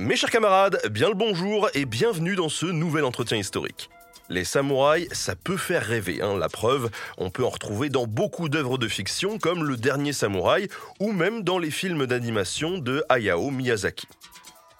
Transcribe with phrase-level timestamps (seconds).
[0.00, 3.90] Mes chers camarades, bien le bonjour et bienvenue dans ce nouvel entretien historique.
[4.28, 8.48] Les samouraïs, ça peut faire rêver, hein, la preuve, on peut en retrouver dans beaucoup
[8.48, 10.68] d'œuvres de fiction comme Le Dernier Samouraï
[11.00, 14.06] ou même dans les films d'animation de Hayao Miyazaki.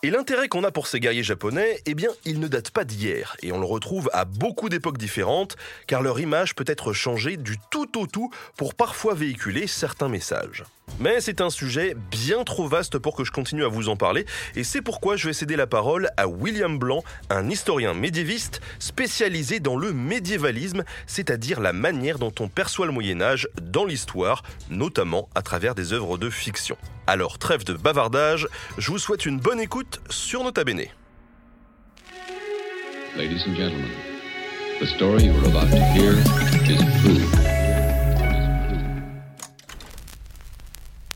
[0.04, 3.36] Et l'intérêt qu'on a pour ces guerriers japonais, eh bien, il ne date pas d'hier,
[3.42, 5.56] et on le retrouve à beaucoup d'époques différentes,
[5.88, 10.62] car leur image peut être changée du tout au tout pour parfois véhiculer certains messages.
[11.00, 14.26] Mais c'est un sujet bien trop vaste pour que je continue à vous en parler,
[14.56, 19.60] et c'est pourquoi je vais céder la parole à William Blanc, un historien médiéviste spécialisé
[19.60, 25.28] dans le médiévalisme, c'est-à-dire la manière dont on perçoit le Moyen Âge dans l'histoire, notamment
[25.34, 26.76] à travers des œuvres de fiction.
[27.06, 30.86] Alors trêve de bavardage, je vous souhaite une bonne écoute sur Nota Bene.
[33.16, 33.90] Ladies and gentlemen,
[34.80, 36.12] the story you are about to hear
[36.70, 37.47] is.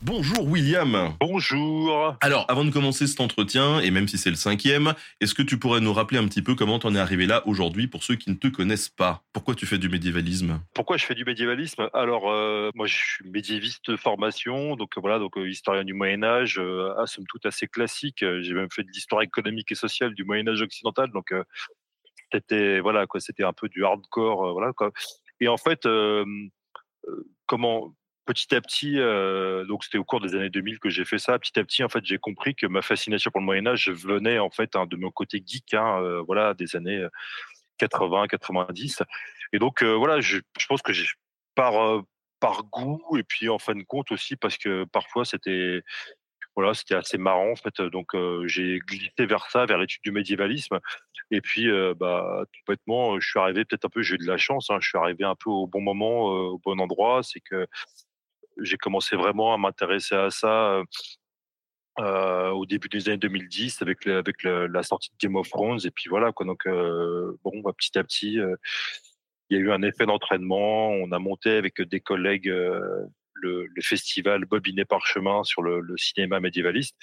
[0.05, 1.15] Bonjour William.
[1.21, 2.17] Bonjour.
[2.21, 5.61] Alors, avant de commencer cet entretien, et même si c'est le cinquième, est-ce que tu
[5.61, 8.29] pourrais nous rappeler un petit peu comment t'en es arrivé là aujourd'hui pour ceux qui
[8.29, 9.23] ne te connaissent pas?
[9.33, 10.61] Pourquoi tu fais du médiévalisme?
[10.75, 11.89] Pourquoi je fais du médiévalisme?
[11.95, 16.25] Alors, euh, moi, je suis médiéviste de formation, donc voilà, donc euh, historien du Moyen
[16.25, 18.25] Âge, euh, à somme toute assez classique.
[18.41, 21.45] J'ai même fait de l'histoire économique et sociale du Moyen Âge occidental, donc euh,
[22.33, 24.91] c'était voilà quoi, c'était un peu du hardcore, euh, voilà quoi.
[25.39, 26.25] Et en fait, euh,
[27.07, 27.95] euh, comment
[28.25, 31.39] petit à petit, euh, donc c'était au cours des années 2000 que j'ai fait ça.
[31.39, 34.39] Petit à petit, en fait, j'ai compris que ma fascination pour le Moyen Âge venait
[34.39, 37.07] en fait hein, de mon côté geek, hein, euh, voilà, des années
[37.79, 39.03] 80, 90.
[39.53, 40.93] Et donc euh, voilà, je, pense que
[41.55, 42.03] par euh,
[42.41, 45.83] par goût et puis en fin de compte aussi parce que parfois c'était
[46.55, 47.81] voilà, c'était assez marrant en fait.
[47.81, 50.81] Donc euh, j'ai glissé vers ça, vers l'étude du médiévalisme.
[51.31, 54.71] Et puis euh, bah je suis arrivé peut-être un peu, j'ai eu de la chance.
[54.71, 57.23] Hein, je suis arrivé un peu au bon moment, euh, au bon endroit.
[57.23, 57.67] C'est que
[58.61, 60.83] j'ai commencé vraiment à m'intéresser à ça
[61.99, 65.81] euh, au début des années 2010 avec, la sortie de Game of Thrones.
[65.85, 66.33] Et puis voilà.
[66.41, 68.57] Donc, euh, bon, bah, petit à petit, euh,
[69.51, 70.89] il y a eu un effet d'entraînement.
[70.91, 73.05] On a monté avec des collègues euh,
[73.35, 76.97] le, le festival Bobinet Parchemin sur le, cinéma médiévaliste.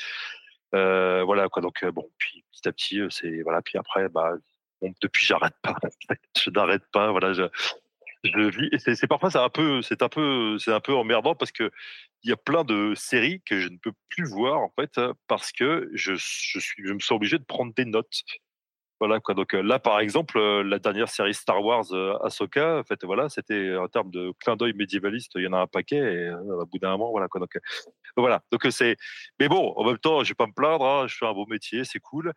[0.73, 1.47] Euh, voilà.
[1.61, 3.41] Donc, euh, bon, puis petit à petit, euh, c'est.
[3.43, 4.33] Voilà, puis après, bah.
[4.81, 5.27] Bon, depuis,
[5.61, 5.75] pas.
[6.41, 7.11] je n'arrête pas.
[7.11, 7.33] Voilà,
[8.23, 11.71] c'est parfois, c'est un peu, c'est un peu, c'est un peu emmerdant parce que
[12.23, 15.51] il y a plein de séries que je ne peux plus voir en fait parce
[15.51, 18.23] que je, je suis, je me sens obligé de prendre des notes.
[18.99, 19.33] Voilà quoi.
[19.33, 23.05] Donc euh, là, par exemple, euh, la dernière série Star Wars euh, Ahsoka, en fait,
[23.05, 25.97] voilà, c'était en termes de clin d'œil médiévaliste, il y en a un paquet.
[25.97, 27.39] Et au bout d'un moment, voilà quoi.
[27.39, 27.57] Donc
[28.17, 28.43] voilà.
[28.51, 28.97] Donc c'est.
[29.39, 30.85] Mais bon, en même temps, je vais pas me plaindre.
[30.85, 32.33] hein, je fais un beau métier, c'est cool.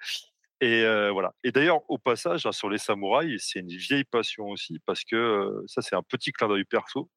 [0.62, 1.34] Et euh, voilà.
[1.43, 5.17] Et d'ailleurs, au passage, hein, sur les samouraïs, c'est une vieille passion aussi parce que
[5.17, 7.11] euh, ça, c'est un petit clin d'œil perso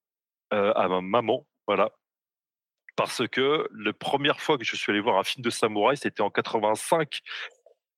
[0.52, 1.46] euh, à ma maman.
[1.68, 1.92] Voilà.
[2.96, 6.22] Parce que la première fois que je suis allé voir un film de samouraï, c'était
[6.22, 7.22] en 85.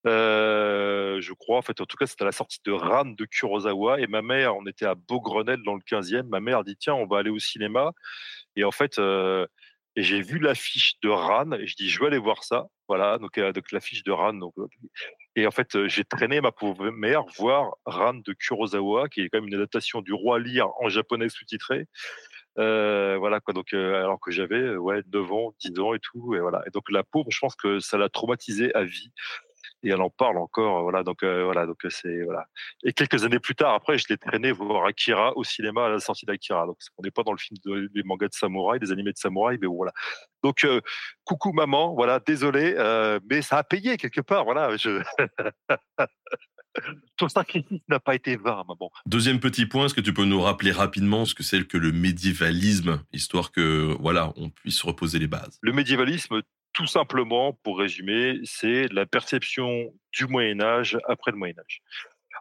[0.05, 3.25] Euh, je crois, en fait, en tout cas, c'était à la sortie de Ran de
[3.25, 4.01] Kurosawa.
[4.01, 6.27] Et ma mère, on était à Beaugrenelle dans le 15e.
[6.27, 7.93] Ma mère dit Tiens, on va aller au cinéma.
[8.57, 8.99] Et en fait,
[9.95, 11.53] j'ai vu l'affiche de Ran.
[11.53, 12.67] Et je dis Je vais aller voir ça.
[12.89, 14.33] Voilà, donc, donc l'affiche de Ran.
[14.33, 14.53] Donc,
[15.37, 19.29] et en fait, euh, j'ai traîné ma pauvre mère voir Ran de Kurosawa, qui est
[19.29, 21.85] quand même une adaptation du Roi Lear en japonais sous-titré.
[22.57, 23.53] Euh, voilà quoi.
[23.53, 26.33] Donc euh, alors que j'avais ouais 9 ans, 10 ans et tout.
[26.33, 26.63] Et voilà.
[26.65, 29.11] Et donc la pauvre, je pense que ça l'a traumatisée à vie.
[29.83, 30.79] Et elle en parle encore.
[30.79, 31.03] euh, Voilà.
[31.03, 31.65] Donc euh, voilà.
[31.65, 32.45] Donc euh, c'est voilà.
[32.83, 35.99] Et quelques années plus tard, après, je l'ai traîné voir Akira au cinéma à la
[35.99, 36.65] sortie d'Akira.
[36.65, 39.17] Donc on n'est pas dans le film de- des mangas de samouraï, des animés de
[39.17, 39.91] samouraï, mais voilà.
[40.43, 40.81] Donc euh,
[41.25, 41.93] coucou maman.
[41.93, 42.19] Voilà.
[42.19, 44.43] Désolé, euh, mais ça a payé quelque part.
[44.45, 44.75] Voilà.
[44.77, 45.01] Je...
[47.17, 48.91] Ton sacrifice n'a pas été vain, maman.
[49.07, 51.91] Deuxième petit point, est-ce que tu peux nous rappeler rapidement ce que c'est que le
[51.91, 55.57] médiévalisme, histoire que voilà, on puisse reposer les bases?
[55.61, 56.41] Le médiévalisme,
[56.77, 61.81] tout simplement, pour résumer, c'est la perception du Moyen Âge après le Moyen Âge.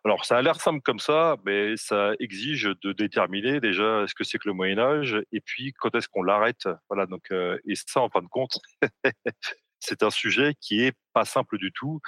[0.05, 4.25] Alors, ça a l'air simple comme ça, mais ça exige de déterminer déjà ce que
[4.25, 6.69] c'est que le Moyen Âge et puis quand est-ce qu'on l'arrête.
[6.91, 7.07] Voilà.
[7.07, 8.59] Donc, euh, et ça, en fin de compte,
[9.81, 12.03] c'est un sujet qui est pas simple du tout.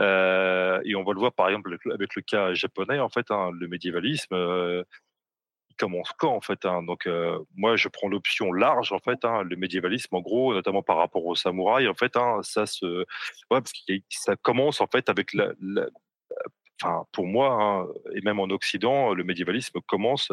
[0.00, 2.98] Euh, et on va le voir par exemple avec le cas japonais.
[2.98, 4.82] En fait, hein, le médiévalisme, euh,
[5.78, 6.82] commence quand en fait hein.
[6.82, 7.08] Donc
[7.56, 11.24] moi je prends l'option large en fait, hein, le médiévalisme en gros, notamment par rapport
[11.24, 13.04] aux samouraïs en fait, hein, ça se,
[14.10, 15.52] ça commence en fait avec la,
[16.82, 20.32] enfin pour moi et même en Occident, le médiévalisme commence.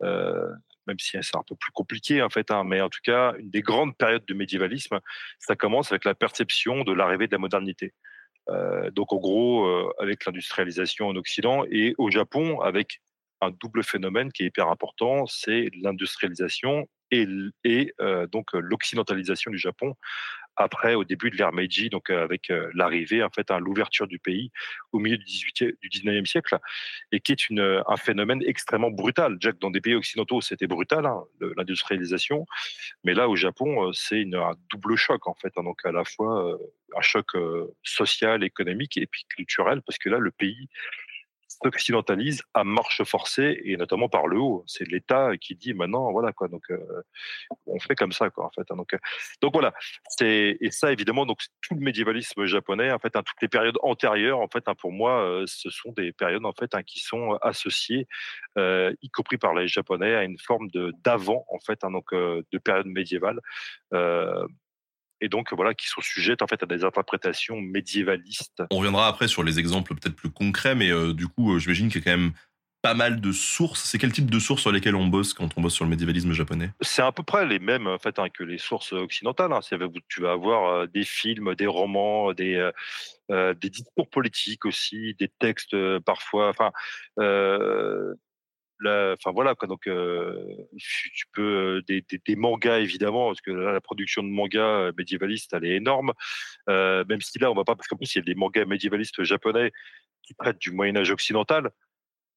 [0.00, 3.62] même si c'est un peu plus compliqué en fait, mais en tout cas, une des
[3.62, 5.00] grandes périodes du médiévalisme,
[5.40, 7.92] ça commence avec la perception de l'arrivée de la modernité.
[8.92, 9.66] donc en gros,
[9.98, 13.00] avec l'industrialisation en Occident et au Japon, avec
[13.40, 19.94] un double phénomène qui est hyper important, c'est l'industrialisation et, euh, donc l'occidentalisation du Japon
[20.58, 24.50] après au début de l'ère Meiji, donc avec l'arrivée en fait, à l'ouverture du pays
[24.90, 26.56] au milieu du 18 du 19e siècle,
[27.12, 29.36] et qui est un phénomène extrêmement brutal.
[29.38, 31.24] Jack, dans des pays occidentaux, c'était brutal hein,
[31.58, 32.46] l'industrialisation,
[33.04, 36.58] mais là au Japon, c'est un double choc en fait, hein, donc à la fois
[36.96, 37.32] un choc
[37.82, 40.70] social, économique et puis culturel, parce que là le pays
[41.62, 44.64] s'occidentalise à marche forcée et notamment par le haut.
[44.66, 46.48] C'est l'État qui dit maintenant, voilà quoi.
[46.48, 47.02] Donc euh,
[47.66, 48.70] on fait comme ça quoi en fait.
[48.70, 48.76] Hein.
[48.76, 48.98] donc euh,
[49.40, 49.72] donc voilà.
[50.08, 53.78] C'est et ça évidemment donc tout le médiévalisme japonais en fait, hein, toutes les périodes
[53.82, 57.38] antérieures en fait, hein, pour moi, euh, ce sont des périodes en fait qui sont
[57.42, 58.06] associées,
[58.56, 62.86] y compris par les Japonais, à une forme de d'avant en fait, donc de période
[62.86, 63.40] médiévale
[65.20, 68.62] et donc voilà qui sont sujettes en fait à des interprétations médiévalistes.
[68.70, 71.88] On reviendra après sur les exemples peut-être plus concrets, mais euh, du coup, euh, j'imagine
[71.88, 72.32] qu'il y a quand même
[72.82, 73.84] pas mal de sources.
[73.84, 76.32] C'est quel type de sources sur lesquelles on bosse quand on bosse sur le médiévalisme
[76.32, 76.70] japonais?
[76.80, 79.52] C'est à peu près les mêmes en fait hein, que les sources occidentales.
[79.52, 79.60] Hein.
[80.08, 82.70] Tu vas avoir euh, des films, des romans, des
[83.28, 86.48] des discours politiques aussi, des textes parfois.
[86.48, 86.70] Enfin,
[88.84, 94.92] enfin voilà donc tu peux des, des, mangas évidemment parce que la production de mangas
[94.96, 96.12] médiévalistes elle est énorme.
[96.68, 99.22] Même si là on va pas parce qu'en plus il y a des mangas médiévalistes
[99.22, 99.72] japonais
[100.22, 101.70] qui traitent du Moyen Âge occidental.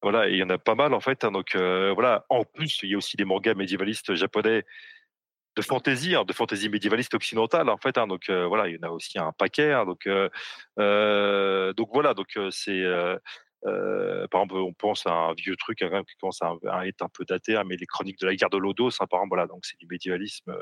[0.01, 2.25] Voilà et il y en a pas mal en fait hein, donc voilà.
[2.29, 4.63] En plus il y a aussi des mangas médiévalistes japonais
[5.55, 7.97] de fantaisie, hein, de fantaisie médiévaliste occidentale en fait.
[7.97, 9.73] Hein, donc voilà, il y en a aussi un paquet.
[9.85, 10.07] donc
[10.77, 12.83] voilà, donc c'est
[13.65, 17.09] euh, par exemple, on pense à un vieux truc hein, qui commence à, être un
[17.09, 19.47] peu daté, hein, mais les chroniques de la guerre de l'Odos, hein, par exemple, voilà,
[19.47, 20.55] donc c'est du médiévalisme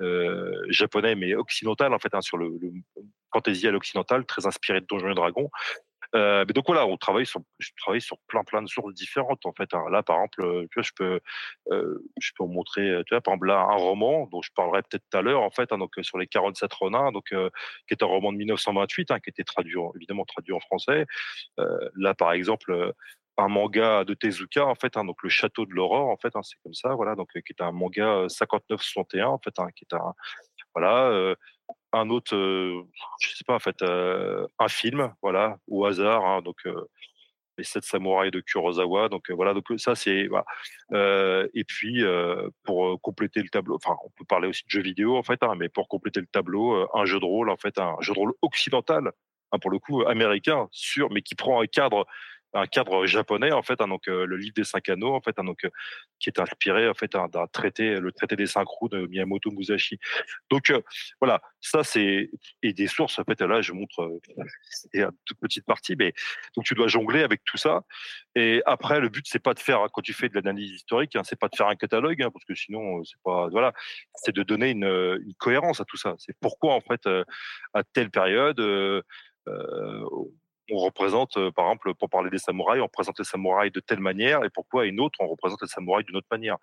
[0.00, 2.72] euh, japonais mais occidental en fait, sur le, le
[3.32, 5.50] fantasy à l'occidental, très inspiré de Donjons et Dragons.
[6.14, 9.52] Euh, donc voilà, on travaille sur, je travaille sur plein plein de sources différentes en
[9.52, 9.72] fait.
[9.74, 9.84] Hein.
[9.90, 11.20] Là, par exemple, euh, je peux,
[11.70, 15.18] euh, je peux vous montrer, par exemple là, un roman dont je parlerai peut-être tout
[15.18, 17.34] à l'heure en fait, hein, donc sur les 47 renards, donc qui
[17.90, 21.06] est un roman de 1928, hein, qui était traduit évidemment traduit en français.
[21.96, 22.94] là, par exemple
[23.38, 26.74] un manga de Tezuka en fait donc le château de l'aurore en fait c'est comme
[26.74, 30.12] ça voilà donc qui est un manga 59 61 en fait qui est un
[30.74, 31.34] voilà
[31.92, 32.82] un autre, euh,
[33.20, 36.84] je sais pas en fait, euh, un film, voilà, au hasard, hein, donc euh,
[37.58, 40.28] les sept samouraïs de Kurosawa, donc voilà, donc ça c'est
[41.54, 42.02] et puis
[42.64, 45.54] pour compléter le tableau, enfin on peut parler aussi de jeux vidéo en fait, hein,
[45.58, 48.32] mais pour compléter le tableau, un jeu de rôle en fait, un jeu de rôle
[48.40, 49.12] occidental,
[49.52, 52.06] hein, pour le coup américain, sûr, mais qui prend un cadre
[52.52, 55.44] un cadre japonais en fait, hein, donc le livre des cinq anneaux en fait, hein,
[55.44, 55.66] donc
[56.18, 59.98] qui est inspiré en fait d'un traité, le traité des cinq roues de Miyamoto Musashi.
[60.50, 60.72] Donc
[61.20, 62.30] voilà, ça c'est
[62.62, 64.20] et des sources en fait là je montre
[64.62, 66.12] c'est une toute petite partie, mais
[66.56, 67.82] donc tu dois jongler avec tout ça.
[68.34, 71.22] Et après le but c'est pas de faire quand tu fais de l'analyse historique, hein,
[71.24, 73.72] c'est pas de faire un catalogue parce que sinon c'est pas voilà,
[74.14, 76.14] c'est de donner une, cohérence à tout ça.
[76.18, 77.08] C'est pourquoi en fait
[77.74, 79.02] à telle période euh,
[80.70, 84.00] on représente, euh, par exemple, pour parler des samouraïs, on représente les samouraïs de telle
[84.00, 86.56] manière, et pourquoi une autre, on représente les samouraïs d'une autre manière.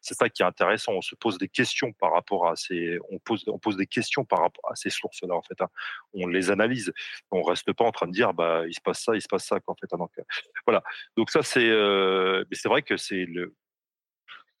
[0.00, 0.92] C'est ça qui est intéressant.
[0.92, 4.70] On se pose des questions par rapport à ces, on pose, des questions par rapport
[4.70, 5.60] à ces sources-là, en fait.
[5.60, 5.68] Hein.
[6.14, 6.92] On les analyse.
[7.30, 9.46] On reste pas en train de dire, bah, il se passe ça, il se passe
[9.46, 9.92] ça, fait.
[9.92, 9.98] Hein.
[9.98, 10.22] Donc, euh,
[10.66, 10.82] voilà.
[11.16, 13.54] Donc ça, c'est, euh, mais c'est vrai que c'est le,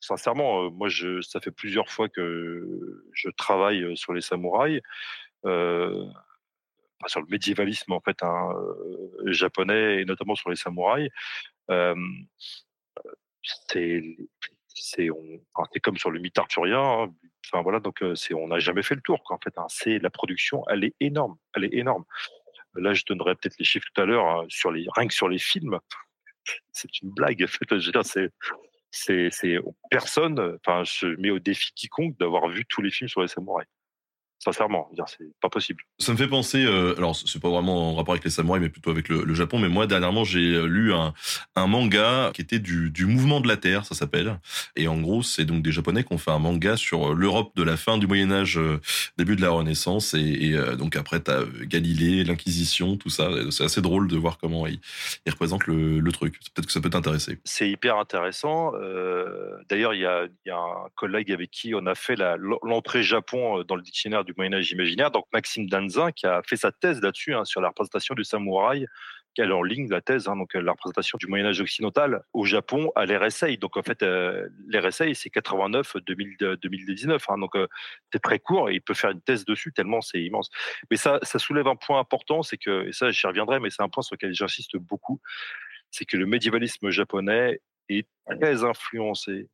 [0.00, 4.80] sincèrement, moi, je, ça fait plusieurs fois que je travaille sur les samouraïs.
[7.06, 11.10] Sur le médiévalisme fait hein, euh, japonais et notamment sur les samouraïs.
[13.68, 14.02] c'est
[14.74, 15.08] c'est
[15.82, 16.80] comme sur le mythe arthurien.
[16.82, 17.14] Hein.
[17.62, 19.22] Voilà, donc c'est on n'a jamais fait le tour.
[19.42, 19.66] Fait, hein.
[20.00, 22.04] la production, elle est énorme, elle est énorme.
[22.74, 25.38] Là, je donnerai peut-être les chiffres tout à l'heure sur les rien que sur les
[25.38, 25.78] films.
[26.72, 27.42] C'est une blague.
[27.44, 28.30] En fait, je veux dire, c'est
[28.90, 29.58] c'est
[29.90, 30.58] personne.
[30.64, 33.68] Enfin, je mets au défi quiconque d'avoir vu tous les films sur les samouraïs
[34.44, 35.84] Sincèrement, c'est pas possible.
[36.00, 38.70] Ça me fait penser, euh, alors c'est pas vraiment en rapport avec les samouraïs, mais
[38.70, 39.60] plutôt avec le, Japon.
[39.60, 41.14] Mais moi, dernièrement, j'ai lu un,
[41.54, 44.40] un, manga qui était du, du mouvement de la Terre, ça s'appelle.
[44.74, 47.62] Et en gros, c'est donc des Japonais qui ont fait un manga sur l'Europe de
[47.62, 48.80] la fin du Moyen Âge, euh,
[49.16, 50.12] début de la Renaissance.
[50.14, 53.30] Et, et euh, donc après, t'as Galilée, l'Inquisition, tout ça.
[53.50, 54.80] C'est assez drôle de voir comment ils,
[55.24, 56.40] ils représentent le, le truc.
[56.52, 57.38] Peut-être que ça peut t'intéresser.
[57.44, 58.72] C'est hyper intéressant.
[59.70, 62.16] D'ailleurs, il y a, y a un collègue avec qui on a fait
[62.64, 65.10] l'entrée Japon dans le dictionnaire du Moyen Âge imaginaire.
[65.10, 68.86] Donc Maxime Danzin qui a fait sa thèse là-dessus hein, sur la représentation du samouraï,
[69.34, 72.44] qui est en ligne la thèse, hein, donc la représentation du Moyen Âge occidental au
[72.44, 73.56] Japon à l'RSA.
[73.56, 77.66] Donc en fait, euh, l'RSA c'est 89 2019, hein, donc euh,
[78.12, 80.50] c'est très court et il peut faire une thèse dessus tellement c'est immense.
[80.90, 83.82] Mais ça, ça soulève un point important, c'est que et ça j'y reviendrai, mais c'est
[83.82, 85.20] un point sur lequel j'insiste beaucoup,
[85.90, 89.48] c'est que le médiévalisme japonais est très influencé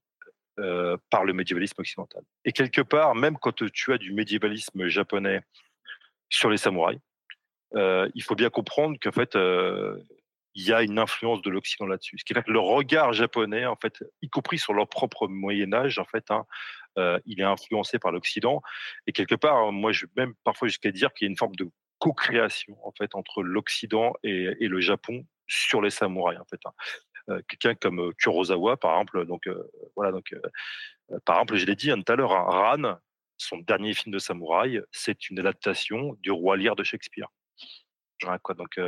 [0.59, 2.23] euh, par le médiévalisme occidental.
[2.45, 5.41] Et quelque part, même quand tu as du médiévalisme japonais
[6.29, 7.01] sur les samouraïs,
[7.75, 9.99] euh, il faut bien comprendre qu'en fait, euh,
[10.55, 12.19] il y a une influence de l'Occident là-dessus.
[12.19, 15.73] Ce qui fait que le regard japonais, en fait, y compris sur leur propre Moyen
[15.73, 16.45] Âge, en fait, hein,
[17.27, 18.61] il est influencé par l'Occident.
[19.07, 21.55] Et quelque part, moi, je vais même parfois jusqu'à dire qu'il y a une forme
[21.55, 26.61] de co-création en fait entre l'Occident et, et, le Japon sur les samouraïs en fait.
[26.65, 26.73] Hein.
[27.31, 29.27] Euh, quelqu'un comme euh, Kurosawa, par exemple.
[29.27, 30.35] Donc, euh, voilà, donc,
[31.25, 32.99] par exemple, je l'ai dit tout à l'heure, hein, Ran,
[33.37, 37.29] son dernier film de samouraï, c'est une adaptation du Roi Lear de Shakespeare.
[38.23, 38.81] Donc,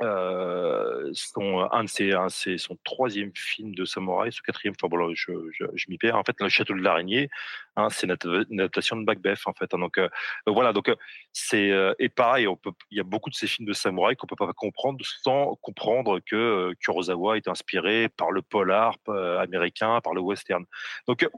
[0.00, 4.74] son, un de ses, un, c'est son troisième film de samouraï, son quatrième.
[4.80, 6.16] Enfin bon, je, je, je m'y perds.
[6.16, 7.28] En fait, le château de l'araignée,
[7.76, 9.72] hein, c'est une, adaptation de Macbeth, en fait.
[9.74, 10.08] Hein, donc euh,
[10.46, 10.96] voilà, donc euh,
[11.32, 14.26] c'est et pareil, on peut, il y a beaucoup de ces films de samouraï qu'on
[14.26, 18.96] peut pas comprendre sans comprendre que Kurosawa est inspiré par le polar
[19.38, 20.64] américain, par le western.
[21.06, 21.28] Donc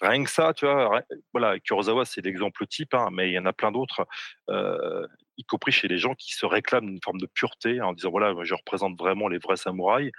[0.00, 1.02] rien que ça, tu vois,
[1.32, 4.06] voilà, Kurosawa c'est l'exemple type, hein, mais il y en a plein d'autres.
[4.50, 8.10] Euh, y compris chez les gens qui se réclament d'une forme de pureté en disant
[8.10, 10.12] voilà, je représente vraiment les vrais samouraïs,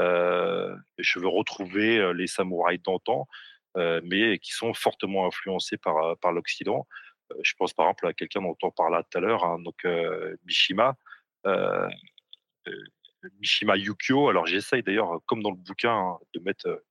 [0.00, 3.26] euh, je veux retrouver euh, les samouraïs d'antan,
[4.02, 6.86] mais qui sont fortement influencés par, par l'Occident.
[7.42, 9.86] je pense par exemple à quelqu'un dont on parlait tout à l'heure, hein, donc
[10.44, 10.96] Mishima.
[13.40, 14.28] Mishima Yukio.
[14.28, 16.82] Alors j'essaye d'ailleurs, comme dans le bouquin, hein, de mettre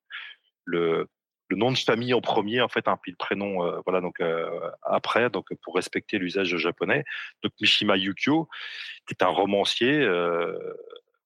[0.64, 1.10] le,
[1.50, 4.20] le nom de famille en premier, en fait, un puis le prénom, euh, voilà, donc
[4.20, 7.04] euh, après, donc pour respecter l'usage japonais.
[7.44, 8.48] Donc Mishima Yukio,
[9.08, 10.58] qui est un romancier, euh,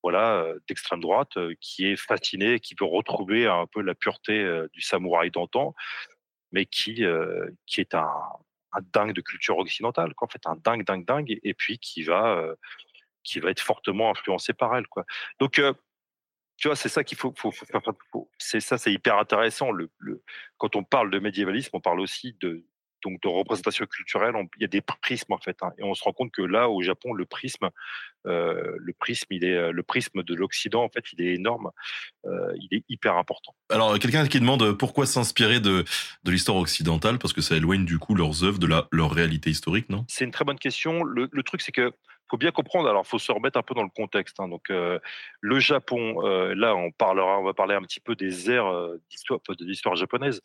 [0.03, 5.29] voilà, d'extrême droite, qui est fasciné, qui veut retrouver un peu la pureté du samouraï
[5.29, 5.75] d'antan,
[6.51, 7.03] mais qui
[7.67, 8.09] qui est un,
[8.73, 12.01] un, dingue de culture occidentale, quoi, en fait, un dingue, dingue, dingue, et, puis qui
[12.01, 12.43] va
[13.23, 15.05] qui va être fortement influencé par elle, quoi.
[15.39, 15.61] Donc
[16.61, 17.51] tu vois, c'est ça qu'il faut, faut,
[18.37, 19.71] c'est ça, c'est hyper intéressant.
[19.71, 19.89] Le,
[20.57, 22.63] quand on parle de médiévalisme, on parle aussi de
[23.03, 24.35] donc de représentation culturelle.
[24.57, 26.69] il y a des prismes en fait, hein, et on se rend compte que là,
[26.69, 27.71] au Japon, le prisme,
[28.27, 31.71] euh, le prisme, il est le prisme de l'Occident en fait, il est énorme,
[32.27, 33.55] euh, il est hyper important.
[33.71, 35.83] Alors, quelqu'un qui demande pourquoi s'inspirer de
[36.23, 39.49] de l'histoire occidentale, parce que ça éloigne du coup leurs œuvres de la leur réalité
[39.49, 40.05] historique, non?
[40.07, 41.03] C'est une très bonne question.
[41.03, 41.91] Le, le truc, c'est que
[42.31, 42.89] faut bien comprendre.
[42.89, 44.39] Alors, faut se remettre un peu dans le contexte.
[44.39, 44.47] Hein.
[44.47, 44.99] Donc, euh,
[45.41, 48.97] le Japon, euh, là, on parlera, on va parler un petit peu des ères euh,
[49.09, 50.41] d'histoire, de l'histoire japonaise.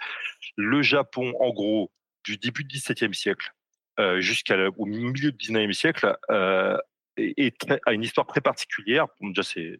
[0.57, 1.93] Le Japon, en gros,
[2.25, 3.52] du début du XVIIe siècle
[4.19, 6.19] jusqu'au milieu du XIXe siècle,
[7.16, 9.07] est, a une histoire très particulière.
[9.23, 9.78] déjà, c'est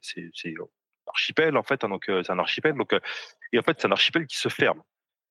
[1.07, 1.85] archipel en fait.
[1.85, 2.75] Hein, donc, c'est un archipel.
[2.77, 2.95] Donc,
[3.53, 4.83] et en fait, c'est un archipel qui se ferme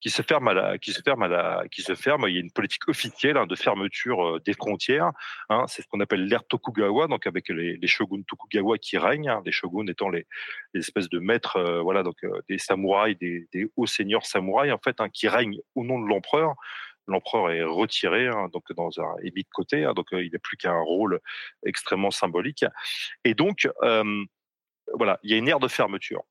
[0.06, 2.26] qui se ferme à la, qui se ferme à la, qui se ferme.
[2.28, 5.12] Il y a une politique officielle hein, de fermeture euh, des frontières.
[5.50, 9.42] Hein, c'est ce qu'on appelle l'ère Tokugawa, donc avec les, shoguns Tokugawa qui règnent, hein,
[9.48, 10.28] les shoguns étant les,
[10.76, 14.78] espèces de maîtres, euh, voilà, donc euh, des samouraïs, des, des, hauts seigneurs samouraïs en
[14.78, 16.54] fait, hein, qui règnent au nom de l'empereur.
[17.08, 20.58] L'empereur est retiré, hein, donc dans un est mis de côté, donc il n'a plus
[20.58, 21.20] qu'un rôle
[21.66, 22.64] extrêmement symbolique.
[23.24, 23.68] Et donc
[24.94, 26.24] voilà, il y a une ère de fermeture.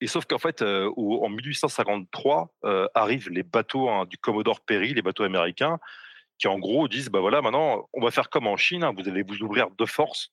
[0.00, 4.94] Et sauf qu'en fait, euh, en 1853, euh, arrivent les bateaux hein, du Commodore Perry,
[4.94, 5.78] les bateaux américains,
[6.38, 9.08] qui en gros disent bah voilà, maintenant, on va faire comme en Chine, hein, vous
[9.08, 10.30] allez vous ouvrir de force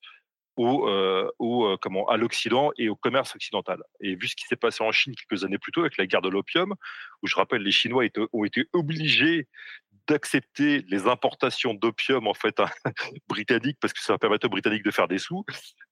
[0.57, 3.81] au, euh, comment, à l'Occident et au commerce occidental.
[4.01, 6.21] Et vu ce qui s'est passé en Chine quelques années plus tôt avec la guerre
[6.21, 6.75] de l'opium,
[7.21, 9.47] où je rappelle, les Chinois ont été obligés
[10.11, 12.65] d'accepter les importations d'opium en fait hein,
[13.29, 15.45] britannique parce que ça permettre aux Britanniques de faire des sous.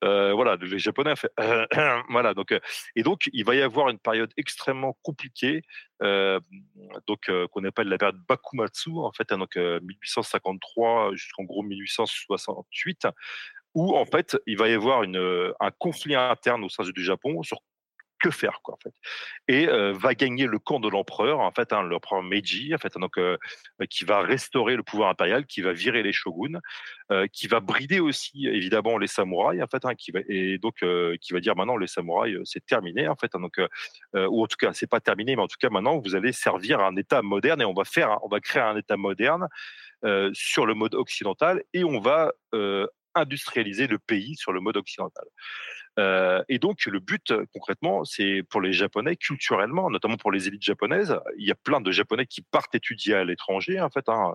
[0.03, 1.31] Euh, voilà, les Japonais fait
[2.09, 2.59] voilà donc euh,
[2.97, 5.61] et donc il va y avoir une période extrêmement compliquée
[6.03, 6.39] euh,
[7.07, 13.07] donc qu'on appelle la période Bakumatsu en fait hein, donc 1853 jusqu'en gros 1868
[13.73, 17.41] où en fait il va y avoir une, un conflit interne au sein du Japon
[17.43, 17.61] sur
[18.19, 18.93] que faire quoi en fait
[19.47, 23.19] et va gagner le camp de l'empereur en fait hein, l'empereur Meiji en fait donc
[23.89, 26.59] qui va restaurer le pouvoir impérial qui va virer les shoguns
[27.31, 30.75] qui va brider aussi évidemment les samouraïs en fait hein, qui va et donc
[31.21, 33.59] qui va dire maintenant les samouraïs c'est terminé en fait hein, donc
[34.13, 36.79] ou en tout cas c'est pas terminé mais en tout cas maintenant vous allez servir
[36.79, 39.47] un état moderne et on va faire on va créer un état moderne
[40.33, 42.31] sur le mode occidental et on va
[43.15, 45.25] industrialiser le pays sur le mode occidental.
[46.00, 50.63] Euh, et donc, le but, concrètement, c'est pour les Japonais, culturellement, notamment pour les élites
[50.63, 54.34] japonaises, il y a plein de Japonais qui partent étudier à l'étranger, en fait, hein,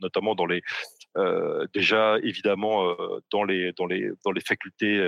[0.00, 0.60] notamment dans les,
[1.16, 5.00] euh, déjà évidemment euh, dans les dans les dans les facultés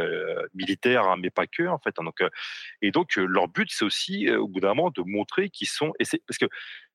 [0.54, 1.94] militaires, hein, mais pas que, en fait.
[1.98, 2.28] Hein,
[2.80, 6.38] et donc, leur but, c'est aussi, au bout d'un moment, de montrer qu'ils sont, parce
[6.38, 6.46] que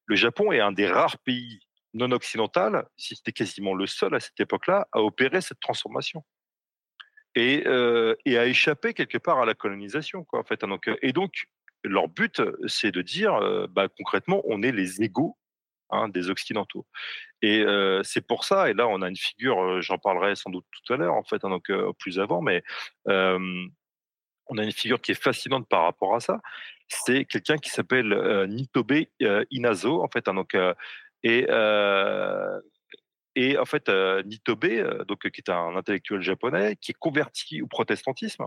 [0.06, 1.60] le Japon est un des rares pays
[1.94, 6.24] non occidental, si c'était quasiment le seul à cette époque-là, à opérer cette transformation
[7.36, 10.26] et, euh, et à échapper quelque part à la colonisation.
[10.32, 10.62] En fait.
[10.62, 11.46] Donc, euh, et donc,
[11.84, 15.38] leur but, c'est de dire, euh, bah, concrètement, on est les égaux
[15.90, 16.86] hein, des Occidentaux.
[17.42, 17.66] Et
[18.04, 20.98] c'est pour ça, et là, on a une figure, j'en parlerai sans doute tout à
[20.98, 22.64] l'heure, en fait, hein, donc plus avant, mais
[23.06, 26.40] on a une figure qui est fascinante par rapport à ça.
[26.88, 28.94] C'est quelqu'un qui s'appelle Nitobe
[29.52, 30.56] Inazo, en fait, hein, donc,
[31.24, 31.46] et
[33.36, 37.62] et en fait, euh, Nitobe, euh, donc, qui est un intellectuel japonais, qui est converti
[37.62, 38.46] au protestantisme,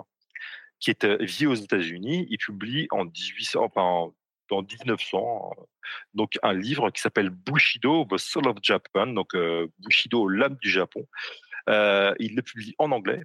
[0.80, 4.12] qui est euh, vit aux États-Unis, il publie en 1800, enfin,
[4.50, 5.50] en 1900,
[6.14, 9.36] donc un livre qui s'appelle Bushido, The Soul of Japan, donc
[9.78, 11.04] Bushido, l'âme du Japon.
[11.68, 13.24] il le publie en anglais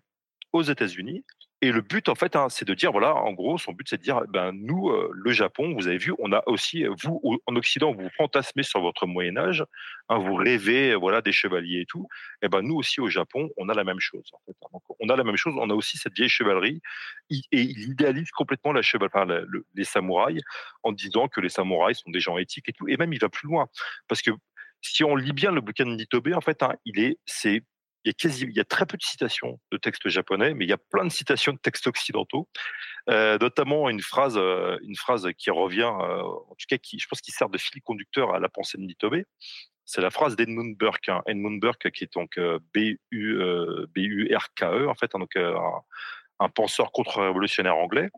[0.53, 1.23] aux États-Unis.
[1.63, 3.97] Et le but, en fait, hein, c'est de dire, voilà, en gros, son but, c'est
[3.97, 7.55] de dire, ben, nous, euh, le Japon, vous avez vu, on a aussi, vous, en
[7.55, 9.63] Occident, vous fantasmez sur votre Moyen Âge,
[10.09, 12.07] hein, vous rêvez, voilà, des chevaliers et tout.
[12.41, 14.31] Et ben, nous aussi, au Japon, on a la même chose.
[14.33, 14.53] Hein.
[14.99, 15.53] on a la même chose.
[15.55, 16.81] On a aussi cette vieille chevalerie,
[17.29, 20.41] et il idéalise complètement les samouraïs,
[20.81, 22.87] en disant que les samouraïs sont des gens éthiques et tout.
[22.87, 23.67] Et même, il va plus loin,
[24.07, 24.31] parce que
[24.81, 27.63] si on lit bien le bouquin de Nitobe, en fait, il est, c'est
[28.03, 31.05] il y, a très peu de citations de textes japonais, mais il y a plein
[31.05, 32.49] de citations de textes occidentaux,
[33.09, 37.07] euh, notamment une phrase, euh, une phrase qui revient, euh, en tout cas, qui, je
[37.07, 39.23] pense, qui sert de fil conducteur à la pensée de Nitobe.
[39.85, 41.21] C'est la phrase d'Edmund Burke, hein.
[41.27, 42.39] Edmund Burke qui est donc
[42.73, 43.67] B-U-R-K-E,
[44.87, 45.35] en fait, hein, donc,
[46.39, 48.09] un penseur contre-révolutionnaire anglais,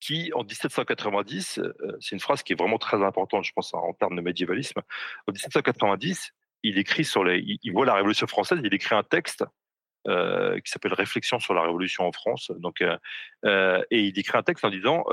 [0.00, 1.60] qui, en 1790,
[2.00, 4.80] c'est une phrase qui est vraiment très importante, je pense, en termes de médiévalisme.
[5.28, 9.44] En 1790, il écrit sur les, il, voit la Révolution française, il écrit un texte
[10.08, 12.50] euh, qui s'appelle Réflexion sur la Révolution en France.
[12.58, 12.96] Donc, euh,
[13.44, 15.04] euh, et il écrit un texte en disant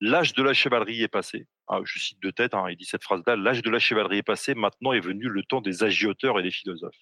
[0.00, 1.46] l'âge de la chevalerie est passé.
[1.68, 4.22] Ah, je cite de tête, hein, il dit cette phrase-là l'âge de la chevalerie est
[4.22, 4.54] passé.
[4.54, 6.98] Maintenant est venu le temps des agioteurs et des philosophes.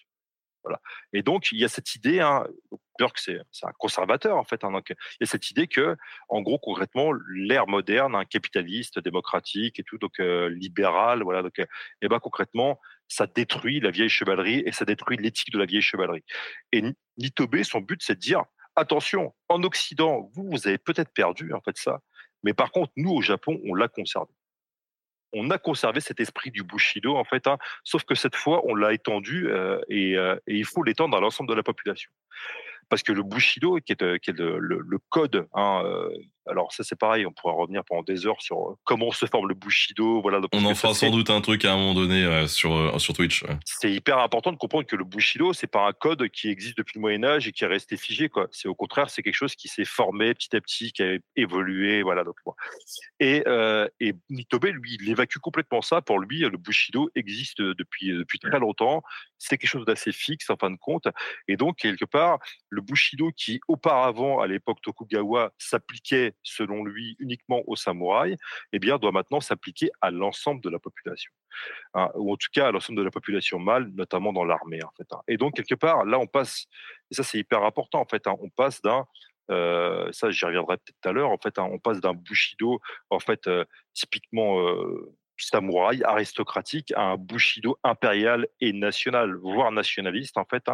[1.12, 2.46] Et donc, il y a cette idée, hein,
[2.98, 4.64] Burke, c'est un conservateur, en fait.
[4.64, 5.96] Hein, donc, il y a cette idée que,
[6.28, 11.58] en gros, concrètement, l'ère moderne, hein, capitaliste, démocratique et tout, donc euh, libéral, voilà, donc,
[11.58, 11.66] et
[12.02, 15.82] eh ben, concrètement, ça détruit la vieille chevalerie et ça détruit l'éthique de la vieille
[15.82, 16.24] chevalerie.
[16.72, 16.82] Et
[17.16, 18.44] Nitobe, son but, c'est de dire,
[18.76, 22.00] attention, en Occident, vous, vous avez peut-être perdu, en fait, ça,
[22.42, 24.32] mais par contre, nous, au Japon, on l'a conservé
[25.32, 28.74] on a conservé cet esprit du Bushido, en fait, hein, sauf que cette fois, on
[28.74, 32.10] l'a étendu euh, et, euh, et, il faut l'étendre à l'ensemble de la population.
[32.88, 34.18] Parce que le Bushido, qui est, euh,
[34.58, 35.84] le, code, hein,
[36.50, 39.48] alors ça c'est pareil, on pourra revenir pendant des heures sur euh, comment se forme
[39.48, 40.20] le Bushido.
[40.22, 43.44] Voilà, on en fera sans doute un truc à un moment donné sur, sur Twitch.
[43.64, 46.94] C'est hyper important de comprendre que le Bushido, c'est pas un code qui existe depuis
[46.96, 48.28] le Moyen Âge et qui est resté figé.
[48.28, 48.48] Quoi.
[48.50, 52.02] C'est au contraire, c'est quelque chose qui s'est formé petit à petit, qui a évolué.
[52.02, 52.36] Voilà, donc,
[53.18, 56.02] et, euh, et Nitobe, lui, il évacue complètement ça.
[56.02, 59.02] Pour lui, le Bushido existe depuis, depuis très longtemps.
[59.38, 61.06] C'est quelque chose d'assez fixe en fin de compte.
[61.48, 67.62] Et donc, quelque part, le Bushido qui auparavant, à l'époque Tokugawa, s'appliquait selon lui uniquement
[67.66, 68.36] aux samouraïs,
[68.72, 71.32] eh bien, doit maintenant s'appliquer à l'ensemble de la population.
[71.94, 74.82] Hein, ou en tout cas à l'ensemble de la population mâle, notamment dans l'armée.
[74.82, 75.20] En fait, hein.
[75.28, 76.66] Et donc, quelque part, là, on passe,
[77.10, 79.06] et ça c'est hyper important, en fait, hein, on passe d'un
[79.50, 81.30] euh, ça, j'y reviendrai peut-être tout à l'heure.
[81.30, 87.16] En fait, on passe d'un bushido, en fait, euh, typiquement euh, samouraï aristocratique, à un
[87.16, 90.64] bushido impérial et national, voire nationaliste, en fait,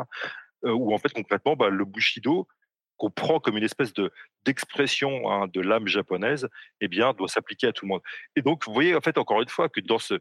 [0.62, 2.48] où en fait concrètement bah, le bushido
[2.96, 4.12] qu'on prend comme une espèce de
[4.44, 6.48] d'expression hein, de l'âme japonaise,
[6.80, 8.02] eh bien, doit s'appliquer à tout le monde.
[8.36, 10.14] Et donc, vous voyez, en fait, encore une fois, que dans ce,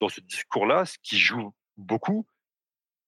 [0.00, 2.26] dans ce discours-là, ce qui joue beaucoup,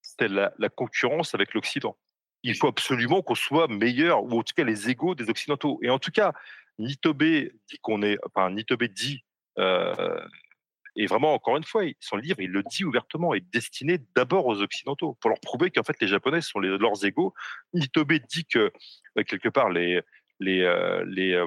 [0.03, 1.97] c'est la, concurrence avec l'Occident.
[2.43, 5.79] Il faut absolument qu'on soit meilleur, ou en tout cas les égaux des Occidentaux.
[5.83, 6.33] Et en tout cas,
[6.79, 9.25] Nitobe dit qu'on est, enfin, Nitobe dit
[9.59, 10.21] euh,
[11.01, 14.61] et vraiment, encore une fois, son livre, il le dit ouvertement, est destiné d'abord aux
[14.61, 17.33] Occidentaux, pour leur prouver qu'en fait, les Japonais sont leurs égaux.
[17.73, 18.71] Nitobe dit que,
[19.17, 20.03] euh, quelque part, les,
[20.41, 21.47] les, euh, les, euh,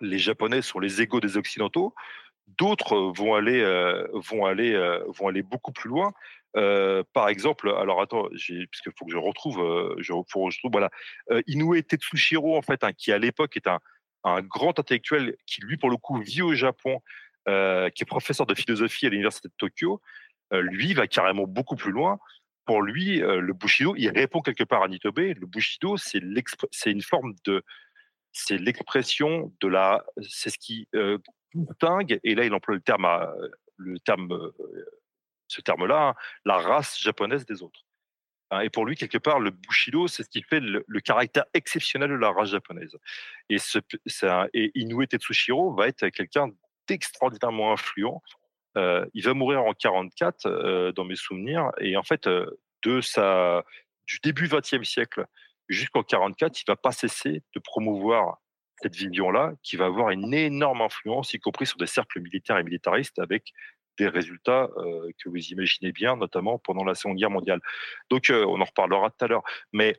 [0.00, 1.94] les Japonais sont les égaux des Occidentaux.
[2.46, 3.62] D'autres vont aller,
[4.14, 4.72] vont aller,
[5.08, 6.10] vont aller beaucoup plus loin.
[7.12, 10.88] par exemple, alors attends, puisqu'il faut que je retrouve, je, faut voilà,
[11.46, 13.78] Inoue Tetsushiro en fait, hein, qui à l'époque est un,
[14.24, 17.00] un grand intellectuel qui lui pour le coup vit au Japon,
[17.46, 20.00] qui est professeur de philosophie à l'université de Tokyo.
[20.52, 22.18] lui va carrément beaucoup plus loin
[22.66, 25.18] pour lui, le Bushido, il répond quelque part à Nitobe.
[25.18, 26.20] Le Bushido, c'est
[26.90, 27.64] une forme de,
[28.32, 31.18] c'est l'expression de la, c'est ce qui euh,
[31.54, 32.20] distingue.
[32.22, 33.06] Et là, il emploie le terme,
[33.76, 34.52] le terme,
[35.48, 37.84] ce terme-là, hein, la race japonaise des autres.
[38.50, 42.10] Hein, et pour lui, quelque part, le Bushido, c'est ce qui fait le, caractère exceptionnel
[42.10, 42.96] de la race japonaise.
[43.48, 43.78] Et, ce,
[44.54, 46.50] et Inoue Tetsushiro va être quelqu'un
[46.90, 48.20] d'extraordinairement influent
[48.76, 52.46] euh, il va mourir en 44 euh, dans mes souvenirs et en fait euh,
[52.84, 53.64] de sa
[54.06, 55.26] du début 20e siècle
[55.68, 58.38] jusqu'en 44, il va pas cesser de promouvoir
[58.82, 62.64] cette vision-là qui va avoir une énorme influence, y compris sur des cercles militaires et
[62.64, 63.52] militaristes avec
[63.98, 64.68] des résultats
[65.22, 67.60] que vous imaginez bien, notamment pendant la Seconde Guerre mondiale.
[68.08, 69.44] Donc, on en reparlera tout à l'heure.
[69.72, 69.94] Mais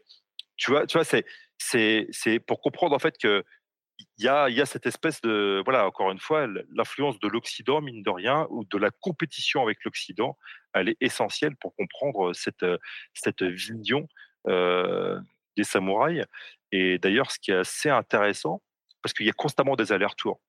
[0.58, 1.26] tu vois, tu vois, c'est
[2.10, 3.46] c'est pour comprendre en fait que
[4.18, 8.10] il y a, cette espèce de, voilà, encore une fois, l'influence de l'Occident, mine de
[8.10, 10.38] rien, ou de la compétition avec l'Occident,
[10.74, 12.66] elle est essentielle pour comprendre cette,
[13.14, 14.08] cette vision
[14.48, 15.20] euh,
[15.58, 16.26] des samouraïs.
[16.72, 18.62] Et d'ailleurs, ce qui est assez intéressant,
[19.02, 20.40] parce qu'il y a constamment des allers-retours,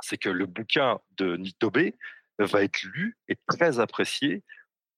[0.00, 1.92] c'est que le bouquin de Nitobe
[2.38, 4.42] va être lu et très apprécié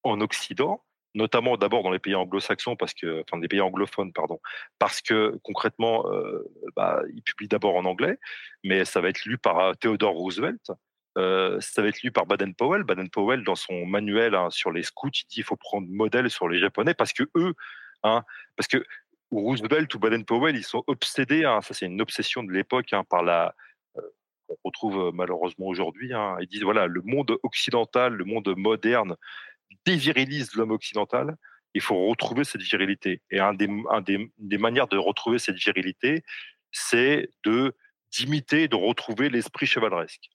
[0.02, 0.85] en Occident
[1.16, 4.38] notamment d'abord dans les pays anglo-saxons, parce que, enfin des pays anglophones, pardon,
[4.78, 6.44] parce que concrètement, euh,
[6.76, 8.18] bah, il publie d'abord en anglais,
[8.62, 10.70] mais ça va être lu par euh, Theodore Roosevelt,
[11.18, 12.84] euh, ça va être lu par Baden-Powell.
[12.84, 16.48] Baden-Powell, dans son manuel hein, sur les scouts, il dit qu'il faut prendre modèle sur
[16.48, 17.54] les Japonais parce que eux,
[18.02, 18.22] hein,
[18.56, 18.84] parce que
[19.30, 23.54] Roosevelt ou Baden-Powell, ils sont obsédés, hein, ça c'est une obsession de l'époque, par la,
[24.48, 26.12] on retrouve malheureusement aujourd'hui.
[26.40, 29.16] Ils disent voilà, le monde occidental, le monde moderne
[29.84, 31.36] dévirilise l'homme occidental.
[31.74, 33.22] Il faut retrouver cette virilité.
[33.30, 36.24] Et un des, manières de retrouver cette virilité,
[36.72, 37.74] c'est de
[38.12, 40.30] d'imiter, de retrouver l'esprit chevaleresque.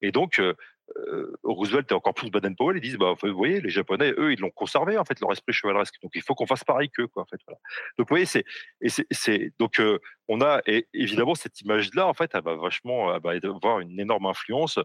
[0.00, 0.54] Et donc, euh,
[0.96, 4.40] euh, Roosevelt et encore plus Baden-Powell, ils disent, bah, vous voyez, les Japonais, eux, ils
[4.40, 5.94] l'ont conservé, en fait, leur esprit chevaleresque.
[6.02, 7.40] Donc, il faut qu'on fasse pareil qu'eux, quoi, en fait.
[7.46, 7.58] Voilà.
[7.98, 12.42] Donc, vous voyez, c'est, donc, euh, on a, et évidemment, cette image-là, en fait, elle
[12.42, 14.78] va vachement, va avoir une énorme influence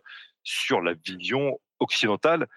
[0.43, 2.47] sur la vision occidentale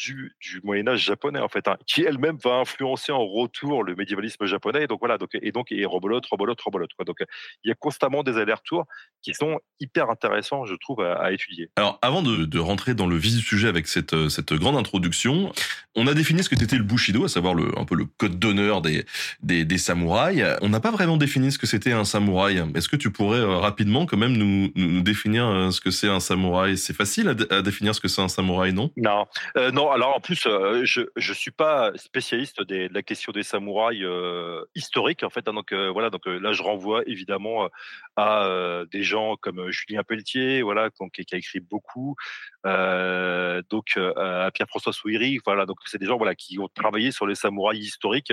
[0.00, 4.46] du, Moyen Âge japonais en fait, hein, qui elle-même va influencer en retour le médiévalisme
[4.46, 4.84] japonais.
[4.84, 6.90] Et donc voilà, donc et donc et rebolote, rebolote, rebolote.
[6.94, 7.04] Quoi.
[7.04, 7.18] Donc
[7.64, 8.86] il y a constamment des allers-retours
[9.22, 11.70] qui sont hyper intéressants, je trouve, à, étudier.
[11.76, 15.52] Alors avant de, rentrer dans le vif du sujet avec cette euh, cette grande introduction,
[15.94, 18.38] on a défini ce que c'était le bushido, à savoir le un peu le code
[18.38, 19.04] d'honneur des,
[19.42, 20.44] des, des samouraïs.
[20.60, 22.62] On n'a pas vraiment défini ce que c'était un samouraï.
[22.74, 26.08] Est-ce que tu pourrais euh, rapidement quand même nous, nous, définir euh, ce que c'est
[26.08, 26.76] un samouraï?
[26.76, 28.90] C'est facile à, définir ce que c'est un samouraï, non?
[28.96, 29.26] Non,
[29.72, 34.02] non alors en plus, euh, je ne suis pas spécialiste de la question des samouraïs
[34.02, 35.46] euh, historiques en fait.
[35.48, 37.68] Hein, donc euh, voilà, donc là je renvoie évidemment
[38.16, 42.16] à des gens comme Julien Pelletier, voilà, donc, qui a écrit beaucoup,
[42.64, 47.34] donc à Pierre-François Souiri, voilà, donc c'est des gens voilà qui ont travaillé sur les
[47.34, 48.32] samouraïs historiques,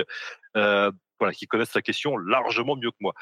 [0.54, 3.14] voilà, qui connaissent la question largement mieux que moi.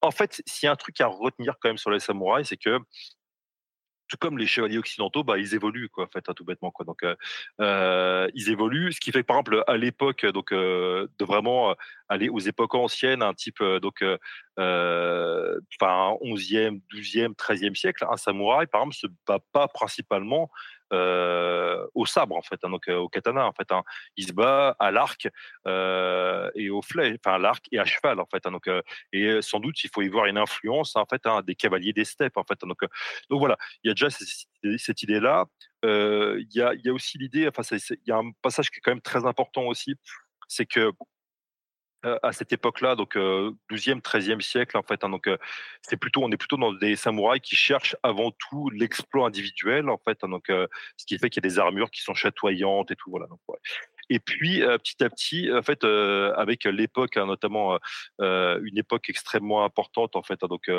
[0.00, 2.56] En fait, s'il y a un truc à retenir quand même sur les samouraïs, c'est
[2.56, 2.78] que
[4.16, 6.72] comme les chevaliers occidentaux, bah, ils évoluent, en fait, hein, tout bêtement.
[6.86, 7.14] Donc, euh,
[7.60, 11.74] euh, ils évoluent, ce qui fait, par exemple, à l'époque, donc, euh, de vraiment
[12.08, 14.04] aller aux époques anciennes, un type, donc,
[14.56, 20.50] enfin, 11e, 12e, 13e siècle, un samouraï, par exemple, se bat pas principalement
[20.92, 23.70] euh, au sabre en fait, hein, donc euh, au katana en fait.
[23.72, 23.82] Hein.
[24.16, 25.28] Il se bat à l'arc
[25.66, 28.46] euh, et au flèche, enfin à l'arc et à cheval en fait.
[28.46, 28.68] Hein, donc
[29.12, 32.36] et sans doute il faut y voir une influence en fait des cavaliers des steppes
[32.36, 32.58] en fait.
[32.62, 32.80] Donc
[33.30, 35.46] donc voilà, il y a déjà cette, idée là.
[35.84, 38.78] Il y a il y a aussi l'idée, enfin il y a un passage qui
[38.78, 39.96] est quand même très important aussi,
[40.52, 40.92] c'est que euh,
[42.22, 45.04] à cette époque-là, donc 12e, euh, 13e siècle, en fait.
[45.04, 45.36] Hein, donc, euh,
[45.82, 49.98] c'est plutôt, on est plutôt dans des samouraïs qui cherchent avant tout l'exploit individuel, en
[49.98, 50.18] fait.
[50.22, 53.10] Hein, donc, ce qui fait qu'il y a des armures qui sont chatoyantes et tout,
[53.10, 53.26] voilà.
[53.26, 53.40] Donc,
[54.10, 57.78] Et puis, petit à petit, en fait, avec l'époque, hein, notamment
[58.18, 60.40] une époque extrêmement importante, en fait.
[60.40, 60.70] donc,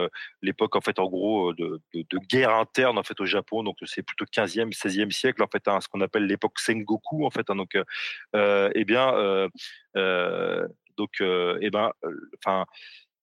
[0.41, 3.63] l'époque, en fait, en gros, de, de, guerre interne, en fait, au Japon.
[3.63, 7.47] Donc, c'est plutôt 15e, 16e siècle, en fait, ce qu'on appelle l'époque Sengoku, en fait.
[7.47, 7.77] donc,
[8.33, 9.49] eh bien,
[10.97, 12.65] donc, euh, eh ben, euh,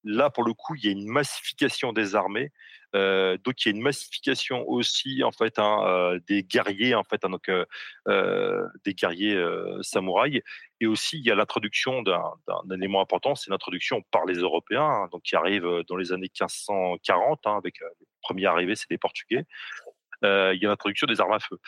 [0.05, 2.51] là pour le coup, il y a une massification des armées.
[2.97, 7.25] Euh, donc il y a une massification aussi en fait hein, des guerriers en fait
[7.25, 7.49] hein, donc
[8.85, 9.41] des guerriers
[9.81, 10.43] samouraïs
[10.81, 15.09] et aussi il y a l'introduction d'un élément important c'est l'introduction par les Européens hein,
[15.13, 17.81] donc qui arrive dans les années 1540 avec
[18.21, 19.45] premiers arrivés, c'est des Portugais.
[20.25, 21.59] Euh, il y a l'introduction des armes à feu.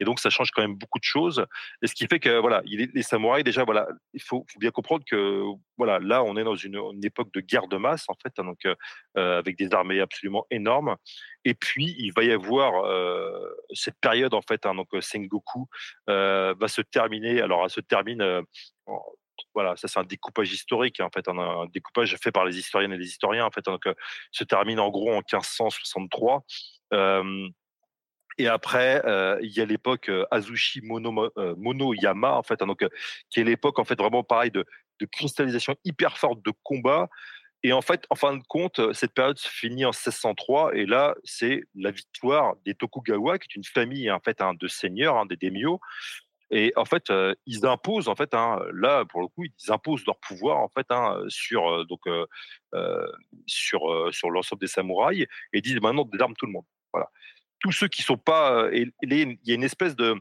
[0.00, 1.46] Et donc, ça change quand même beaucoup de choses.
[1.82, 5.42] Et ce qui fait que, voilà, les samouraïs, déjà, voilà, il faut, bien comprendre que,
[5.76, 8.64] voilà, là, on est dans une, époque de guerre de masse, en fait, hein, donc,
[8.66, 10.96] euh, avec des armées absolument énormes.
[11.44, 13.30] Et puis, il va y avoir euh,
[13.72, 15.68] cette période, en fait, hein, donc Sengoku
[16.06, 17.40] va se terminer.
[17.40, 18.44] Alors, elle se termine
[19.52, 22.98] voilà, ça c'est un découpage historique en fait, un, découpage fait par les historiennes et
[22.98, 23.82] les historiens en fait, donc
[24.32, 26.44] se termine en gros en 1563.
[28.38, 32.66] Et après, euh, il y a l'époque euh, Azushi Mono, euh, Monoyama, en fait, hein,
[32.66, 32.84] donc,
[33.30, 34.64] qui est l'époque en fait vraiment pareil de,
[35.00, 37.08] de, cristallisation hyper forte de combat.
[37.62, 41.14] Et en fait, en fin de compte, cette période se finit en 1603, et là,
[41.24, 45.26] c'est la victoire des Tokugawa, qui est une famille en fait hein, de seigneurs, hein,
[45.26, 45.80] des daimyo.
[46.50, 47.10] Et en fait,
[47.46, 50.86] ils imposent en fait, là pour le coup, ils imposent leur pouvoir en fait
[51.28, 51.70] sur
[52.74, 53.06] euh,
[53.46, 53.80] sur
[54.12, 56.66] sur l'ensemble des samouraïs et disent maintenant désarme tout le monde.
[56.92, 57.08] Voilà
[57.60, 58.64] tous ceux qui sont pas.
[58.64, 60.14] Euh, il y a une espèce de,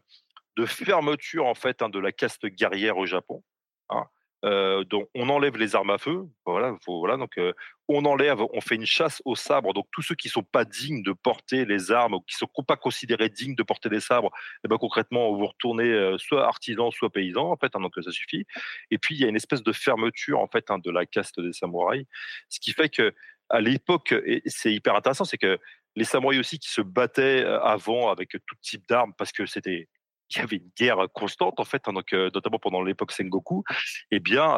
[0.65, 3.43] fermeture en fait hein, de la caste guerrière au Japon.
[3.89, 4.05] Hein.
[4.45, 4.83] Euh,
[5.15, 6.75] on enlève les armes à feu, voilà,
[7.15, 7.53] donc euh,
[7.87, 9.73] on enlève, on fait une chasse au sabre.
[9.73, 12.75] Donc tous ceux qui sont pas dignes de porter les armes ou qui sont pas
[12.75, 14.31] considérés dignes de porter des sabres,
[14.65, 18.45] eh ben concrètement vous retournez soit artisan, soit paysan en fait, hein, donc ça suffit.
[18.91, 21.53] Et puis il y a une espèce de fermeture en fait de la caste des
[21.53, 22.05] samouraïs,
[22.49, 23.13] ce qui fait que
[23.49, 25.59] à l'époque, et c'est hyper intéressant, c'est que
[25.95, 29.88] les samouraïs aussi qui se battaient avant avec tout type d'armes parce que c'était
[30.29, 33.63] il y avait une guerre constante en fait, hein, donc notamment pendant l'époque Sengoku.
[34.10, 34.58] Eh bien,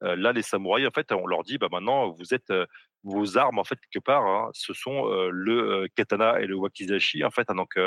[0.00, 2.52] là, les samouraïs en fait, on leur dit, bah maintenant, vous êtes
[3.04, 7.30] vos armes en fait quelque part, hein, ce sont le katana et le wakizashi en
[7.30, 7.48] fait.
[7.48, 7.78] Hein, donc,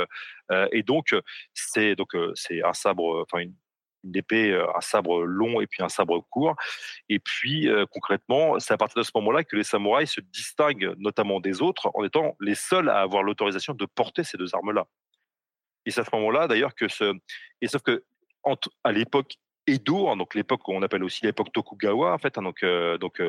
[0.72, 1.14] et donc
[1.54, 3.46] c'est donc c'est un sabre, enfin
[4.04, 6.56] une épée, euh, un sabre long et puis un sabre court.
[7.10, 10.94] Et puis, euh, concrètement, c'est à partir de ce moment-là que les samouraïs se distinguent
[10.98, 14.88] notamment des autres en étant les seuls à avoir l'autorisation de porter ces deux armes-là.
[15.86, 17.14] Et c'est à ce moment-là, d'ailleurs, que ce.
[17.62, 18.04] Et sauf que,
[18.84, 19.38] à l'époque
[19.68, 23.22] Edo, hein, donc l'époque qu'on appelle aussi l'époque Tokugawa, en fait, hein, donc, euh, donc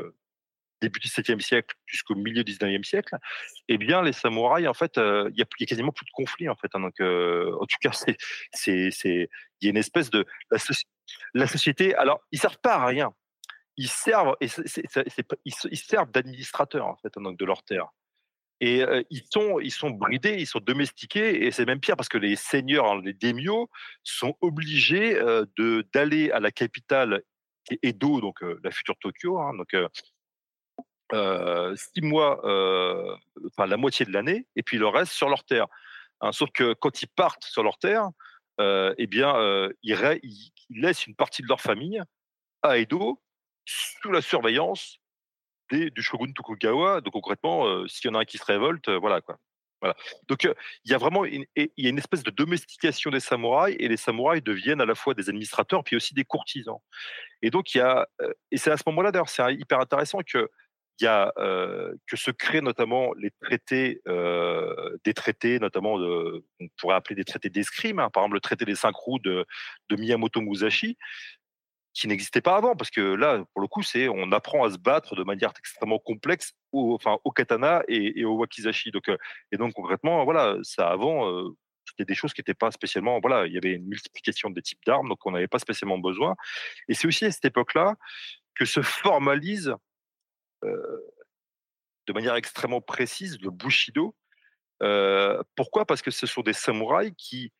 [0.83, 3.17] début du 7e siècle jusqu'au milieu du 19e siècle,
[3.69, 6.69] eh bien, les samouraïs, en fait, il y, a quasiment plus de conflits, en fait.
[6.75, 7.93] Hein, donc, en tout cas,
[8.67, 9.29] il
[9.63, 10.27] y a une espèce de
[11.35, 11.95] la, société.
[11.95, 13.13] Alors, ils servent pas à rien.
[13.77, 17.89] Ils servent, ils, servent d'administrateurs, en fait, hein, donc de leur terre.
[18.61, 22.19] Et ils sont, ils sont bridés, ils sont domestiqués, et c'est même pire parce que
[22.19, 23.69] les seigneurs, hein, les daimyo,
[24.05, 25.15] sont obligés
[25.57, 27.23] de d'aller à la capitale
[27.83, 29.75] Edo, donc la future Tokyo, donc
[31.13, 32.39] six mois,
[33.47, 35.67] enfin la moitié de l'année, et puis le reste sur leur terre.
[36.21, 36.33] Hein.
[36.33, 38.09] sauf que quand ils partent sur leur terre,
[38.61, 39.35] eh bien,
[39.83, 42.03] ils, laissent une partie de leur famille
[42.63, 43.21] à Edo
[43.65, 44.99] sous la surveillance
[45.71, 47.01] des, du shogun Tokugawa.
[47.01, 49.39] Donc concrètement, s'il y en a un qui se révolte, voilà quoi.
[49.83, 49.97] Voilà.
[50.29, 53.89] Donc il y a vraiment une, y a une espèce de domestication des samouraïs et
[53.89, 56.79] les samouraïs deviennent à la fois des administrateurs puis aussi des courtisans.
[57.43, 58.09] Et donc il y a
[58.53, 60.49] et c'est à ce moment-là d'ailleurs c'est hyper intéressant que
[61.01, 61.33] il y a
[62.07, 64.01] que se créent notamment les traités,
[65.05, 68.65] des traités notamment de, on pourrait appeler des traités d'escrime, hein, par exemple le traité
[68.65, 69.47] des cinq roues de,
[69.91, 70.97] Miyamoto Musashi,
[71.95, 74.79] qui n'existait pas avant, parce que là, pour le coup, c'est on apprend à se
[74.79, 78.91] battre de manière extrêmement complexe au, enfin, au katana et, au wakizashi.
[78.91, 79.11] Donc,
[79.51, 81.53] et donc concrètement, voilà, ça avant,
[81.87, 84.81] c'était des choses qui n'étaient pas spécialement, voilà, il y avait une multiplication des types
[84.87, 86.35] d'armes, donc on n'avait pas spécialement besoin.
[86.89, 87.97] Et c'est aussi à cette époque-là
[88.55, 89.75] que se formalise
[90.63, 94.15] de manière extrêmement précise le Bushido.
[95.57, 95.87] pourquoi?
[95.87, 97.53] Parce que ce sont des samouraïs qui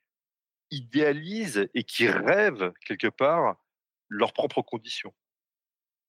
[0.71, 3.57] idéalisent et qui rêvent quelque part
[4.09, 5.15] leurs propres conditions.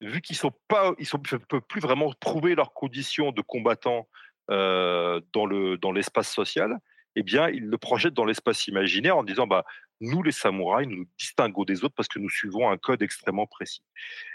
[0.02, 4.10] Vu qu'ils sont pas, ils ne peuvent plus vraiment prouver leurs conditions de combattants
[4.50, 6.80] dans le dans l'espace social,
[7.16, 9.66] eh bien, ils le projettent dans l'espace imaginaire en disant bah
[10.04, 13.48] nous, les samouraïs, nous nous distinguons des autres parce que nous suivons un code extrêmement
[13.48, 13.84] précis.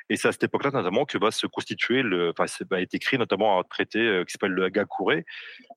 [0.08, 3.60] Et c'est à cette époque-là, notamment, que va se constituer, enfin, va être écrit notamment
[3.60, 5.22] un traité euh, qui s'appelle le Hagakure,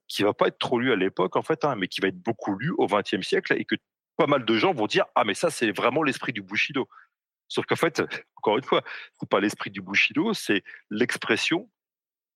[0.07, 2.19] qui va pas être trop lu à l'époque, en fait, hein, mais qui va être
[2.21, 3.75] beaucoup lu au XXe siècle et que
[4.15, 6.87] pas mal de gens vont dire Ah, mais ça, c'est vraiment l'esprit du Bushido.
[7.49, 8.01] Sauf qu'en fait,
[8.37, 8.81] encore une fois,
[9.19, 11.69] c'est pas l'esprit du Bushido, c'est l'expression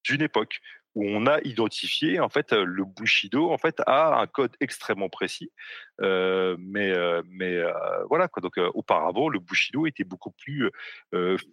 [0.03, 0.59] d'une époque
[0.95, 5.51] où on a identifié en fait le Bushido en fait a un code extrêmement précis,
[5.99, 6.93] mais
[7.29, 7.61] mais
[8.09, 8.41] voilà quoi.
[8.41, 10.71] Donc auparavant le Bushido était beaucoup plus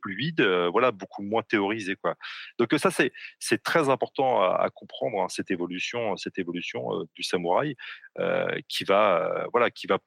[0.02, 2.14] fluide, voilà beaucoup moins théorisé quoi.
[2.58, 7.74] Donc ça c'est c'est très important à, comprendre hein, cette évolution cette évolution du samouraï
[8.68, 9.98] qui va voilà qui va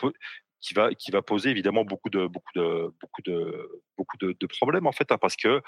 [0.61, 4.87] qui va qui va poser évidemment beaucoup de beaucoup de beaucoup de beaucoup de, problèmes
[4.87, 5.61] en fait hein, parce que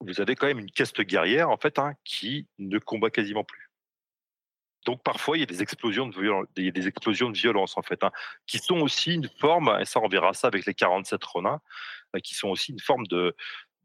[0.00, 3.68] vous avez quand même une caste guerrière en fait hein, qui ne combat quasiment plus.
[4.86, 8.12] Donc parfois il y a des explosions de violence, en fait, hein,
[8.46, 11.60] qui sont aussi une forme, et ça on verra ça avec les 47 Ronin,
[12.16, 13.34] euh, qui sont aussi une forme de,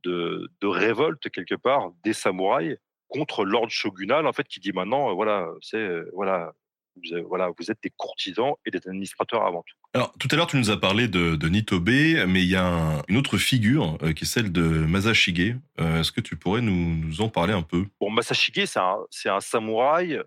[0.05, 2.77] de, révolte quelque part des samouraïs
[3.09, 6.53] contre l'ordre shogunal en fait qui dit maintenant euh, voilà c'est euh, voilà
[6.95, 9.75] vous, voilà, vous êtes des courtisans et des administrateurs avant tout.
[9.93, 13.01] Alors, tout à l'heure, tu nous as parlé de, de Nitobe, mais il y a
[13.07, 15.55] une autre figure euh, qui est celle de Masashige.
[15.79, 17.85] Euh, est-ce que tu pourrais nous, nous, en parler un peu?
[17.99, 20.19] Bon, Masashige, c'est un, un, samouraï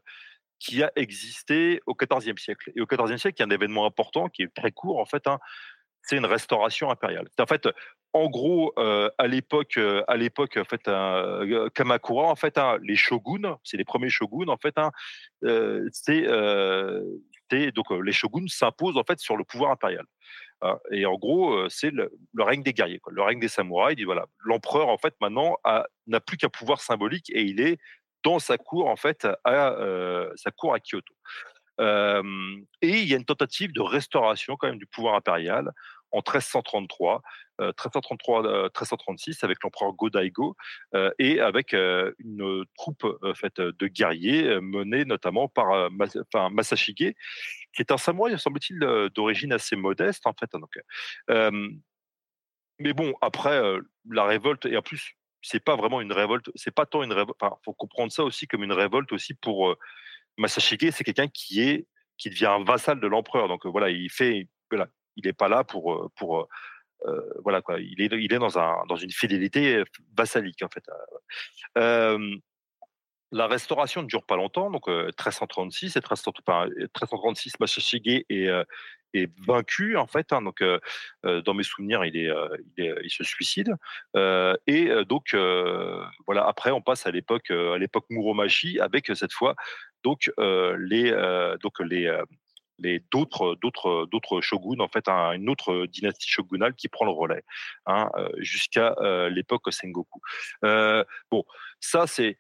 [0.59, 2.73] qui a existé au XIVe siècle.
[2.75, 5.07] Et au XIVe siècle, il y a un événement important qui est très court, en
[5.07, 5.27] fait.
[5.27, 5.39] Hein,
[6.07, 7.29] c'est une restauration impériale.
[7.39, 7.69] En fait,
[8.17, 12.97] en gros, euh, à l'époque, euh, à l'époque, en fait, euh, Kamakura, en fait, les
[12.97, 14.75] shoguns, c'est les premiers shoguns, en fait,
[15.93, 16.23] c'est,
[17.73, 20.07] donc les shoguns s'imposent en fait sur le pouvoir impérial.
[20.91, 24.03] Et en gros, c'est le, règne des guerriers, le règne des samouraïs.
[24.05, 25.59] Voilà, l'empereur en fait maintenant
[26.07, 27.79] n'a plus qu'un pouvoir symbolique et il est
[28.25, 29.77] dans sa cour en fait à
[30.37, 31.15] sa cour à Kyoto.
[32.81, 35.71] et il y a une tentative de restauration quand même du pouvoir impérial
[36.17, 37.23] en 1333,
[37.59, 40.57] 1333, 1336 avec l'empereur Go-Daigo
[40.95, 45.91] euh, et avec euh, une troupe euh, de guerriers menée notamment par
[46.51, 48.79] Masashige, qui est un samouraï, semble-t-il,
[49.15, 50.51] d'origine assez modeste en fait.
[52.79, 53.61] Mais bon, après
[54.11, 57.37] la révolte et en plus c'est pas vraiment une révolte, c'est pas tant une révolte.
[57.41, 59.77] Enfin, faut comprendre ça aussi comme une révolte aussi pour
[60.39, 61.87] Masashige, c'est quelqu'un qui est
[62.19, 63.49] qui devient un vassal de l'empereur.
[63.49, 66.49] Donc voilà, il fait voilà, il n'est pas là pour pour
[67.45, 67.81] voilà quoi.
[67.81, 69.83] Il est il est dans un dans une fidélité
[70.17, 70.85] vassalique en fait.
[73.33, 78.49] la restauration ne dure pas longtemps, donc 1336 et 1336, Masashige est,
[79.15, 80.33] est vaincu en fait.
[80.33, 80.63] Hein, donc,
[81.23, 82.31] dans mes souvenirs, il est,
[82.79, 83.75] il, se suicide.
[84.67, 85.35] et donc,
[86.27, 86.47] voilà.
[86.47, 89.55] Après, on passe à l'époque, à l'époque Muromachi, avec cette fois
[90.03, 91.11] donc les,
[91.63, 92.23] donc les
[92.79, 97.45] les d'autres d'autres d'autres shoguns en fait une autre dynastie shogunale qui prend le relais
[97.87, 100.21] hein, euh, jusqu'à euh, l'époque Sengoku.
[100.65, 101.45] Euh, bon,
[101.81, 102.39] ça c'est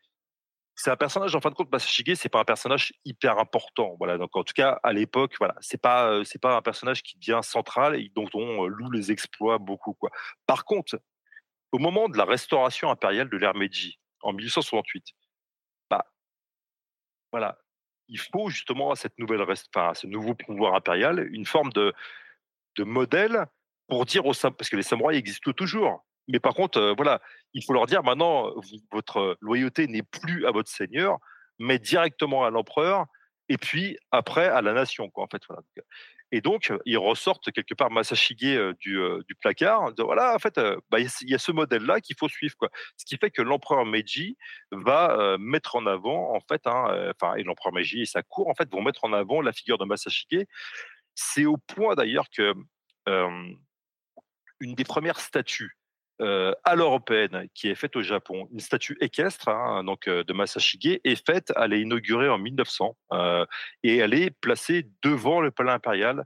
[0.74, 4.18] c'est un personnage en fin de compte Masashige c'est pas un personnage hyper important voilà
[4.18, 7.40] donc en tout cas à l'époque voilà c'est pas c'est pas un personnage qui devient
[7.42, 9.96] central et dont on loue les exploits beaucoup
[10.46, 11.00] par contre
[11.72, 15.14] au moment de la restauration impériale de l'ère Meiji en 1868
[15.88, 16.04] bah
[17.32, 17.56] voilà
[18.08, 21.92] il faut justement à cette nouvelle, enfin, ce nouveau pouvoir impérial une forme de,
[22.76, 23.46] de modèle
[23.88, 26.04] pour dire aux parce que les samouraïs existent toujours.
[26.28, 27.20] Mais par contre, euh, voilà,
[27.54, 28.50] il faut leur dire maintenant,
[28.90, 31.18] votre loyauté n'est plus à votre seigneur,
[31.58, 33.06] mais directement à l'empereur,
[33.48, 35.24] et puis après à la nation, quoi.
[35.24, 35.42] En fait.
[36.32, 39.92] Et donc, ils ressortent quelque part Masashige du, du placard.
[39.94, 40.58] De, voilà, en fait,
[40.90, 42.56] bah, il y a ce modèle-là qu'il faut suivre.
[42.56, 42.68] Quoi.
[42.96, 44.36] Ce qui fait que l'empereur Meiji
[44.72, 48.68] va mettre en avant, en fait, hein, et l'empereur Meiji et sa cour, en fait,
[48.70, 50.46] vont mettre en avant la figure de Masashige.
[51.14, 52.54] C'est au point d'ailleurs que
[53.06, 55.76] une des premières statues
[56.20, 61.26] à l'européenne qui est faite au Japon, une statue équestre hein, donc de Masashige est
[61.26, 62.96] faite, elle est inaugurée en 1900
[63.82, 66.24] et elle est placée devant le palais impérial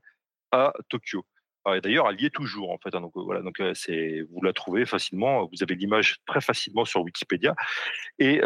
[0.52, 1.24] à Tokyo.
[1.66, 2.94] Ah, d'ailleurs, elle y est toujours en fait.
[2.94, 5.46] Hein, donc voilà, donc vous la trouvez facilement.
[5.46, 7.54] Vous avez l'image très facilement sur Wikipédia.
[8.18, 8.40] Et,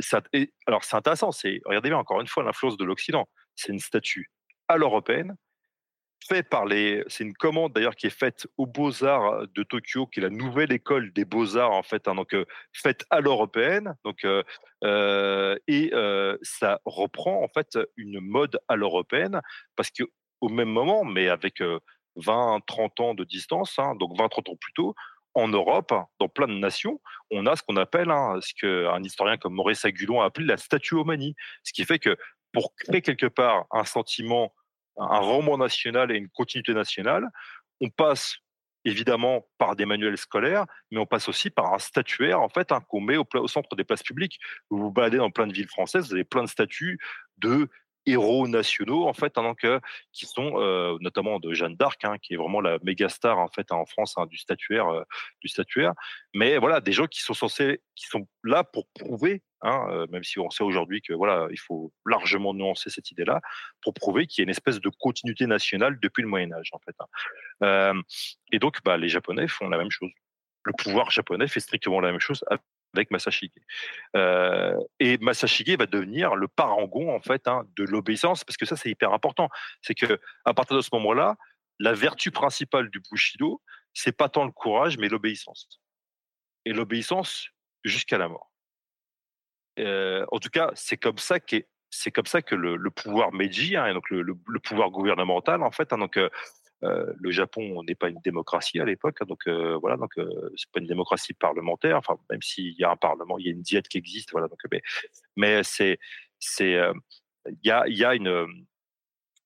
[0.00, 0.22] ça,
[0.66, 1.30] alors c'est intéressant.
[1.64, 3.28] Regardez bien encore une fois l'influence de l'Occident.
[3.54, 4.30] C'est une statue
[4.68, 5.36] à l'européenne
[6.20, 10.72] C'est une commande d'ailleurs qui est faite aux Beaux-Arts de Tokyo, qui est la nouvelle
[10.72, 12.34] école des Beaux-Arts en fait, hein, donc
[12.72, 13.94] faite à l'européenne.
[14.04, 15.90] Donc et
[16.42, 19.40] ça reprend en fait une mode à l'européenne
[19.76, 20.02] parce que
[20.40, 21.62] au même moment, mais avec
[22.16, 24.94] 20-30 ans de distance, hein, donc 20-30 ans plus tôt,
[25.34, 27.00] en Europe, dans plein de nations,
[27.30, 30.56] on a ce qu'on appelle, hein, ce qu'un historien comme Maurice Agulon a appelé la
[30.56, 31.34] statuomanie.
[31.62, 32.16] Ce qui fait que
[32.52, 34.54] pour créer quelque part un sentiment
[34.98, 37.28] un roman national et une continuité nationale.
[37.80, 38.36] On passe
[38.84, 42.80] évidemment par des manuels scolaires, mais on passe aussi par un statuaire en fait hein,
[42.88, 44.38] qu'on met au, centre des places publiques.
[44.70, 46.98] Vous vous baladez dans plein de villes françaises, vous avez plein de statues
[47.38, 47.68] de
[48.06, 49.54] héros nationaux en fait, hein,
[50.12, 53.48] qui sont euh, notamment de Jeanne d'Arc, hein, qui est vraiment la méga star en
[53.48, 55.02] fait en France du statuaire, euh,
[55.40, 55.92] du statuaire.
[56.34, 60.22] Mais voilà, des gens qui sont censés, qui sont là pour prouver Hein, euh, même
[60.22, 63.40] si on sait aujourd'hui que voilà, il faut largement nuancer cette idée-là
[63.82, 66.78] pour prouver qu'il y a une espèce de continuité nationale depuis le Moyen Âge en
[66.78, 66.94] fait.
[67.62, 68.02] Hein.
[68.52, 70.10] Et donc, bah, les Japonais font la même chose.
[70.64, 72.44] Le pouvoir japonais fait strictement la même chose
[72.98, 73.50] avec Masashige.
[74.14, 78.76] Euh, et Masashige va devenir le parangon en fait hein, de l'obéissance parce que ça
[78.76, 79.48] c'est hyper important.
[79.82, 81.36] C'est que à partir de ce moment-là,
[81.78, 85.80] la vertu principale du Bushido, c'est pas tant le courage mais l'obéissance.
[86.64, 87.48] Et l'obéissance
[87.84, 88.50] jusqu'à la mort.
[89.78, 93.94] en tout cas, c'est comme ça qu'est c'est comme ça que le, pouvoir Meiji, hein,
[93.94, 96.18] donc le, pouvoir gouvernemental, en fait, hein, donc
[96.82, 99.48] le Japon n'est pas une démocratie à l'époque, hein, donc
[99.80, 100.12] voilà, donc
[100.56, 101.96] c'est pas une démocratie parlementaire.
[101.96, 104.48] Enfin, même s'il y a un parlement, il y a une diète qui existe, voilà.
[104.48, 104.82] Donc, mais,
[105.36, 105.98] mais c'est
[106.38, 106.78] c'est
[107.46, 108.46] il y a y a une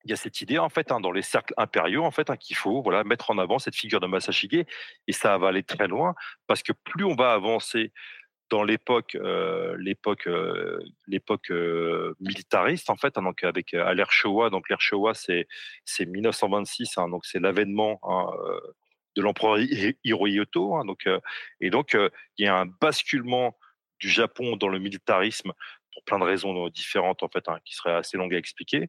[0.05, 2.83] il y a cette idée en fait dans les cercles impériaux en fait qu'il faut
[2.83, 4.65] voilà mettre en avant cette figure de Masashige
[5.07, 6.15] et ça va aller très loin
[6.47, 7.93] parce que plus on va avancer
[8.51, 9.17] dans l'époque
[9.79, 10.29] l'époque
[11.07, 11.51] l'époque
[12.21, 15.47] militariste en fait hein, donc avec à l'ère Showa donc l'ère Showa c'est
[15.85, 18.27] c'est 1926 hein, donc c'est l'avènement hein,
[19.17, 19.59] de l'empereur
[20.05, 21.09] Hirohito donc
[21.61, 21.97] et donc
[22.39, 23.57] il y a un basculement
[24.01, 25.53] du Japon dans le militarisme
[25.93, 28.89] pour plein de raisons différentes en fait qui seraient assez longues à expliquer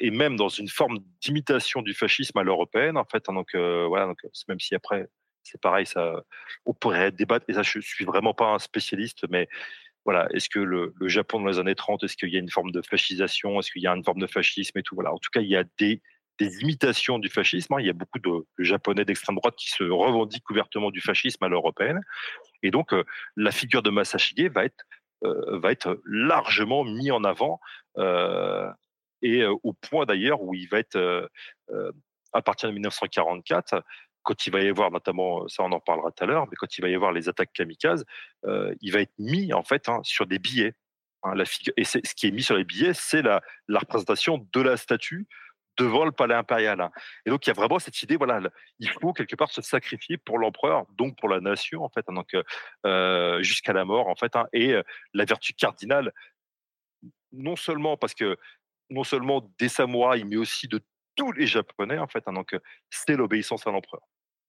[0.00, 4.18] et même dans une forme d'imitation du fascisme à l'européenne en fait donc voilà donc
[4.48, 5.08] même si après
[5.50, 6.22] c'est pareil, ça,
[6.66, 7.44] on pourrait débattre.
[7.48, 9.48] Et ça, je suis vraiment pas un spécialiste, mais
[10.08, 12.70] voilà, est-ce que le, Japon dans les années 30, est-ce qu'il y a une forme
[12.70, 15.12] de fascisation, est-ce qu'il y a une forme de fascisme et tout voilà.
[15.12, 16.00] En tout cas, il y a des,
[16.40, 17.74] imitations du fascisme.
[17.74, 17.80] Hein.
[17.80, 21.48] Il y a beaucoup de, Japonais d'extrême droite qui se revendiquent ouvertement du fascisme à
[21.48, 22.00] l'européenne.
[22.62, 23.04] Et donc, euh,
[23.36, 24.82] la figure de Masashige va être,
[25.24, 27.60] euh, va être largement mise en avant.
[27.98, 28.70] Euh,
[29.20, 31.28] et au point d'ailleurs où il va être,
[32.32, 33.82] à partir de 1944,
[34.28, 36.76] quand il va y avoir notamment, ça on en parlera tout à l'heure, mais quand
[36.76, 38.04] il va y avoir les attaques kamikazes,
[38.44, 40.74] euh, il va être mis en fait hein, sur des billets.
[41.22, 41.32] Hein,
[41.78, 45.26] et ce qui est mis sur les billets, c'est la, représentation de la statue
[45.78, 46.78] devant le palais impérial.
[46.82, 46.90] Hein.
[47.24, 48.38] Et donc il y a vraiment cette idée, voilà,
[48.80, 52.36] il faut quelque part se sacrifier pour l'empereur, donc pour la nation en fait, donc
[52.84, 54.34] euh, jusqu'à la mort en fait.
[54.52, 54.82] et euh,
[55.14, 56.12] la vertu cardinale,
[57.32, 58.36] non seulement parce que
[58.90, 60.82] non seulement des samouraïs, mais aussi de
[61.16, 62.24] tous les Japonais en fait.
[62.26, 62.54] donc
[62.90, 64.02] c'est l'obéissance à l'empereur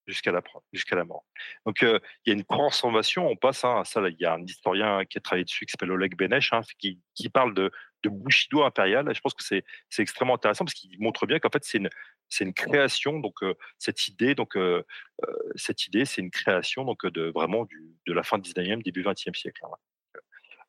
[0.10, 0.42] jusqu'à la,
[0.74, 1.24] jusqu'à la mort.
[1.66, 3.28] Donc, il y a une transformation.
[3.28, 4.02] On passe à ça.
[4.08, 7.00] Il y a un historien qui a travaillé dessus qui s'appelle Oleg Benesh, hein, qui,
[7.16, 7.72] qui, parle de,
[8.04, 9.14] de Bushido impérial.
[9.14, 11.90] je pense que c'est, c'est extrêmement intéressant parce qu'il montre bien qu'en fait, c'est une,
[12.28, 13.20] c'est une création.
[13.20, 13.36] Donc,
[13.78, 14.58] cette idée, donc,
[15.56, 19.04] cette idée, c'est une création donc, de vraiment du, de la fin du 19e, début
[19.04, 19.62] 20e siècle.
[19.66, 19.76] Hein,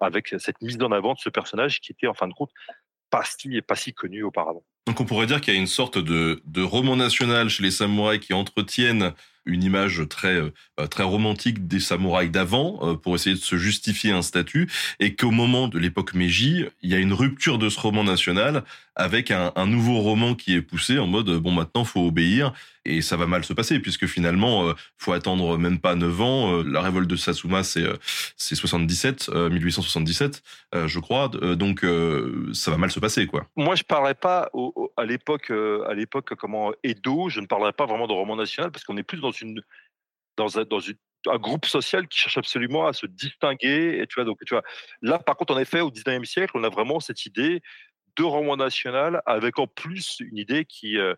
[0.00, 2.50] avec cette mise en avant de ce personnage qui était, en fin de compte,
[3.10, 3.24] pas
[3.76, 4.64] si, connu auparavant.
[4.86, 7.70] Donc on pourrait dire qu'il y a une sorte de, de roman national chez les
[7.70, 9.12] samouraïs qui entretiennent
[9.50, 14.12] une image très euh, très romantique des samouraïs d'avant euh, pour essayer de se justifier
[14.12, 17.78] un statut et qu'au moment de l'époque Meiji, il y a une rupture de ce
[17.80, 18.64] roman national
[18.96, 22.52] avec un, nouveau roman qui est poussé en mode bon maintenant faut obéir
[22.84, 26.52] et ça va mal se passer puisque finalement euh, faut attendre même pas 9 ans
[26.52, 27.84] euh, la révolte de Satsuma c'est
[28.36, 30.42] c'est 77 1877
[30.86, 31.84] je crois donc
[32.52, 33.46] ça va mal se passer quoi.
[33.56, 34.50] Moi je parlerai pas
[34.96, 38.84] à l'époque à l'époque comment Edo, je ne parlerai pas vraiment de roman national parce
[38.84, 39.32] qu'on est plus dans
[40.36, 40.64] dans un,
[41.36, 43.98] groupe social qui cherche absolument à se distinguer.
[44.00, 44.62] Et tu vois, donc, tu vois,
[45.02, 47.60] là, par contre, en effet, au 19e siècle, on a vraiment cette idée
[48.16, 51.14] de roman national avec en plus une idée qui, euh,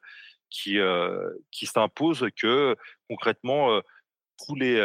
[0.50, 2.76] qui, euh, qui s'impose que
[3.08, 3.80] concrètement, euh,
[4.46, 4.76] tous les,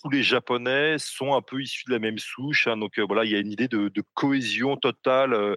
[0.00, 2.68] tous les Japonais sont un peu issus de la même souche.
[2.68, 2.76] Hein.
[2.76, 5.56] donc voilà, il y a une idée de cohésion totale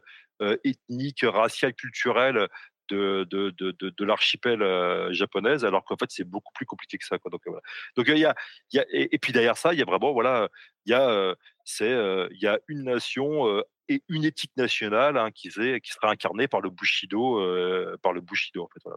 [0.63, 2.47] ethnique, raciale, culturelle
[2.89, 7.05] de, de, de, de, l'archipel euh, japonaise, alors qu'en fait c'est beaucoup plus compliqué que
[7.05, 7.17] ça.
[7.17, 7.31] Quoi.
[7.31, 7.61] Donc voilà.
[7.95, 8.35] Donc il y a,
[8.73, 10.49] y a et, puis derrière ça, il y a vraiment voilà,
[10.85, 15.31] il y a euh, c'est euh, y a une nation et une éthique nationale hein,
[15.31, 17.37] qui, est, qui sera incarnée par le Bushido,
[18.01, 18.89] par le Bushido en fait.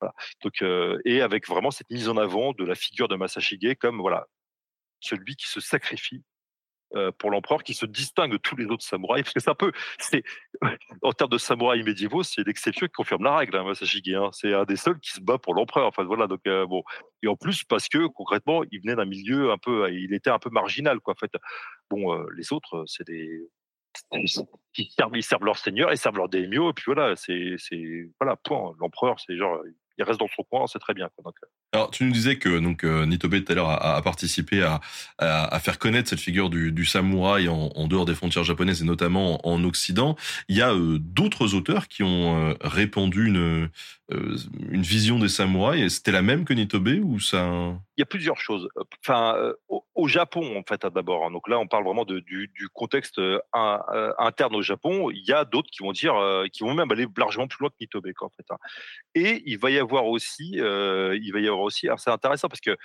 [0.00, 0.14] Voilà.
[0.42, 0.62] Donc,
[1.04, 4.26] et avec vraiment cette mise en avant de la figure de Masashige comme voilà
[5.00, 6.35] celui qui se sacrifie euh,
[7.18, 10.22] pour l'empereur qui se distingue de tous les autres samouraïs parce que c'est un c'est
[11.02, 14.30] en termes de samouraïs médiévaux c'est l'exception qui confirme la règle hein, Masashige hein.
[14.32, 16.82] c'est un des seuls qui se bat pour l'empereur enfin voilà donc euh, bon
[17.22, 20.38] et en plus parce que concrètement il venait d'un milieu un peu il était un
[20.38, 21.32] peu marginal quoi en fait
[21.90, 23.48] bon euh, les autres c'est des
[24.72, 27.56] qui servent, ils servent leur seigneur, ils servent leur daimyo, puis voilà, c'est,
[28.20, 28.74] voilà, point.
[28.78, 29.62] L'empereur, c'est genre,
[29.98, 31.08] il reste dans son coin, c'est très bien.
[31.14, 31.24] Quoi.
[31.24, 31.36] Donc,
[31.76, 34.80] alors, tu nous disais que donc euh, Nitobe tout à l'heure a, participé à,
[35.18, 39.62] à, faire connaître cette figure du, samouraï en, dehors des frontières japonaises et notamment en,
[39.62, 40.16] Occident.
[40.48, 43.68] Il y a euh, d'autres auteurs qui ont euh, répandu une,
[44.08, 45.96] une vision des samouraïs.
[45.96, 48.68] C'était la même que Nitobe ou ça Il y a plusieurs choses.
[49.04, 49.36] Enfin,
[49.68, 51.26] au, Japon en fait hein, d'abord.
[51.26, 51.30] Hein.
[51.30, 52.22] donc là, on parle vraiment du,
[52.72, 53.20] contexte
[53.52, 55.10] interne au Japon.
[55.10, 56.14] Il y a d'autres qui vont dire,
[56.52, 58.30] qui vont même aller largement plus loin que Nitobe en.
[58.50, 58.56] Hein.
[59.14, 62.76] Et il va y avoir aussi, il va y avoir c'est intéressant parce que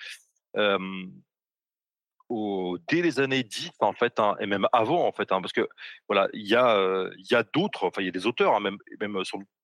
[2.88, 5.68] dès les années 10 en fait hein, et même avant en fait hein, parce que
[6.08, 8.78] voilà il y a y a d'autres enfin il y a des auteurs hein, même
[9.02, 9.18] même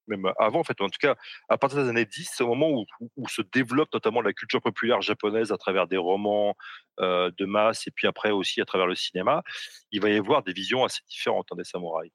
[0.08, 1.16] même avant, en fait, en tout cas,
[1.50, 2.86] à partir des années 10, c'est au moment
[3.18, 6.56] où, se développe notamment la culture populaire japonaise à travers des romans
[7.00, 9.44] euh, de masse et puis après aussi à travers le cinéma.
[9.92, 12.12] Il va y avoir des visions assez différentes des samouraïs.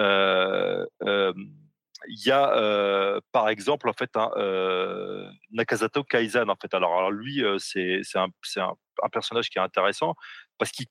[0.00, 1.32] Euh, euh,
[2.08, 4.30] il y a par exemple en fait un,
[5.50, 6.72] Nakazato Kaizan en fait.
[6.74, 8.28] Alors, lui c'est un,
[9.10, 10.14] personnage qui est intéressant
[10.58, 10.86] parce qu'il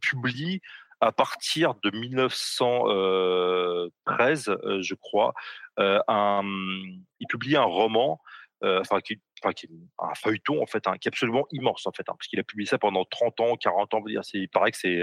[0.00, 0.60] publie
[1.00, 5.34] à partir de 1913, je crois,
[5.78, 8.20] il publie un roman,
[8.60, 12.08] qui enfin, qui est un feuilleton en fait, hein, qui est absolument immense en fait,
[12.08, 14.00] hein, parce qu'il a publié ça pendant 30 ans, 40 ans.
[14.06, 15.02] Dire, il paraît que c'est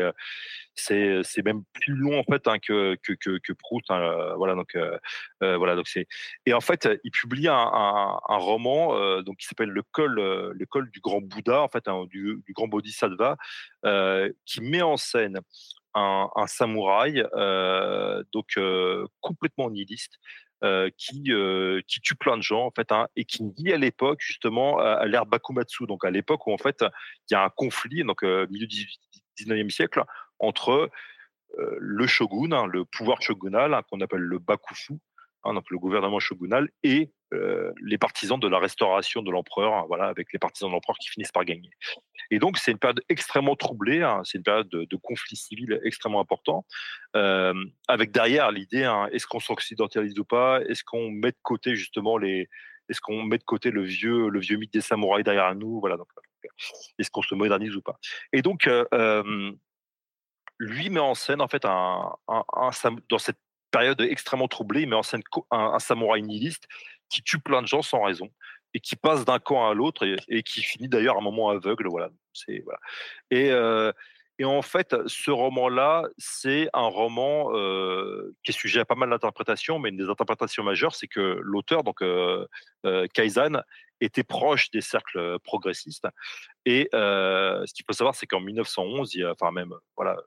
[0.75, 3.53] c'est c'est même plus long en fait hein, que, que, que que
[4.35, 4.97] voilà donc euh,
[5.39, 6.07] voilà donc c'est
[6.45, 10.65] et en fait il publie un, un, roman euh, donc qui s'appelle le col le
[10.65, 13.37] col du grand Bouddha en fait du, grand Bodhisattva
[13.85, 15.39] euh, qui met en scène
[15.93, 17.23] un, un samouraï
[18.31, 18.59] donc
[19.21, 20.19] complètement nihiliste
[20.63, 23.77] euh, qui, euh, qui tue plein de gens en fait hein, et qui vit à
[23.77, 26.85] l'époque justement à, l'ère Bakumatsu, donc à l'époque où en fait
[27.29, 28.87] il y a un conflit donc euh, milieu du
[29.37, 30.03] 19e siècle
[30.39, 30.89] entre
[31.57, 34.93] le shogun, hein, le pouvoir shogunal hein, qu'on appelle le bakufu,
[35.45, 39.85] Hein, donc le gouvernement shogunal, et euh, les partisans de la restauration de l'empereur, hein,
[39.87, 41.69] voilà, avec les partisans de l'empereur qui finissent par gagner.
[42.31, 45.81] Et donc c'est une période extrêmement troublée, hein, c'est une période de, de, conflit civil
[45.83, 46.65] extrêmement important,
[47.17, 47.53] euh,
[47.89, 52.47] avec derrière l'idée est-ce qu'on s'occidentalise ou pas, est-ce qu'on met de côté justement les,
[52.87, 55.97] est-ce qu'on met de côté le vieux, le vieux mythe des samouraïs derrière nous, voilà,
[55.97, 56.07] donc
[56.97, 57.97] est-ce qu'on se modernise ou pas?
[58.31, 59.51] Et donc euh,
[60.57, 62.69] lui met en scène en fait un, un, un,
[63.09, 63.39] dans cette
[63.73, 66.67] période extrêmement troublée, il met en scène un, samouraï nihiliste
[67.09, 68.29] qui tue plein de gens sans raison
[68.75, 71.87] et qui passe d'un camp à l'autre et, qui finit d'ailleurs à un moment aveugle.
[71.87, 72.09] Voilà.
[72.47, 72.79] Voilà.
[73.31, 73.91] Et, euh,
[74.39, 79.09] et en fait, ce roman-là, c'est un roman euh, qui est sujet à pas mal
[79.09, 82.47] d'interprétations, mais une des interprétations majeures, c'est que l'auteur, donc euh,
[82.85, 83.61] euh Kaizan,
[84.01, 86.07] était proche des cercles progressistes.
[86.65, 90.17] Et ce qu'il faut savoir, c'est qu'en 1911, il y a, enfin même, voilà,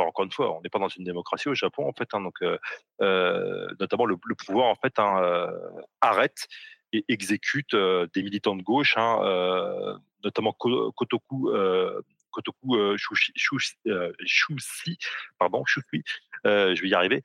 [0.00, 2.42] encore une fois, on n'est pas dans une démocratie au Japon en fait, hein, donc
[2.42, 2.58] euh,
[3.00, 5.50] euh, notamment le, pouvoir en fait hein, euh,
[6.00, 6.46] arrête
[6.92, 11.50] et exécute des militants de gauche, hein, notamment Kotoku.
[12.30, 14.98] Kotoku Shusi,
[15.38, 16.04] pardon, Shusi,
[16.44, 17.22] je vais y arriver,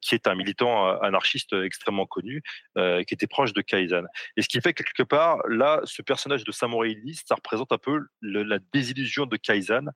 [0.00, 2.42] qui est un militant anarchiste extrêmement connu,
[2.74, 4.08] qui était proche de Kaizen.
[4.36, 7.78] Et ce qui fait que quelque part, là, ce personnage de samouraï ça représente un
[7.78, 9.92] peu la désillusion de Kaizen.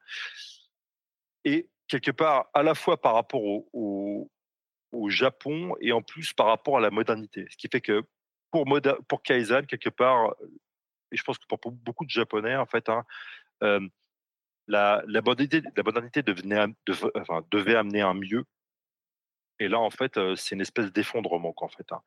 [1.44, 4.30] Et quelque part à la fois par rapport au,
[4.92, 7.46] au, Japon et en plus par rapport à la modernité.
[7.50, 8.02] Ce qui fait que
[8.50, 8.66] pour,
[9.08, 10.34] pour Kaizen, quelque part,
[11.10, 13.04] et je pense que pour beaucoup de Japonais, en fait, hein,
[13.62, 13.80] euh,
[14.66, 16.66] la, la, modernité, la modernité devenait,
[17.14, 18.44] enfin, devait amener un mieux
[19.60, 21.90] et là, en fait, c'est une espèce d'effondrement, en fait.
[21.92, 22.00] Hein.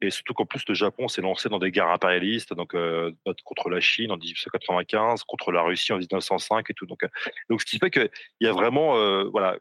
[0.00, 2.74] Et surtout qu'en plus, le Japon s'est lancé dans des guerres impérialistes, donc
[3.44, 6.86] contre la Chine en 1895, contre la Russie en 1905 et tout.
[6.86, 7.06] Donc,
[7.48, 8.94] donc ce qui fait qu'il y a vraiment,
[9.30, 9.56] voilà,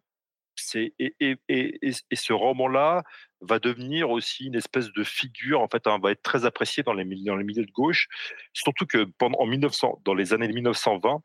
[0.55, 3.03] c'est et, et, et, et, ce roman-là
[3.41, 6.93] va devenir aussi une espèce de figure, en fait, hein, va être très apprécié dans
[6.93, 8.07] les, dans les milieux de gauche,
[8.53, 11.21] surtout que pendant en 1900, dans les années 1920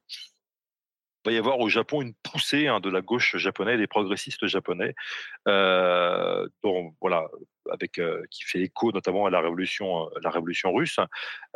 [1.25, 4.95] va y avoir au Japon une poussée hein, de la gauche japonaise, des progressistes japonais,
[5.49, 6.47] euh,
[7.01, 7.27] voilà,
[7.71, 10.99] avec euh, qui fait écho notamment à la révolution, euh, russe.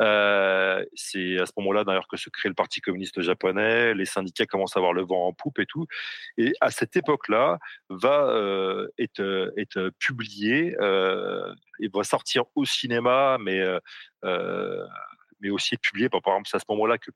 [0.01, 3.93] Euh, c'est à ce moment-là d'ailleurs que se crée le Parti communiste japonais.
[3.93, 5.85] Les syndicats commencent à avoir le vent en poupe et tout.
[6.37, 7.59] Et à cette époque-là,
[7.89, 8.33] va
[8.97, 10.75] être, être publié
[11.79, 13.61] et va sortir au cinéma, mais
[15.39, 16.09] mais aussi publié.
[16.09, 17.11] Par exemple, c'est à ce moment-là que,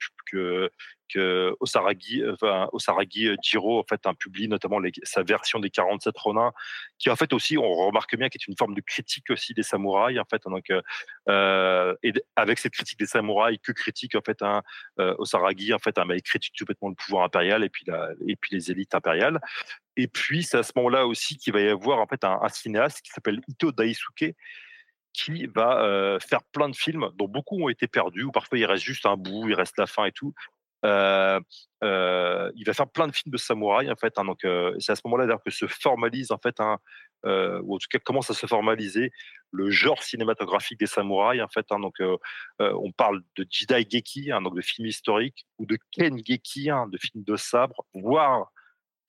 [1.12, 2.24] que, Osaragi,
[2.72, 6.52] Osaragi euh, Jiro en fait, un publie notamment sa version des 47 Ronin,
[7.00, 9.64] qui en fait aussi, on remarque bien, qui est une forme de critique aussi des
[9.64, 10.20] samouraïs.
[10.20, 10.82] En fait, hein, donc, euh,
[11.30, 15.98] euh, et avec cette critique des samouraïs, que critique en fait euh, Osaragi en fait,
[15.98, 19.40] un, il critique complètement le pouvoir impérial et puis, la, et puis les élites impériales.
[19.98, 22.50] Et puis, c'est à ce moment-là aussi qu'il va y avoir en fait un, un
[22.50, 24.36] cinéaste qui s'appelle Ito Daisuke,
[25.14, 28.84] qui va faire plein de films dont beaucoup ont été perdus, ou parfois il reste
[28.84, 30.34] juste un bout, il reste la fin et tout.
[30.84, 30.90] Il
[31.80, 34.18] va faire plein de films de samouraï en fait.
[34.18, 34.40] Hein, donc
[34.80, 36.78] c'est à ce moment-là que se formalise en fait un,
[37.26, 39.12] ou en tout cas commence à se formaliser
[39.52, 41.66] le genre cinématographique des samouraïs en fait.
[41.72, 41.96] Hein, donc
[42.60, 46.88] on parle de Jidai Geki, hein, donc de films historiques, ou de Ken Geki, hein,
[46.88, 48.52] de films de sabre, voire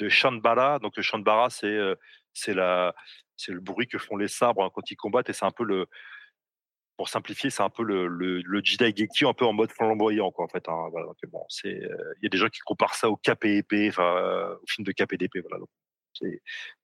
[0.01, 0.81] de Shanbara.
[0.81, 1.79] Donc le Shanbara c'est
[2.33, 2.95] c'est la
[3.41, 5.65] c'est le bruit que font les sabres hein, quand ils combattent et c'est un peu
[5.65, 5.87] le
[6.97, 10.45] pour simplifier, c'est un peu le, le, Jedi Geki un peu en mode flamboyant quoi
[10.45, 10.69] en fait.
[10.69, 13.89] Hein, voilà, bon, c'est euh, il y a des gens qui comparent ça au épée,
[13.89, 15.59] enfin euh, au film de d'épée, voilà.
[15.59, 15.69] Donc,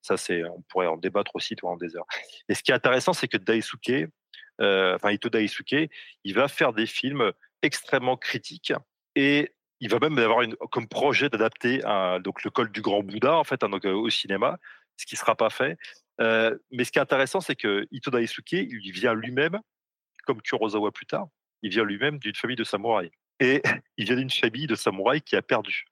[0.00, 2.06] ça c'est on pourrait en débattre aussi toi en des heures.
[2.48, 4.08] Et ce qui est intéressant, c'est que Daisuke
[4.58, 5.90] enfin Ito Daisuke,
[6.24, 8.72] il va faire des films extrêmement critiques
[9.16, 13.44] et il va même avoir une, comme projet d'adapter le col du grand Bouddha en
[13.44, 14.58] fait hein, donc, au cinéma,
[14.96, 15.76] ce qui sera pas fait.
[16.18, 19.60] Mais ce qui est intéressant, c'est que Ito Daisuke, il vient lui-même,
[20.26, 21.28] comme Kurosawa plus tard,
[21.62, 23.10] il vient lui-même d'une famille de samouraïs.
[23.40, 23.62] Et
[23.96, 25.84] il vient d'une famille de samouraïs qui a perdu.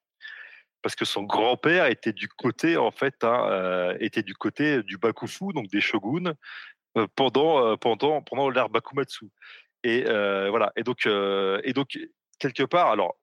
[0.83, 5.47] Parce que son grand-père était du côté, en fait, hein, était du côté du Bakufu,
[5.55, 6.35] donc des shoguns,
[7.16, 9.31] pendant, pendant, pendant l'ère Bakumatsu.
[9.83, 10.72] Et voilà.
[10.77, 11.99] Et donc, et donc,
[12.39, 13.16] quelque part, alors,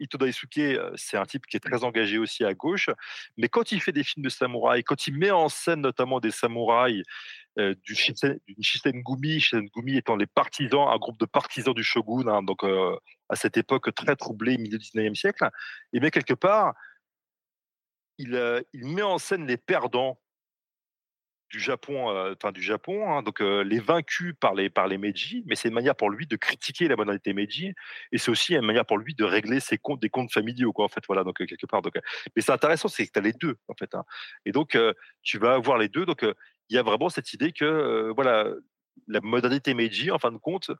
[0.00, 2.90] Ito Daisuke, c'est un type qui est très engagé aussi à gauche,
[3.36, 6.30] mais quand il fait des films de samouraïs, quand il met en scène notamment des
[6.30, 7.02] samouraïs
[7.56, 12.42] du Shisen, Gumi, Shisen Gumi étant les partisans, un groupe de partisans du shogun, hein,
[12.42, 12.62] donc
[13.28, 15.48] à cette époque très troublée, milieu du 19e siècle,
[15.92, 16.74] et bien quelque part,
[18.18, 20.18] il, il met en scène les perdants
[21.50, 25.44] du Japon, euh, du Japon, hein, donc euh, les vaincus par les par les Meiji,
[25.46, 27.74] mais c'est une manière pour lui de critiquer la modernité Meiji,
[28.12, 30.84] et c'est aussi une manière pour lui de régler ses comptes, des comptes familiaux, quoi,
[30.84, 31.82] en fait, voilà, donc quelque part.
[31.82, 31.94] Donc,
[32.36, 34.04] mais c'est intéressant, c'est que tu as les deux, en fait, hein.
[34.44, 34.76] et donc
[35.22, 38.46] tu vas avoir les deux, donc il y a vraiment cette idée que voilà,
[39.06, 40.70] la modernité Meiji, en fin de compte,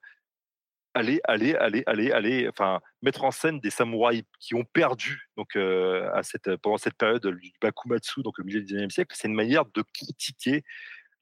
[0.99, 5.57] aller, aller, aller, aller, aller, enfin, mettre en scène des samouraïs qui ont perdu donc
[5.57, 9.35] à cette, pendant cette période du Bakumatsu, donc au milieu du 19e siècle, c'est une
[9.35, 10.65] manière de critiquer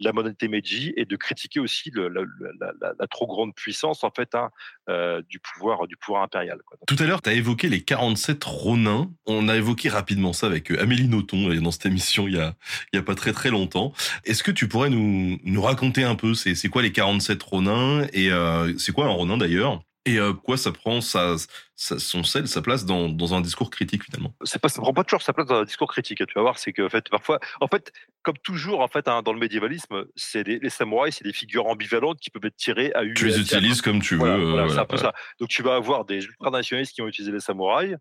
[0.01, 4.51] la modernité Meiji et de critiquer aussi la, trop grande puissance en fait hein,
[4.89, 5.81] euh, du pouvoir
[6.23, 6.61] impérial.
[6.87, 9.11] Tout à l'heure, tu as évoqué les 47 Ronins.
[9.27, 12.55] On a évoqué rapidement ça avec euh, Amélie Nothomb dans cette émission il y a
[12.93, 13.93] il pas très longtemps.
[14.25, 18.31] Est-ce que tu pourrais nous nous raconter un peu c'est quoi les 47 Ronins et
[18.33, 19.83] euh, c'est quoi un Ronin d'ailleurs?
[20.07, 21.35] Et euh, quoi ça prend sa,
[21.75, 24.33] son sel, sa place dans, dans, un discours critique finalement?
[24.45, 26.25] C'est pas, ça prend pas toujours sa place dans un discours critique.
[26.25, 27.93] Tu vas voir, c'est que en fait, parfois, en fait,
[28.23, 32.21] comme toujours, en fait, hein, dans le médiévalisme, c'est les samouraïs, c'est des figures ambivalentes
[32.21, 33.15] qui peuvent être tirées à une.
[33.15, 34.51] Tu les utilises comme tu veux.
[34.51, 35.13] Voilà, c'est un peu ça.
[35.41, 37.97] Donc tu vas avoir des ultranationalistes qui vont utiliser les samouraïs.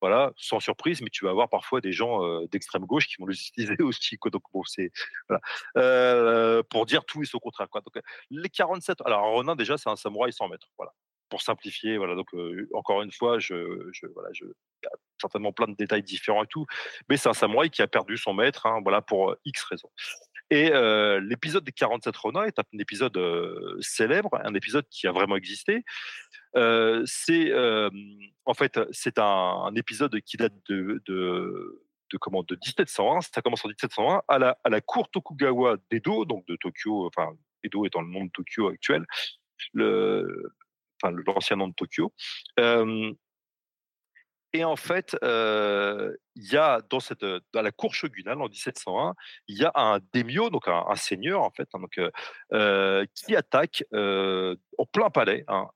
[0.00, 3.26] Voilà, sans surprise, mais tu vas avoir parfois des gens euh, d'extrême gauche qui vont
[3.26, 4.16] les utiliser aussi.
[4.16, 4.30] Quoi.
[4.30, 4.92] Donc bon, c'est
[5.28, 5.40] voilà.
[5.76, 7.68] euh, pour dire tout et son contraire.
[7.68, 7.80] Quoi.
[7.80, 8.00] Donc
[8.30, 8.98] les 47.
[9.04, 10.68] Alors Ronin déjà, c'est un samouraï sans mètres.
[10.78, 10.92] Voilà
[11.28, 12.14] pour simplifier, voilà.
[12.14, 12.28] Donc
[12.72, 13.54] encore une fois, je,
[14.14, 16.66] voilà, je, il y a certainement plein de détails différents et tout,
[17.08, 19.90] mais c'est un samouraï qui a perdu son maître, hein, voilà, pour X raisons.
[20.50, 20.70] Et
[21.20, 23.18] l'épisode des 47 Ronin est un épisode
[23.80, 25.84] célèbre, un épisode qui a vraiment existé.
[27.04, 27.52] c'est
[28.44, 33.64] en fait c'est un, épisode qui date de, de de, comment, de 1701, ça commence
[33.64, 37.30] en 1701, à la, à la cour Tokugawa d'Edo, donc de Tokyo, enfin,
[37.62, 39.04] Edo étant le nom de Tokyo actuel,
[39.72, 40.52] le,
[41.02, 42.12] enfin l'ancien nom de Tokyo.
[44.54, 49.14] et en fait, il y a dans cette dans la cour shogunale en 1701,
[49.48, 51.98] il y a un daimyo, donc un, seigneur en fait, hein, donc
[53.14, 55.68] qui attaque en plein palais, hein,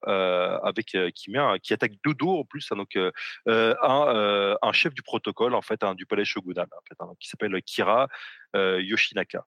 [0.62, 2.97] avec qui met qui attaque de dos en plus, hein, donc
[3.47, 6.68] un, un, chef du protocole en fait du palais shogunal,
[7.20, 8.09] qui s'appelle Kira
[8.55, 9.45] Yoshinaka.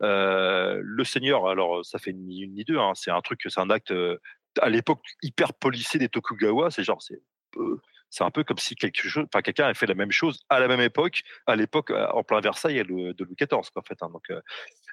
[0.00, 3.94] le seigneur, alors ça fait ni une ni deux, c'est un truc, c'est un acte
[4.60, 7.20] à l'époque hyper policé des Tokugawa, c'est genre c'est
[8.10, 10.60] c'est un peu comme si quelque chose, enfin quelqu'un avait fait la même chose à
[10.60, 14.02] la même époque, à l'époque en plein Versailles de Louis XIV, en fait.
[14.02, 14.32] Hein, donc,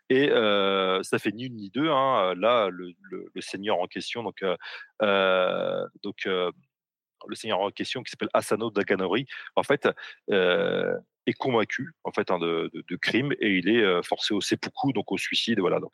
[0.10, 1.90] et ça fait ni une ni deux.
[1.90, 2.94] Hein, là, le,
[3.40, 4.44] seigneur en question, donc,
[6.04, 9.88] donc le seigneur en question qui s'appelle Asano Daganori, en fait,
[10.30, 14.92] est convaincu en fait hein, de, de, de, crime et il est forcé au seppuku,
[14.92, 15.60] donc au suicide.
[15.60, 15.80] Voilà.
[15.80, 15.92] Donc,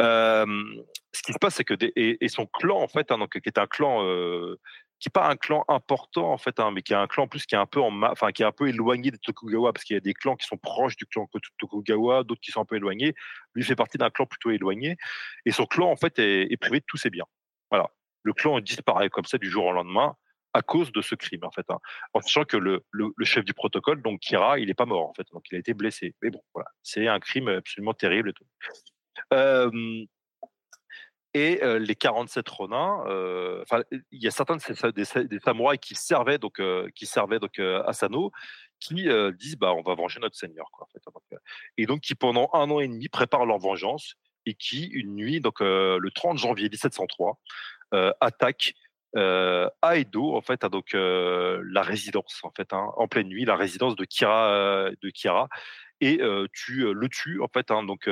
[0.00, 3.58] ce qui se passe, c'est que et, son clan, en fait, hein, donc, qui est
[3.58, 4.58] un clan euh,
[5.02, 7.28] qui n'est pas un clan important en fait, hein, mais qui est un clan en
[7.28, 9.84] plus qui est un peu en enfin qui est un peu éloigné des Tokugawa parce
[9.84, 11.28] qu'il y a des clans qui sont proches du clan
[11.58, 13.14] Tokugawa, d'autres qui sont un peu éloignés.
[13.56, 14.96] Lui fait partie d'un clan plutôt éloigné
[15.44, 17.26] et son clan en fait est, privé de tous ses biens.
[17.68, 17.90] Voilà,
[18.22, 20.14] le clan disparaît comme ça du jour au lendemain
[20.52, 21.66] à cause de ce crime en fait.
[21.68, 21.78] Hein.
[22.12, 22.84] En sachant que le,
[23.24, 25.74] chef du protocole, donc Kira, il n'est pas mort en fait, donc il a été
[25.74, 26.14] blessé.
[26.22, 28.32] Mais bon, voilà, c'est un crime absolument terrible
[31.34, 33.04] et les 47 Ronins,
[33.62, 34.56] enfin, il y a certains
[34.94, 36.60] des, samouraïs qui servaient donc,
[36.94, 38.32] qui servaient donc Asano,
[38.80, 39.08] qui
[39.38, 40.86] disent bah on va venger notre seigneur quoi.
[40.92, 41.00] Fait,
[41.78, 45.40] et donc qui pendant un an et demi préparent leur vengeance et qui une nuit
[45.40, 47.38] donc le 30 janvier 1703
[48.20, 48.74] attaquent
[49.14, 53.96] à Edo en fait, donc la résidence en fait, hein, en pleine nuit, la résidence
[53.96, 55.48] de Kira, de Kira,
[56.02, 56.20] et
[56.52, 57.70] tu le tues en fait.
[57.70, 58.02] Hein, donc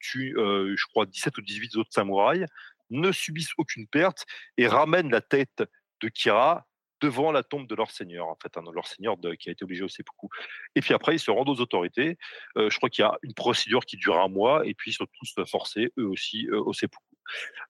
[0.00, 2.46] tu, je crois, 17 ou 18 autres samouraïs
[2.90, 4.24] ne subissent aucune perte
[4.56, 5.64] et ramènent la tête
[6.00, 6.66] de Kira
[7.00, 9.82] devant la tombe de leur seigneur, en fait, hein, leur seigneur qui a été obligé
[9.82, 10.28] au seppuku.
[10.74, 12.16] Et puis après, ils se rendent aux autorités.
[12.56, 15.06] je crois qu'il y a une procédure qui dure un mois, et puis ils sont
[15.18, 17.04] tous forcés, eux aussi, au seppuku.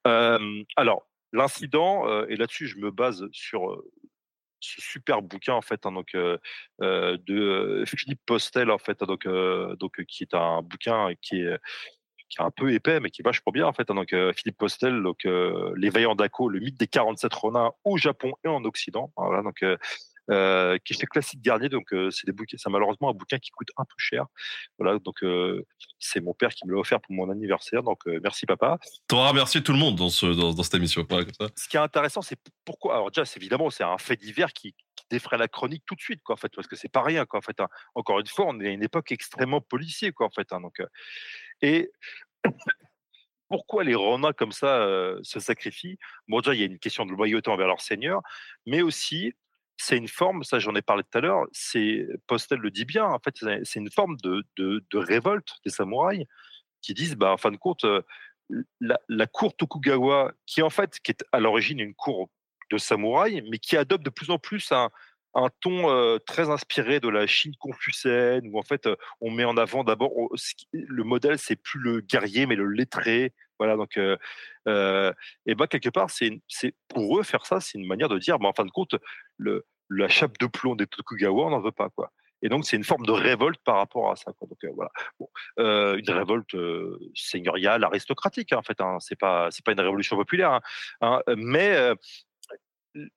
[0.05, 3.83] Alors, l'incident, et là-dessus, je me base sur
[4.65, 6.39] ce super bouquin en fait, hein, donc euh,
[6.83, 11.41] euh, de Philippe Postel en fait, hein, donc euh, donc qui est un bouquin qui
[11.41, 11.59] est
[12.31, 13.91] qui est un peu épais mais qui est vachement bien en fait.
[13.91, 18.33] hein, donc Philippe Postel, donc les Vaillants d'Ako, le mythe des 47 renards au Japon
[18.45, 19.12] et en Occident.
[19.17, 19.77] Voilà, donc euh,
[20.29, 21.68] qui est chez Classique Garnier.
[21.68, 24.27] Donc, euh, c'est des bouquins, c'est malheureusement un bouquin qui coûte un peu cher.
[24.79, 25.64] Voilà, donc euh,
[25.99, 27.83] c'est mon père qui me l'a offert pour mon anniversaire.
[27.83, 28.79] Donc, merci papa.
[29.09, 31.05] T'auras remercié tout le monde dans, ce, dans, dans cette émission.
[31.09, 31.53] Voilà, comme ça.
[31.57, 32.95] Ce qui est intéressant, c'est pourquoi?
[32.95, 36.01] Alors, déjà, c'est évidemment, c'est un fait divers qui, qui défraie la chronique tout de
[36.01, 37.61] suite, quoi, en fait, parce que c'est pas rien, quoi, en fait.
[37.61, 37.68] hein.
[37.95, 40.53] Encore une fois, on est à une époque extrêmement policier, quoi, en fait.
[40.53, 40.81] hein, donc,
[41.62, 41.91] et
[43.49, 45.99] pourquoi les renards comme ça euh, se sacrifient?
[46.29, 48.20] Bon, déjà, il y a une question de loyauté envers leur seigneur,
[48.66, 49.35] mais aussi,
[49.77, 53.07] c'est une forme, ça j'en ai parlé tout à l'heure, c'est Postel le dit bien,
[53.07, 56.27] en fait, c'est une forme de, de, de révolte des samouraïs
[56.81, 58.03] qui disent, bah, en fin de compte, euh,
[58.81, 62.31] la, la cour Tokugawa, qui en fait, qui est à l'origine une cour
[62.70, 64.91] de samouraïs, mais qui adopte de plus en plus un,
[65.35, 68.89] un ton très inspiré de la Chine confucéenne, où en fait
[69.20, 73.32] on met en avant d'abord ce le modèle, c'est plus le guerrier, mais le lettré.
[73.59, 76.43] Voilà, donc, et ben quelque part, c'est,
[76.89, 78.97] pour eux faire ça, c'est une manière de dire, bah, en fin de compte,
[79.39, 82.12] la chape de plomb des Tokugawa, on n'en veut pas, quoi.
[82.43, 84.32] Et donc c'est une forme de révolte par rapport à ça.
[84.43, 84.91] Donc voilà,
[85.57, 86.55] une révolte
[87.14, 88.80] seigneuriale, aristocratique, hein, en fait.
[88.80, 90.61] Hein, pas, c'est pas une révolution populaire, hein,
[91.01, 91.95] hein, mais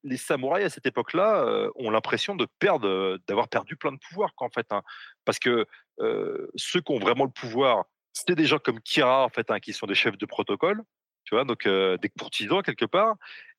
[0.04, 4.00] les samouraïs à cette époque-là euh, ont l'impression de perdre, euh, d'avoir perdu plein de
[4.10, 4.82] pouvoir, en fait, hein.
[5.26, 5.66] parce que
[6.00, 9.60] euh, ceux qui ont vraiment le pouvoir, c'était des gens comme Kira, en fait, hein,
[9.60, 10.82] qui sont des chefs de protocole,
[11.24, 13.16] tu vois, donc des courtisans quelque part,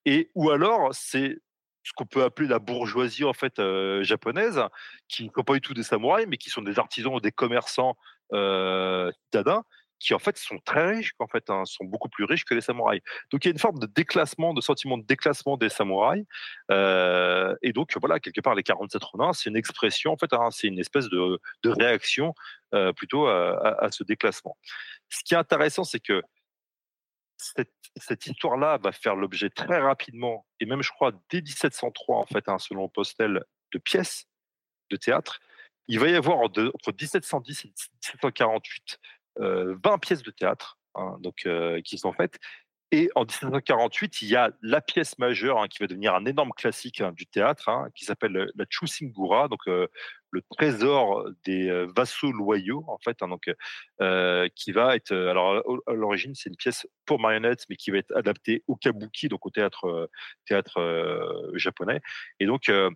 [0.07, 1.39] et ou alors c'est
[1.83, 3.61] ce qu'on peut appeler la bourgeoisie en fait
[4.03, 4.61] japonaise,
[5.07, 7.31] qui ne sont pas du tout des samouraïs, mais qui sont des artisans ou des
[7.31, 7.97] commerçants
[8.33, 9.65] citadins,
[9.99, 12.61] qui en fait sont très riches, qu'en fait, hein, sont beaucoup plus riches que les
[12.61, 13.03] samouraïs.
[13.31, 16.25] Donc il y a une forme de déclassement, de sentiment de déclassement des samouraïs.
[16.71, 20.49] Euh, et donc voilà, quelque part, les 47 renards, c'est une expression, en fait, hein,
[20.51, 22.35] c'est une espèce de, réaction
[22.75, 24.57] euh, plutôt à, ce déclassement.
[25.09, 26.23] Ce qui est intéressant, c'est que
[27.37, 32.49] cette, histoire-là va faire l'objet très rapidement, et même je crois dès 1703, en fait,
[32.49, 34.27] hein, selon Postel, de pièces
[34.91, 35.41] de théâtre.
[35.89, 41.17] Il va y avoir en entre 1710 et 1748 euh, 20 pièces de théâtre hein,
[41.21, 42.39] donc, euh, qui sont faites.
[42.91, 46.53] Et en 1748, il y a la pièce majeure hein, qui va devenir un énorme
[46.57, 49.89] classique hein, du théâtre, qui s'appelle euh, la Chusingura, donc euh,
[50.31, 53.51] le trésor des euh, vassaux loyaux, en fait, donc
[54.01, 55.13] euh, qui va être.
[55.13, 58.77] euh, Alors à l'origine, c'est une pièce pour marionnettes, mais qui va être adaptée au
[58.77, 60.07] kabuki, donc au théâtre euh,
[60.47, 62.01] théâtre euh, japonais,
[62.41, 62.91] et donc euh,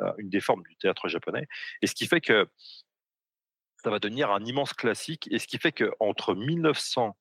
[0.00, 1.46] euh, une des formes du théâtre japonais.
[1.82, 2.48] Et ce qui fait que
[3.84, 7.16] ça va devenir un immense classique, et ce qui fait que entre 1900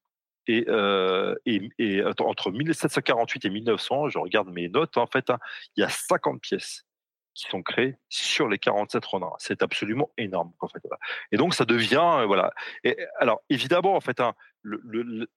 [0.47, 5.39] et, euh, et, et entre 1748 et 1900, je regarde mes notes, en fait, hein,
[5.75, 6.85] il y a 50 pièces
[7.33, 9.35] qui sont créées sur les 47 renards.
[9.39, 10.81] C'est absolument énorme, en fait.
[11.31, 12.51] Et donc, ça devient, euh, voilà.
[12.83, 14.79] Et, alors, évidemment, en fait, hein, le,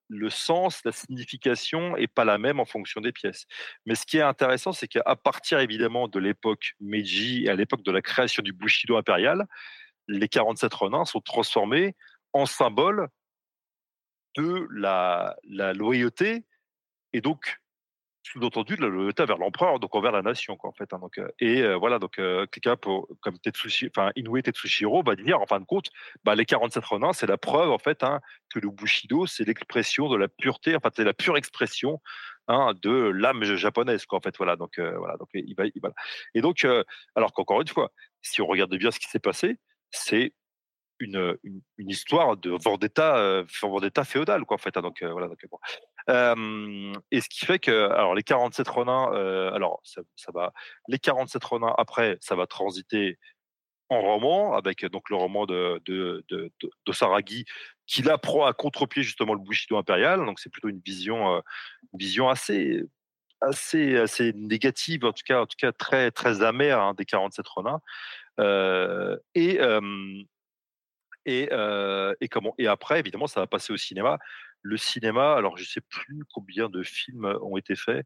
[0.09, 3.47] le- sens, la signification est pas la même en fonction des pièces.
[3.87, 7.83] Mais ce qui est intéressant, c'est qu'à partir, évidemment, de l'époque Meiji et à l'époque
[7.83, 9.47] de la création du Bushido impérial,
[10.09, 11.94] les 47 renards sont transformés
[12.32, 13.09] en symbole
[14.36, 15.36] de la,
[15.74, 16.44] loyauté
[17.12, 17.59] et donc
[18.22, 20.92] sous-entendu de la loyauté vers l'empereur, donc envers la nation, en fait.
[20.92, 21.00] hein.
[21.18, 22.76] euh, et euh, voilà, donc euh, quelqu'un
[23.20, 25.90] comme Tetsushi, enfin Inoue Tetsushiro va dire, en fin de compte,
[26.24, 30.09] bah, les 47 renards, c'est la preuve, en fait, hein, que le Bushido, c'est l'expression
[30.09, 32.00] de la pureté, enfin, c'est la pure expression
[32.48, 34.36] hein, de l'âme japonaise, en fait.
[34.38, 35.16] Voilà, donc, euh, voilà,
[36.34, 36.66] Et donc,
[37.14, 37.92] alors qu'encore une fois,
[38.22, 39.59] si on regarde bien ce qui s'est passé,
[39.91, 40.32] c'est
[40.99, 44.76] une, une, une histoire de vendetta, euh, vendetta féodale, quoi, en fait.
[44.76, 44.82] hein.
[44.82, 45.59] donc, euh, voilà, donc, bon.
[46.09, 50.53] Euh, et ce qui fait que, alors, les 47 renins, euh, alors, ça, ça va,
[50.89, 53.18] les 47 renins, après, ça va transiter
[53.89, 57.45] en roman, avec euh, donc le roman de, de, de, de, d'Osaragi,
[57.87, 60.24] qui là prend à contre-pied justement le Bushido impérial.
[60.24, 61.41] Donc, c'est plutôt une vision, euh,
[61.93, 62.82] une vision assez,
[63.41, 67.47] assez, assez négative, en tout cas, en tout cas très, très amère hein, des 47
[67.49, 67.80] renins.
[68.41, 69.59] Euh, et,
[71.26, 71.49] et,
[72.20, 74.18] et comment Et après, évidemment, ça va passer au cinéma.
[74.62, 78.05] Le cinéma, alors je sais plus combien de films ont été faits.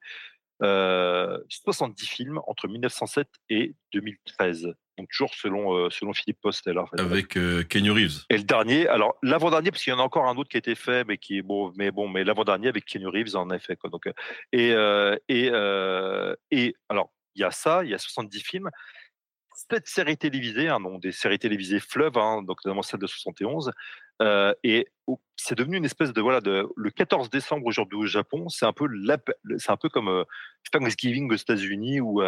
[0.63, 4.75] Euh, 70 films entre 1907 et 2013.
[4.99, 6.79] Donc toujours selon euh, selon Philippe Postel.
[6.79, 7.01] en fait.
[7.01, 8.25] Avec euh, Kenny Reeves.
[8.29, 10.59] Et le dernier, alors l'avant-dernier, parce qu'il y en a encore un autre qui a
[10.59, 13.77] été fait, mais qui est bon, mais bon, mais l'avant-dernier avec Keanu Reeves en effet.
[13.77, 13.89] Quoi.
[13.89, 14.07] Donc,
[14.53, 15.51] et euh, et
[16.51, 18.69] et alors il y a ça, il y a 70 films,
[19.71, 23.71] sept séries télévisées, hein, donc des séries télévisées fleuves, hein, donc notamment celle de 71,
[24.63, 24.87] et
[25.37, 28.87] c'est devenu une espèce de voilà le 14 décembre aujourd'hui au Japon, c'est un peu
[29.57, 30.25] c'est un peu comme
[30.71, 32.23] Thanksgiving aux États-Unis ou,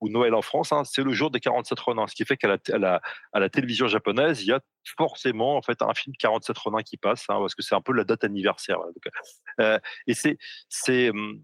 [0.00, 0.72] ou Noël en France.
[0.72, 4.46] Hein, c'est le jour des 47 Ronins, ce qui fait qu'à la, télévision japonaise, il
[4.46, 4.60] y a
[4.96, 7.92] forcément en fait un film 47 Ronins qui passe hein, parce que c'est un peu
[7.92, 8.78] la date anniversaire.
[10.06, 10.38] et c'est
[10.70, 11.42] c'est hum,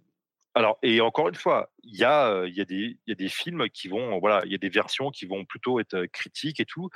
[0.55, 3.89] alors, et encore une fois, il y a, y des, y a des films qui
[3.89, 6.89] vont, voilà, il y a des versions qui vont plutôt être critiques et tout,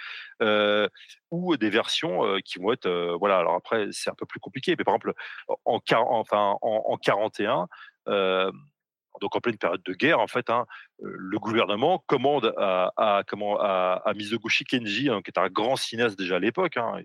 [1.31, 3.39] ou des versions qui vont être, voilà.
[3.39, 5.15] Alors après, c'est un peu plus compliqué, mais par exemple,
[5.65, 7.69] en, enfin, en, en 41,
[9.21, 10.67] donc en pleine période de guerre, en fait, hein,
[11.01, 13.59] le gouvernement commande à, à, comment,
[14.15, 17.01] Mizoguchi Kenji, hein, qui est un grand cinéaste déjà à l'époque, hein,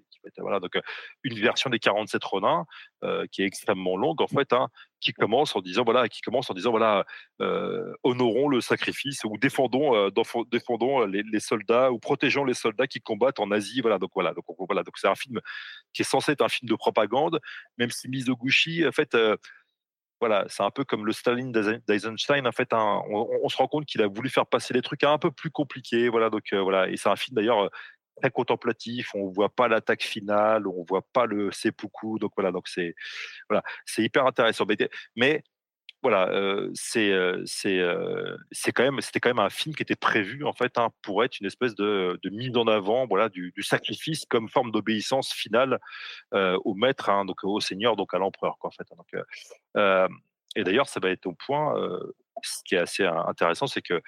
[0.60, 0.78] donc
[1.24, 2.66] une version des 47 Ronins
[3.04, 4.54] euh, qui est extrêmement longue, en fait,
[5.00, 7.06] qui commence en disant voilà, qui commence en disant voilà,
[7.42, 10.10] euh, honorons le sacrifice ou défendons, euh,
[10.52, 14.34] défendons les, les, soldats ou protégeons les soldats qui combattent en Asie, voilà, donc voilà,
[14.34, 15.40] donc voilà, donc c'est un film
[15.94, 17.40] qui est censé être un film de propagande,
[17.78, 19.16] même si Mizoguchi, en fait
[20.20, 21.52] voilà, c'est un peu comme le Staline
[21.88, 22.46] d'Eisenstein.
[22.46, 25.18] En fait, hein, on, se rend compte qu'il a voulu faire passer les trucs un
[25.18, 26.10] peu plus compliqués.
[26.10, 27.70] Voilà, donc euh, voilà, et c'est un film d'ailleurs euh,
[28.22, 29.12] très contemplatif.
[29.16, 32.20] On voit pas l'attaque finale, on voit pas le seppuku.
[32.20, 32.96] Donc voilà, donc c'est
[33.50, 34.66] voilà, c'est hyper intéressant.
[35.16, 35.44] mais
[36.02, 36.32] voilà,
[36.76, 37.12] c'est
[38.74, 41.40] quand même c'était quand même un film qui était prévu en fait hein, pour être
[41.40, 45.80] une espèce de, de mise en avant voilà du, sacrifice comme forme d'obéissance finale
[46.32, 48.88] au maître hein, donc au seigneur donc à l'empereur en fait
[49.76, 50.08] hein,
[50.56, 51.76] et d'ailleurs ça va être au point
[52.44, 54.02] ce qui est assez intéressant c'est que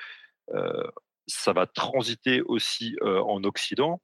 [1.28, 4.02] ça va transiter aussi en Occident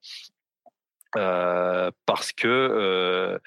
[1.14, 3.40] parce que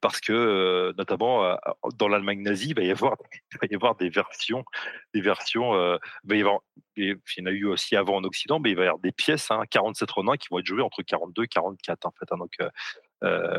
[0.00, 1.56] parce que notamment
[1.96, 3.16] dans l'Allemagne nazie, il va y avoir
[3.52, 4.64] il va y avoir des versions
[5.14, 5.74] des versions
[6.24, 6.60] il va y avoir
[6.96, 9.12] il y en a eu aussi avant en Occident, mais il va y avoir des
[9.12, 12.26] pièces hein, 47 Ronin qui vont être jouées entre 42 et 44 en fait.
[12.30, 12.52] Hein, donc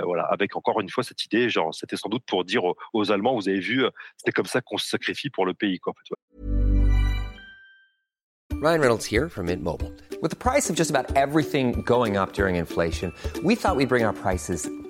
[0.03, 2.61] voilà, avec encore une fois cette idée, genre c'était sans doute pour dire
[2.93, 3.85] aux, Allemands, vous avez vu,
[4.17, 5.93] c'était comme ça qu'on se sacrifie pour le pays quoi.
[5.93, 6.15] En fait,
[8.61, 9.91] Ryan Reynolds here from Mint Mobile.
[10.21, 13.11] With the price of just about everything going up during inflation,
[13.43, 14.69] we thought we'd bring our prices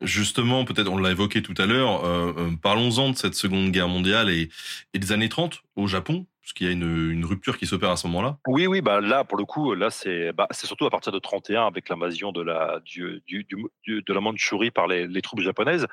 [0.00, 3.88] Justement, peut-être on l'a évoqué tout à l'heure, euh, euh, parlons-en de cette Seconde Guerre
[3.88, 4.48] mondiale et,
[4.94, 8.06] des années 30 au Japon, parce qu'il y a une, rupture qui s'opère à ce
[8.06, 8.38] moment-là.
[8.46, 11.66] Oui, oui, bah là pour le coup, là c'est bah, surtout à partir de 31
[11.66, 15.86] avec l'invasion de la du, de la Mandchourie par les, troupes japonaises,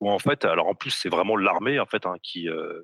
[0.00, 2.82] où en fait, alors en plus c'est vraiment l'armée en fait hein, qui euh,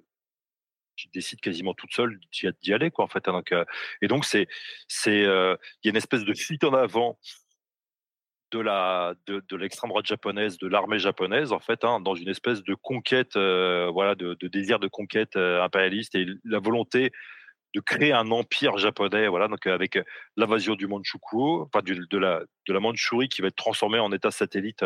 [0.96, 2.20] qui décide quasiment toute seule
[2.62, 3.26] d'y aller quoi en fait.
[3.28, 3.54] Hein, donc,
[4.02, 4.46] et donc c'est
[4.86, 7.18] c'est il y a une espèce de fuite en avant
[8.50, 12.28] de la de, de l'extrême droite japonaise, de l'armée japonaise en fait, hein, dans une
[12.28, 17.12] espèce de conquête, euh, voilà, de, de, désir de conquête euh, impérialiste et la volonté
[17.72, 19.96] de créer un empire japonais, voilà, donc euh, avec
[20.36, 24.12] l'invasion du Manchukuo, enfin du, de la de la Mandchourie qui va être transformée en
[24.12, 24.84] État satellite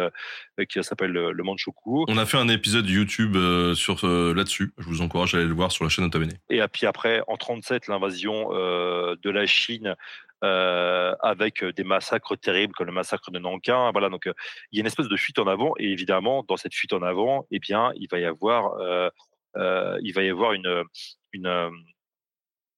[0.68, 2.04] qui s'appelle le, le Manchukuo.
[2.08, 3.36] On a fait un épisode YouTube
[3.74, 4.72] sur là-dessus.
[4.78, 6.32] Je vous encourage à aller le voir sur la chaîne Otabene.
[6.50, 9.96] Et puis après, en 37, l'invasion de la Chine
[10.44, 13.90] euh, avec des massacres terribles comme le massacre de Nankin.
[13.92, 16.74] Voilà, donc il y a une espèce de fuite en avant, et évidemment, dans cette
[16.74, 19.08] fuite en avant, eh bien, il va y avoir, euh,
[19.56, 20.84] euh, il va y avoir une,
[21.32, 21.70] une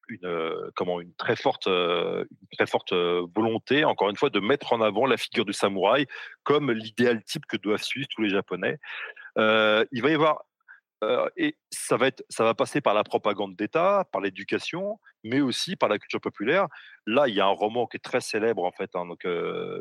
[0.08, 4.80] une comment une très forte une très forte volonté encore une fois de mettre en
[4.80, 6.06] avant la figure du samouraï
[6.44, 8.78] comme l'idéal type que doivent suivre tous les japonais
[9.36, 10.44] il va y avoir
[11.36, 15.76] et ça va, être, ça va passer par la propagande d'État, par l'éducation, mais aussi
[15.76, 16.66] par la culture populaire.
[17.06, 19.26] Là, il y a un roman qui est très célèbre, en fait, hein, donc,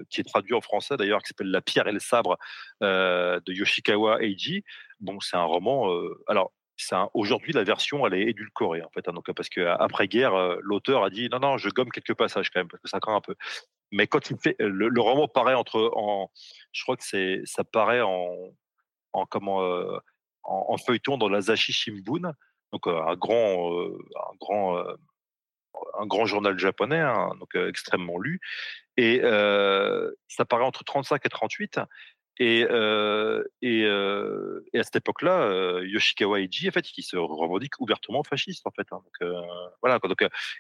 [0.10, 2.38] qui est traduit en français d'ailleurs, qui s'appelle La pierre et le sabre
[2.82, 4.64] de Yoshikawa Eiji.
[5.00, 5.90] Bon, c'est un roman.
[6.28, 6.52] alors,
[7.14, 11.30] aujourd'hui, la version, elle est édulcorée, en fait, hein, donc, parce qu'après-guerre, l'auteur a dit
[11.30, 13.36] non, non, je gomme quelques passages quand même, parce que ça craint un peu.
[13.92, 14.56] Mais quand il fait.
[14.60, 15.92] Le, roman paraît entre.
[15.96, 16.30] En,
[16.72, 17.04] je crois que
[17.46, 18.30] ça paraît en.
[19.14, 19.62] en comment
[20.46, 22.34] en, feuilleton dans l'Asashi Shimbun,
[22.72, 24.84] donc un grand, un grand,
[26.00, 28.40] un grand journal japonais, hein, donc extrêmement lu.
[28.98, 31.80] Et ça paraît entre 35 et 38.
[32.40, 32.62] Et,
[33.62, 38.72] et, et à cette époque-là, Yoshikawa Eiji, en fait, qui se revendique ouvertement fasciste, en
[38.72, 38.88] fait.
[38.92, 39.00] Hein.
[39.22, 39.32] donc,
[39.82, 40.00] voilà.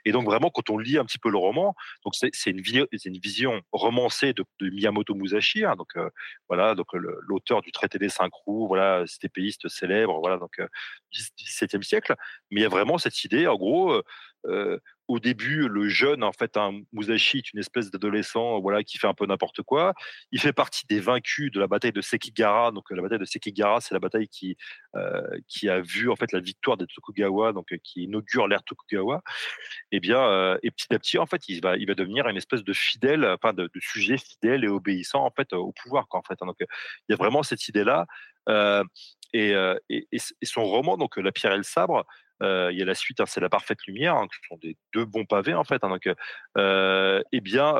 [0.05, 3.61] Et donc, vraiment, quand on lit un petit peu le roman, donc c'est une, vision
[3.71, 5.75] romancée de, Miyamoto Musashi, hein.
[5.75, 5.93] donc
[6.47, 10.61] voilà, donc l'auteur du traité des cinq roues, voilà, cet épéiste célèbre, voilà, donc
[11.13, 12.15] 17e siècle.
[12.51, 14.01] Mais il y a vraiment cette idée, en gros,
[15.07, 19.07] au début, le jeune, en fait, un Musashi est une espèce d'adolescent, voilà, qui fait
[19.07, 19.93] un peu n'importe quoi.
[20.31, 22.71] Il fait partie des vaincus de la bataille de Sekigara.
[22.71, 24.57] Donc, la bataille de Sekigara, c'est la bataille qui
[24.95, 28.63] euh, qui a vu en fait la victoire des Tokugawa, donc euh, qui inaugure l'ère
[28.63, 29.21] Tokugawa.
[29.91, 32.27] Et eh bien, euh, et petit à petit, en fait, il va il va devenir
[32.27, 36.23] une espèce de fidèle, enfin, de, sujet fidèle et obéissant en fait au pouvoir, en
[36.23, 36.35] fait.
[36.41, 36.47] Hein.
[36.47, 36.67] Donc, il
[37.09, 38.05] y a vraiment cette idée là.
[39.33, 39.49] Et,
[39.89, 42.05] et, et, son roman, donc La pierre et le sabre,
[42.41, 45.05] il y a la suite, hein, c'est la parfaite lumière, hein, qui sont des deux
[45.05, 45.83] bons pavés en fait.
[45.83, 46.09] Hein, donc,
[47.31, 47.75] eh bien,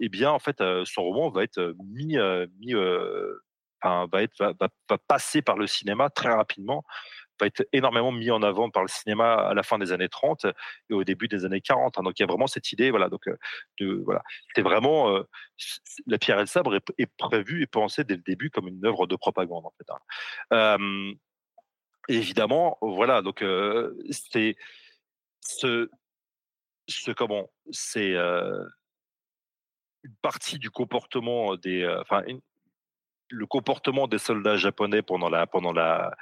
[0.00, 2.46] eh bien, en fait, son roman va être mis, va
[4.22, 6.84] être va, passer par le cinéma très rapidement
[7.40, 10.46] va être énormément mis en avant par le cinéma à la fin des années 30
[10.90, 11.96] et au début des années 40.
[12.02, 13.08] Donc il y a vraiment cette idée, voilà.
[13.08, 13.28] Donc
[14.04, 14.22] voilà,
[14.54, 15.22] c'est vraiment
[16.06, 18.84] la pierre et le sabre est, est prévue et pensée dès le début comme une
[18.84, 19.90] œuvre de propagande en fait
[22.08, 23.44] évidemment, voilà, donc
[24.10, 24.56] c'est
[25.40, 25.88] ce,
[27.16, 28.68] comment, c'est une
[30.22, 32.22] partie du comportement des, enfin,
[33.30, 36.16] le comportement des soldats japonais pendant la pendant la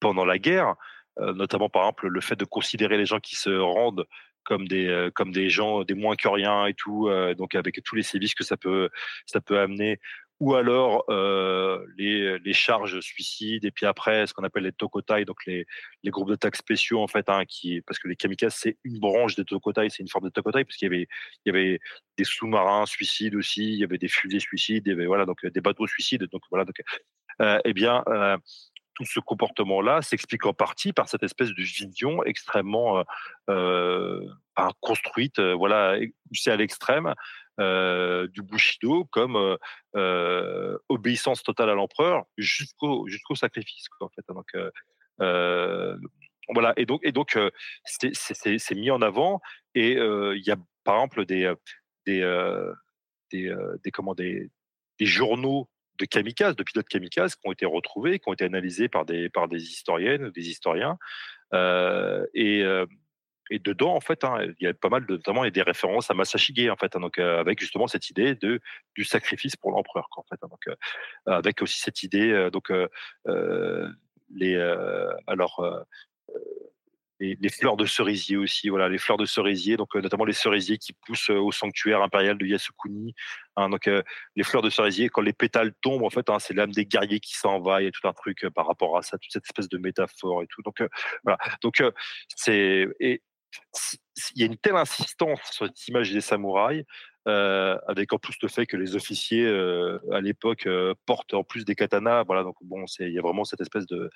[0.00, 0.74] pendant la guerre,
[1.18, 4.06] notamment par exemple le fait de considérer les gens qui se rendent
[4.44, 8.02] comme des comme des gens des moins que rien et tout donc avec tous les
[8.02, 8.90] sévices que ça peut
[9.26, 10.00] ça peut amener
[10.40, 15.24] ou alors euh, les, les, charges suicides et puis après ce qu'on appelle les tokotai
[15.24, 15.66] donc les,
[16.04, 19.34] les groupes d'attaque spéciaux en fait hein, qui parce que les kamikazes c'est une branche
[19.34, 21.08] des tokotai c'est une forme de tokotai parce qu'il y avait
[21.44, 21.80] il y avait
[22.16, 25.44] des sous-marins suicides aussi il y avait des fusées suicides il y avait voilà donc
[25.44, 26.80] des bateaux suicides donc voilà donc
[27.40, 28.36] euh, eh bien euh,
[28.94, 33.04] tout ce comportement-là s'explique en partie par cette espèce de vision extrêmement
[33.48, 34.26] euh,
[34.80, 37.14] construite, voilà, poussée à l'extrême, euh,
[37.58, 39.56] du Bushido comme
[39.96, 44.24] euh, obéissance totale à l'empereur jusqu'au jusqu'au sacrifice en fait.
[44.28, 44.46] Donc
[46.50, 47.38] voilà et donc et donc
[47.84, 49.40] c'est mis en avant
[49.74, 51.52] et il y a par exemple des
[52.06, 52.22] des
[53.30, 54.50] des, comment, des,
[54.98, 58.88] des journaux de kamikazes, de pilotes kamikazes qui ont été retrouvés, qui ont été analysés
[58.88, 60.98] par des, par des historiennes, des historiens.
[61.54, 62.62] Euh, et,
[63.50, 65.52] et dedans, en fait, hein, il y a pas mal de, notamment, il y a
[65.52, 68.60] des références à Masashige, en fait, hein, donc euh, avec justement cette idée de
[68.94, 70.74] du sacrifice pour l'empereur, en fait, hein, donc euh,
[71.26, 72.72] avec aussi cette idée, euh, donc
[74.30, 74.56] les,
[75.26, 75.64] alors
[77.18, 80.92] les, fleurs de cerisier aussi, voilà, les fleurs de cerisier, donc notamment les cerisiers qui
[80.92, 83.14] poussent au sanctuaire impérial de Yasukuni.
[83.56, 83.90] donc
[84.36, 87.34] les fleurs de cerisier, quand les pétales tombent, en fait, c'est l'âme des guerriers qui
[87.34, 87.80] s'en va.
[87.80, 90.42] Il y a tout un truc par rapport à ça, toute cette espèce de métaphore
[90.42, 90.60] et tout.
[90.62, 90.82] Donc
[91.24, 91.38] voilà.
[91.62, 91.82] Donc
[92.36, 92.86] c'est
[94.34, 96.84] il y a une telle insistance sur cette image des samouraïs,
[97.26, 101.44] euh, avec en plus le fait que les officiers euh, à l'époque euh, portent en
[101.44, 102.24] plus des katanas.
[102.24, 104.10] Voilà, donc bon, il y a vraiment cette espèce de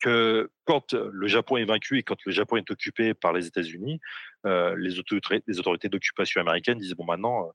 [0.00, 4.00] que quand le Japon est vaincu et quand le Japon est occupé par les États-Unis,
[4.44, 7.52] les autorités, les autorités d'occupation américaines disent bon maintenant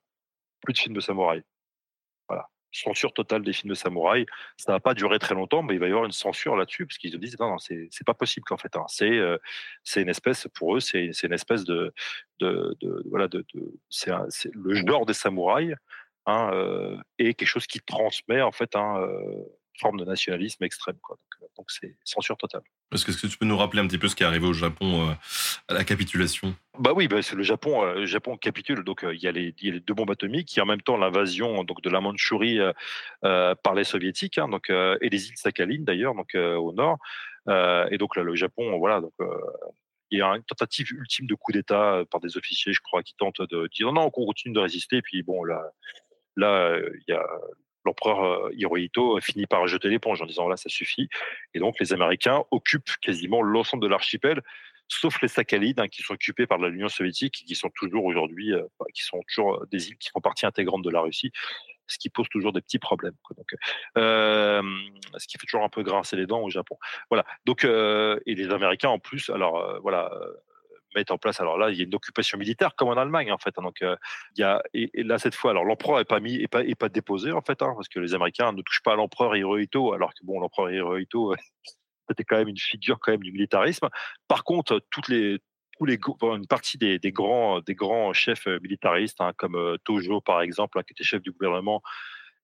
[0.62, 1.44] plus de films de samouraïs
[2.78, 4.26] censure totale des films de samouraï.
[4.58, 6.98] Ça va pas durer très longtemps, mais il va y avoir une censure là-dessus parce
[6.98, 8.76] qu'ils se disent non, non, c'est pas possible qu'en fait.
[8.76, 8.86] Hein.
[8.88, 9.38] C'est euh,
[9.96, 11.94] une espèce pour eux, c'est une espèce de,
[12.40, 13.46] de, de voilà de,
[13.90, 14.12] c'est
[14.54, 15.76] le genre des samouraïs
[16.26, 19.44] hein, euh, et quelque chose qui transmet en fait un euh,
[19.80, 20.98] forme de nationalisme extrême.
[21.02, 21.18] Quoi.
[21.58, 22.62] Donc, c'est censure totale.
[22.94, 25.16] Est-ce que tu peux nous rappeler un petit peu ce qui est arrivé au Japon
[25.68, 26.56] à la capitulation?
[26.80, 27.84] Bah oui, bah c'est le Japon.
[27.86, 28.84] le Japon capitule.
[28.84, 30.68] Donc il y, a les, y, a les deux bombes atomiques, il y a en
[30.68, 32.60] même temps l'invasion donc de la Mandchourie
[33.22, 36.98] par les soviétiques, hein, donc et les îles Sakhalin d'ailleurs, donc au nord.
[37.48, 39.14] et donc là, le Japon, voilà, donc
[40.12, 43.14] il y a une tentative ultime de coup d'État par des officiers, je crois, qui
[43.16, 44.98] tentent de dire non, non, on continue de résister.
[44.98, 45.62] Et puis bon, là,
[46.36, 47.26] là, il y a
[47.88, 51.10] l'empereur euh, Hirohito finit par jeter l'éponge en disant là ça suffit.
[51.54, 54.42] Et donc les Américains occupent quasiment l'ensemble de l'archipel,
[54.88, 58.64] sauf les Sakhalides hein, qui sont occupés par l'Union soviétique qui sont toujours aujourd'hui, euh,
[58.94, 61.32] qui sont toujours euh, des îles qui font partie intégrante de la Russie
[61.90, 63.16] ce qui pose toujours des petits problèmes.
[63.38, 63.48] Donc,
[63.96, 66.78] ce qui fait toujours un peu grincer les dents au Japon.
[67.10, 67.26] Voilà.
[67.46, 70.12] Donc, et les Américains en plus, alors voilà,
[70.96, 71.40] mettre en place.
[71.40, 73.54] Alors là, il y a une occupation militaire comme en Allemagne en fait.
[73.58, 73.64] Hein.
[73.64, 73.96] donc euh,
[74.36, 77.32] il y a et, là cette fois, alors l'empereur est pas mis, est pas, déposé
[77.32, 80.24] en fait, hein, parce que les Américains ne touchent pas à l'empereur Hirohito, alors que
[80.24, 81.36] bon, l'empereur Hirohito
[82.10, 83.90] c'était quand même une figure quand même du militarisme.
[84.28, 85.40] Par contre, toutes les
[85.78, 90.42] tous les, une partie des, grands, des grands chefs militaristes, hein, comme euh, Tojo par
[90.42, 91.84] exemple, qui était chef du gouvernement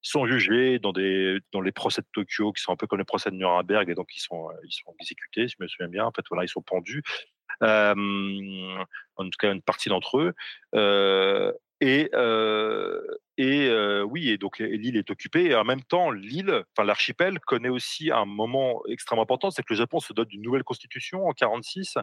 [0.03, 3.05] sont jugés dans des dans les procès de Tokyo qui sont un peu comme les
[3.05, 6.05] procès de Nuremberg et donc ils sont ils sont exécutés si je me souviens bien
[6.05, 10.33] en fait voilà ils sont pendus euh, en tout cas une partie d'entre eux.
[10.75, 13.01] Euh, et euh,
[13.41, 15.53] euh, oui et donc l'île est occupée.
[15.55, 19.77] En même temps l'île enfin l'archipel connaît aussi un moment extrêmement important c'est que le
[19.77, 21.95] Japon se dote d'une nouvelle constitution en 46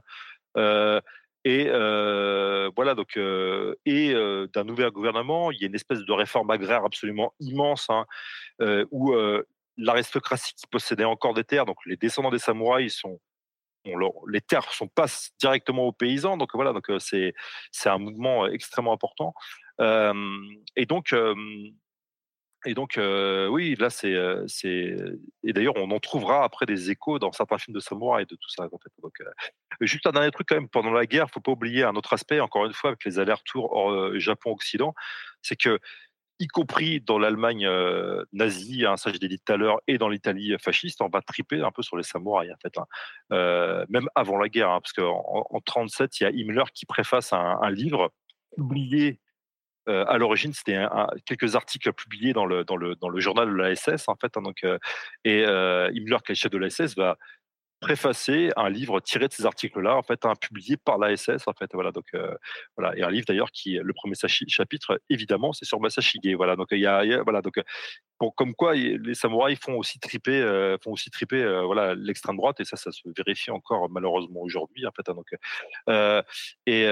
[0.57, 1.01] euh,
[1.45, 6.01] et euh, voilà donc euh, et euh, d'un nouvel gouvernement, il y a une espèce
[6.01, 8.05] de réforme agraire absolument immense hein,
[8.61, 9.47] euh, où euh,
[9.79, 13.19] l'aristocratie qui possédait encore des terres, donc les descendants des samouraïs sont
[14.29, 17.35] les terres sont passent directement aux paysans, donc voilà donc euh, c'est
[17.73, 19.35] c'est un mouvement extrêmement important
[19.81, 20.15] Euh,
[20.77, 21.35] et donc euh,
[22.67, 24.95] et donc, euh, oui, là, c'est, euh, c'est,
[25.45, 28.35] et d'ailleurs, on en trouvera après des échos dans certains films de samouraï et de
[28.35, 28.65] tout ça.
[28.65, 28.93] En fait.
[29.23, 29.31] Euh,
[29.81, 32.39] juste un dernier truc quand même, pendant la guerre, faut pas oublier un autre aspect,
[32.41, 34.95] encore une fois, avec les allers-retours euh, Japon-Occident,
[35.41, 35.79] c'est que,
[36.41, 40.09] y compris dans l'Allemagne euh, nazie, hein, ça je dit tout à l'heure, et dans
[40.09, 42.87] l'Italie fasciste, on va triper un peu sur les samouraïs, en fait, hein.
[43.33, 46.65] Euh, même avant la guerre, hein, parce qu'en en, en 37, il y a Himmler
[46.75, 48.13] qui préface un, livre
[48.57, 49.21] publié
[49.89, 50.79] euh, à l'origine, c'était
[51.27, 54.37] quelques articles publiés dans le, dans le, dans le journal de la SS, en fait.
[54.37, 54.79] hein, donc, euh,
[55.25, 57.17] et euh, Himmler, qui est chef de la SS, va
[57.81, 61.53] préfacer un livre tiré de ces articles-là, en fait, hein, publié par la SS, en
[61.55, 61.71] fait.
[61.73, 62.35] Voilà, donc, euh,
[62.77, 62.97] voilà.
[62.97, 64.15] Et un livre, d'ailleurs, qui, le premier
[64.49, 66.35] chapitre, évidemment, c'est sur Masashige.
[66.37, 67.63] Voilà, donc, il y a, voilà, donc, euh,
[68.19, 72.61] pour, comme quoi, les samouraïs font aussi triper, euh, font aussi triper, voilà, l'extrême droite,
[72.61, 75.09] et ça, ça se vérifie encore, malheureusement, aujourd'hui, en fait.
[75.09, 75.29] hein, donc,
[76.67, 76.87] et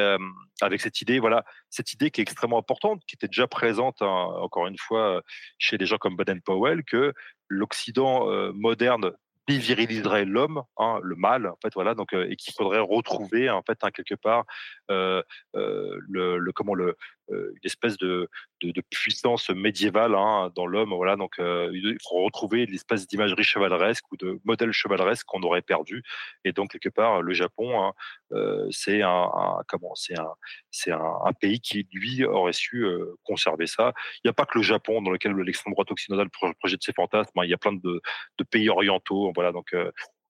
[0.63, 4.07] avec cette idée, voilà, cette idée qui est extrêmement importante, qui était déjà présente, hein,
[4.41, 5.23] encore une fois,
[5.59, 7.13] chez des gens comme Baden-Powell, que
[7.49, 9.13] l'Occident moderne
[9.49, 13.63] déviriliserait l'homme, hein, le mal, en fait, voilà, donc, euh, et qu'il faudrait retrouver, en
[13.63, 14.45] fait, hein, quelque part,
[14.91, 15.23] euh,
[15.57, 16.97] euh, le, le- comment le,
[17.31, 18.29] une espèce de,
[18.63, 24.11] de, puissance médiévale hein, dans l'homme, voilà, donc euh, il faut retrouver l'espèce d'imagerie chevaleresque
[24.13, 26.03] ou de modèle chevaleresque qu'on aurait perdu,
[26.45, 27.93] et donc quelque part, le Japon, hein,
[28.33, 29.31] euh, c'est un,
[29.69, 30.31] comment, c'est un,
[30.71, 33.93] c'est un, pays qui lui aurait su euh, conserver ça.
[34.17, 36.93] Il n'y a pas que le Japon dans lequel l'extrême droite occidentale pro- projette ses
[36.93, 37.39] fantasmes.
[37.39, 37.45] hein.
[37.45, 38.01] Il y a plein de,
[38.39, 39.31] de pays orientaux.
[39.35, 39.75] Voilà, donc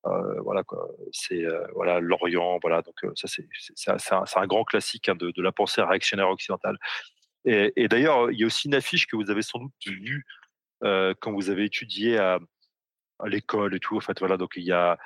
[0.07, 0.63] euh, voilà.
[1.13, 2.59] C'est euh, voilà l'Orient.
[2.63, 6.29] Voilà, donc euh, ça c'est un, un- grand classique hein, de, de la pensée réactionnaire
[6.29, 6.79] occidentale.
[7.45, 10.27] Et, d'ailleurs, il y a aussi une affiche que vous avez sans doute vue
[10.83, 12.39] quand vous avez étudié à,
[13.21, 13.97] à l'école et tout.
[13.97, 14.99] En fait, voilà, donc il y a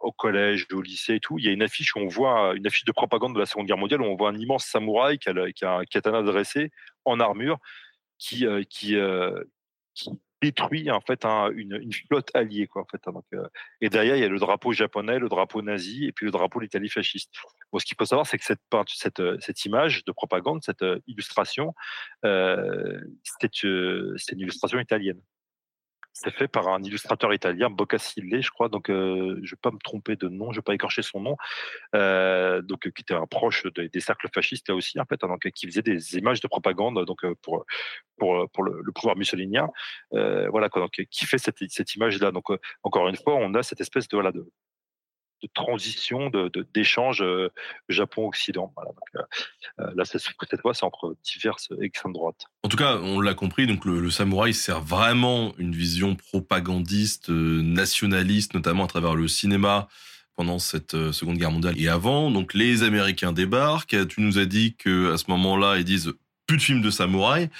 [0.00, 2.66] au collège, au lycée et tout, il y a une affiche où on voit une
[2.66, 5.28] affiche de propagande de la Seconde Guerre mondiale où on voit un immense samouraï qui
[5.28, 6.72] a, qui a un katana dressé
[7.04, 7.58] en armure
[8.18, 8.96] qui qui,
[9.94, 10.10] qui
[10.44, 13.00] détruit en fait un- une, flotte alliée quoi en fait.
[13.06, 13.12] hein.
[13.34, 13.48] Euh,
[13.80, 16.60] et derrière il y a le drapeau japonais, le drapeau nazi et puis le drapeau
[16.60, 17.32] l'Italie fasciste.
[17.72, 20.82] Bon, ce qu'il faut savoir c'est que cette cette euh, cette image de propagande, cette
[20.82, 21.74] euh, illustration,
[22.24, 23.48] euh, c'était
[24.32, 25.20] une illustration italienne.
[26.16, 28.68] C'est fait par un illustrateur italien, Boccasile, je crois.
[28.68, 31.36] Donc, euh, je vais pas me tromper de nom, je vais pas écorcher son nom.
[31.96, 35.28] Euh, donc, euh, qui était un proche des, cercles fascistes là aussi, en fait, hein,
[35.28, 37.66] donc qui faisait des images de propagande, donc pour
[38.16, 39.68] pour pour le, pouvoir mussolinien.
[40.12, 42.30] Voilà, donc qui fait cette cette image là.
[42.30, 42.46] Donc,
[42.84, 44.48] encore une fois, on a cette espèce de voilà de
[45.44, 47.50] de transition, de de- d'échange euh,
[47.88, 48.72] Japon-Occident.
[48.76, 49.22] Voilà, euh,
[49.80, 50.22] euh, là, cette
[50.60, 52.46] fois, c'est entre diverses extrêmes droites.
[52.62, 57.62] En tout cas, on l'a compris, donc le, samouraï sert vraiment une vision propagandiste, euh,
[57.62, 59.88] nationaliste, notamment à travers le cinéma
[60.36, 62.30] pendant cette Seconde Guerre mondiale et avant.
[62.30, 64.08] Donc les Américains débarquent.
[64.08, 66.12] Tu nous as dit que à ce moment-là, ils disent
[66.46, 67.50] plus de films de samouraï.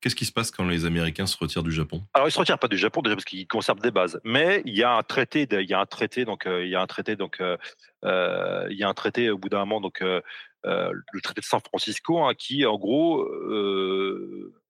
[0.00, 2.04] Qu'est-ce qui se passe quand les Américains se retirent du Japon?
[2.14, 4.76] Alors, ils se retirent pas du Japon déjà parce qu'ils conservent des bases, mais il
[4.76, 6.86] y a un traité, il y a un traité, donc euh, il y a un
[6.86, 7.56] traité, donc euh,
[8.04, 11.60] euh, il y a un traité au bout d'un moment, donc le traité de San
[11.60, 13.26] Francisco, hein, qui en gros,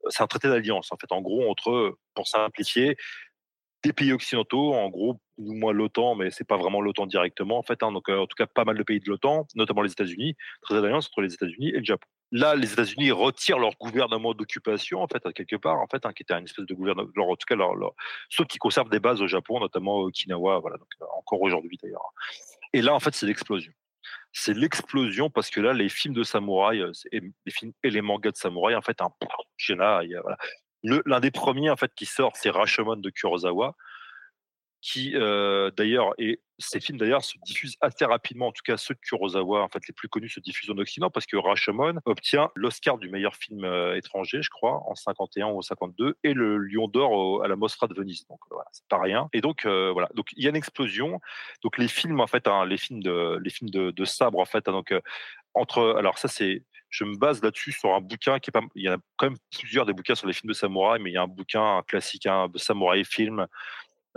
[0.09, 2.97] c'est un traité d'alliance en fait, en gros entre, pour simplifier,
[3.85, 7.63] des pays occidentaux, en gros, ou moins l'OTAN, mais c'est pas vraiment l'OTAN directement en
[7.63, 10.37] fait, hein, donc en tout cas pas mal de pays de l'OTAN, notamment les États-Unis,
[10.63, 15.03] traité d'alliance entre les États-Unis et le Japon là, les États-Unis retirent leur gouvernement d'occupation,
[15.03, 17.37] en fait, quelque part, en fait, hein, qui était une espèce de gouvernement, leur- en
[17.37, 17.57] tout cas,
[18.29, 21.79] ceux qui conservent des bases au Japon, notamment au Okinawa, voilà, donc, euh, encore aujourd'hui
[21.83, 22.13] d'ailleurs.
[22.73, 23.73] Et là, en fait, c'est l'explosion.
[24.33, 28.33] C'est l'explosion parce que là, les films de samouraï, euh, les films et les mangas
[28.33, 29.11] de samouraï, en fait, un.
[30.85, 33.75] Le- L'un des premiers, en fait, qui sort, c'est Rashomon de Kurosawa,
[34.81, 38.95] qui euh, d'ailleurs et ces films d'ailleurs se diffusent assez rapidement en tout cas ceux
[38.95, 42.51] de Kurosawa en fait les plus connus se diffusent en Occident parce que Rashomon obtient
[42.55, 46.59] l'Oscar du meilleur film euh, étranger je crois en 51 ou en 52 et le
[46.59, 48.27] Lion d'or à la Mostra de Venise.
[48.29, 49.29] Donc voilà c'est pas rien.
[49.33, 50.09] Et donc euh, voilà.
[50.15, 51.21] Donc il y a une explosion.
[51.63, 54.69] Donc les films en fait hein, les films de les films de, sabre en fait
[54.69, 54.95] hein, donc
[55.55, 58.63] entre alors ça c'est je me base là-dessus sur un bouquin qui est pas.
[58.75, 61.15] Il y a quand même plusieurs des bouquins sur les films de samouraï, mais il
[61.15, 63.47] y a un bouquin classique, un samouraï film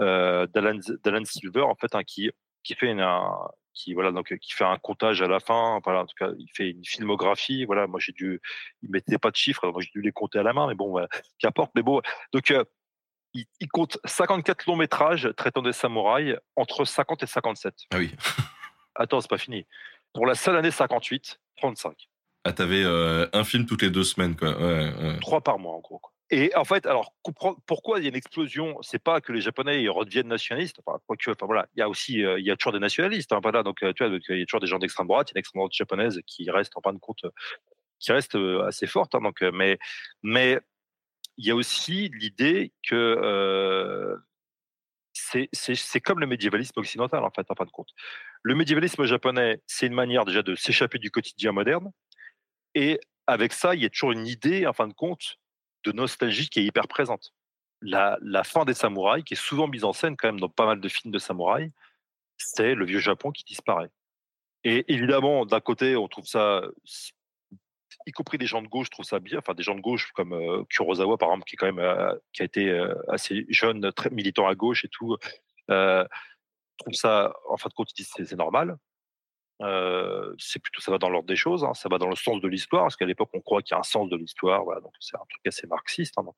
[0.01, 2.31] d'Alan Silver en fait, hein, qui
[2.63, 3.05] qui fait une,
[3.73, 5.79] qui voilà donc qui fait un comptage à la fin.
[5.83, 7.65] Voilà, en tout cas, il fait une filmographie.
[7.65, 8.41] Voilà, moi j'ai dû,
[8.81, 10.99] il mettait pas de chiffres, moi j'ai dû les compter à la main, mais bon,
[11.39, 11.71] qu'importe.
[11.75, 12.01] Mais bon,
[12.33, 12.63] donc euh,
[13.33, 17.73] il, il, compte 54 longs métrages traitant des samouraïs entre 50 et 57.
[17.91, 18.11] Ah oui.
[18.95, 19.65] Attends, c'est pas fini.
[20.13, 22.09] Pour la seule année 58, 35.
[22.43, 24.49] Ah, t'avais euh, un film toutes les deux semaines, quoi.
[24.57, 25.19] Ouais, ouais.
[25.21, 25.99] Trois par mois, en gros.
[25.99, 26.10] Quoi.
[26.33, 27.13] Et en fait, alors
[27.67, 28.77] pourquoi il y a une explosion?
[28.81, 30.77] C'est pas que les Japonais ils redeviennent nationalistes.
[30.85, 33.33] Enfin, enfin voilà, il y a aussi, euh, il y a toujours des nationalistes.
[33.33, 35.33] Hein, voilà, donc euh, tu vois, il y a toujours des gens d'extrême droite, il
[35.33, 37.25] y a l'extrême droite japonaise qui reste en fin de compte,
[37.99, 39.13] qui reste assez forte.
[39.13, 39.77] Hein, donc, mais,
[40.23, 40.59] mais
[41.37, 44.15] il y a aussi l'idée que euh,
[45.13, 47.89] c'est comme le médiévalisme occidental, en fait, en fin de compte.
[48.41, 51.91] Le médiévalisme japonais, c'est une manière déjà de s'échapper du quotidien moderne.
[52.73, 55.40] Et avec ça, il y a toujours une idée, en fin de compte,
[55.83, 57.33] de nostalgie qui est hyper présente.
[57.81, 60.65] La, la fin des samouraïs, qui est souvent mise en scène quand même dans pas
[60.65, 61.71] mal de films de samouraïs,
[62.37, 63.89] c'est le vieux Japon qui disparaît.
[64.63, 66.61] Et évidemment, d'un côté, on trouve ça
[68.05, 69.39] y compris des gens de gauche trouvent ça bien.
[69.39, 72.41] Enfin, des gens de gauche comme euh, Kurosawa, par exemple, qui quand même euh, qui
[72.41, 75.17] a été euh, assez jeune, très militant à gauche et tout,
[75.69, 76.05] euh,
[76.77, 78.77] trouvent ça, en fin de compte, ils disent c'est normal.
[80.37, 82.47] C'est plutôt ça va dans l'ordre des choses, hein, ça va dans le sens de
[82.47, 84.93] l'histoire, parce qu'à l'époque on croit qu'il y a un sens de l'histoire, voilà, donc
[84.99, 86.13] c'est un truc assez marxiste.
[86.17, 86.37] Hein, donc,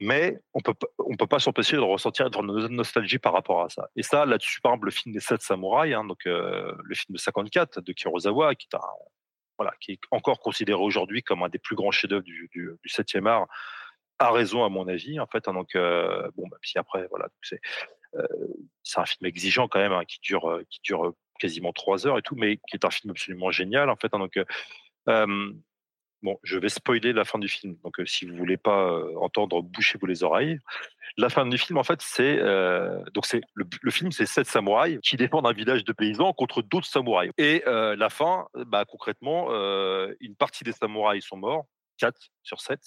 [0.00, 3.88] mais on peut on peut pas s'empêcher de ressentir une nostalgie par rapport à ça.
[3.96, 7.18] Et ça, là-dessus, par exemple, le film des sept samouraïs, hein, donc le film de
[7.18, 8.78] 54 de Kurosawa, qui est
[9.80, 13.26] qui est encore considéré aujourd'hui comme un des plus grands chefs-d'œuvre du, du, du 7e
[13.26, 13.46] art,
[14.18, 15.20] a raison à mon avis.
[15.20, 17.60] En fait, donc euh, bon, puis après, voilà, c'est
[18.14, 18.26] euh,
[18.82, 22.22] c'est un film exigeant quand même, qui dure euh, qui dure quasiment trois heures et
[22.22, 23.90] tout, mais qui est un film absolument génial.
[23.90, 24.38] En fait, hein, donc
[25.08, 25.52] euh,
[26.22, 27.76] Bon, je vais spoiler la fin du film.
[27.84, 30.58] Donc, euh, si vous voulez pas euh, entendre, bouchez-vous les oreilles.
[31.18, 32.38] La fin du film, en fait, c'est
[33.14, 36.86] donc c'est le, film, c'est sept samouraïs qui défendent un village de paysans contre d'autres
[36.86, 37.32] samouraïs.
[37.38, 39.48] Et la fin, bah, concrètement,
[40.20, 41.64] une partie des samouraïs sont morts,
[41.96, 42.80] quatre sur sept.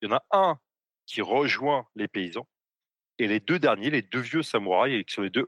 [0.00, 0.58] Il y en a un
[1.06, 2.46] qui rejoint les paysans.
[3.22, 5.46] Et les deux derniers, les deux vieux samouraïs, qui les deux,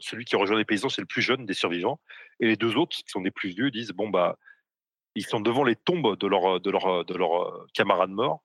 [0.00, 2.00] celui qui rejoint les paysans, c'est le plus jeune des survivants.
[2.40, 4.36] Et les deux autres, qui sont des plus vieux, disent bon bah
[5.14, 8.42] ils sont devant les tombes de leurs de leur, de leur euh, camarades morts.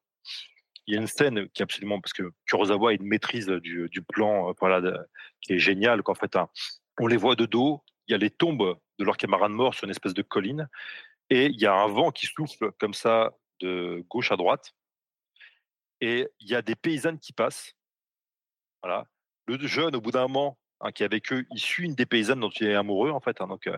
[0.86, 3.90] Il y a une scène qui est absolument parce que Kurosawa a une maîtrise du,
[3.90, 4.80] du plan, euh, voilà,
[5.42, 6.04] qui est géniale.
[6.04, 6.48] Qu'en fait, hein,
[7.00, 7.82] on les voit de dos.
[8.08, 10.70] Il y a les tombes de leurs camarades morts sur une espèce de colline,
[11.32, 14.76] et il y a un vent qui souffle comme ça de gauche à droite.
[16.00, 17.74] Et il y a des paysannes qui passent.
[19.48, 22.06] Le jeune, au bout d'un moment, hein, qui est avec eux, il suit une des
[22.06, 23.42] paysannes dont il est amoureux, en fait.
[23.42, 23.70] Hein, donc,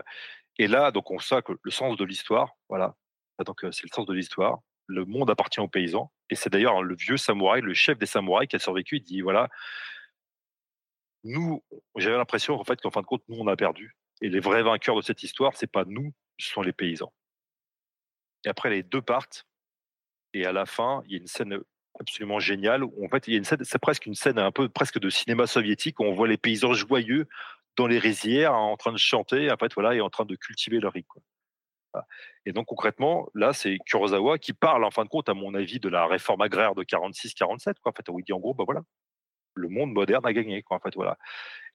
[0.58, 2.96] et là, donc, on sait que le sens de l'histoire, voilà.
[3.44, 4.58] Donc, c'est le sens de l'histoire.
[4.86, 6.10] Le monde appartient aux paysans.
[6.30, 8.96] Et c'est d'ailleurs le vieux samouraï, le chef des samouraïs qui a survécu.
[8.96, 9.48] Il dit voilà,
[11.24, 11.62] nous,
[11.96, 13.96] j'avais l'impression en fait qu'en fin de compte, nous, on a perdu.
[14.20, 17.12] Et les vrais vainqueurs de cette histoire, c'est pas nous, ce sont les paysans.
[18.44, 19.46] Et après, les deux partent.
[20.32, 21.58] Et à la fin, il y a une scène
[22.00, 24.52] absolument géniale où en fait, il y a une scène, c'est presque une scène un
[24.52, 27.26] peu presque de cinéma soviétique où on voit les paysans joyeux
[27.76, 30.36] dans les rizières hein, en train de chanter, en fait, voilà, et en train de
[30.36, 31.04] cultiver leur riz.
[32.46, 35.80] Et donc concrètement, là, c'est Kurosawa qui parle, en fin de compte, à mon avis,
[35.80, 37.90] de la réforme agraire de 46-47, quoi.
[37.90, 38.82] En fait, où il dit en gros, bah voilà,
[39.54, 40.62] le monde moderne a gagné.
[40.70, 41.18] En fait, voilà.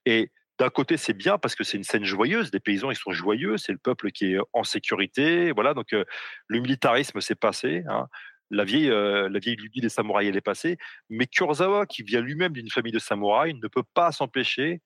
[0.06, 2.50] Et d'un côté, c'est bien parce que c'est une scène joyeuse.
[2.52, 3.56] Les paysans, ils sont joyeux.
[3.56, 5.52] C'est le peuple qui est en sécurité.
[5.52, 5.74] Voilà.
[5.74, 6.04] Donc, euh,
[6.46, 7.82] le militarisme s'est passé.
[7.88, 8.06] Hein.
[8.54, 10.78] La vieille, euh, la vieille lubie des samouraïs, est passée.
[11.10, 14.80] Mais Kurosawa, qui vient lui-même d'une famille de samouraïs, ne peut pas s'empêcher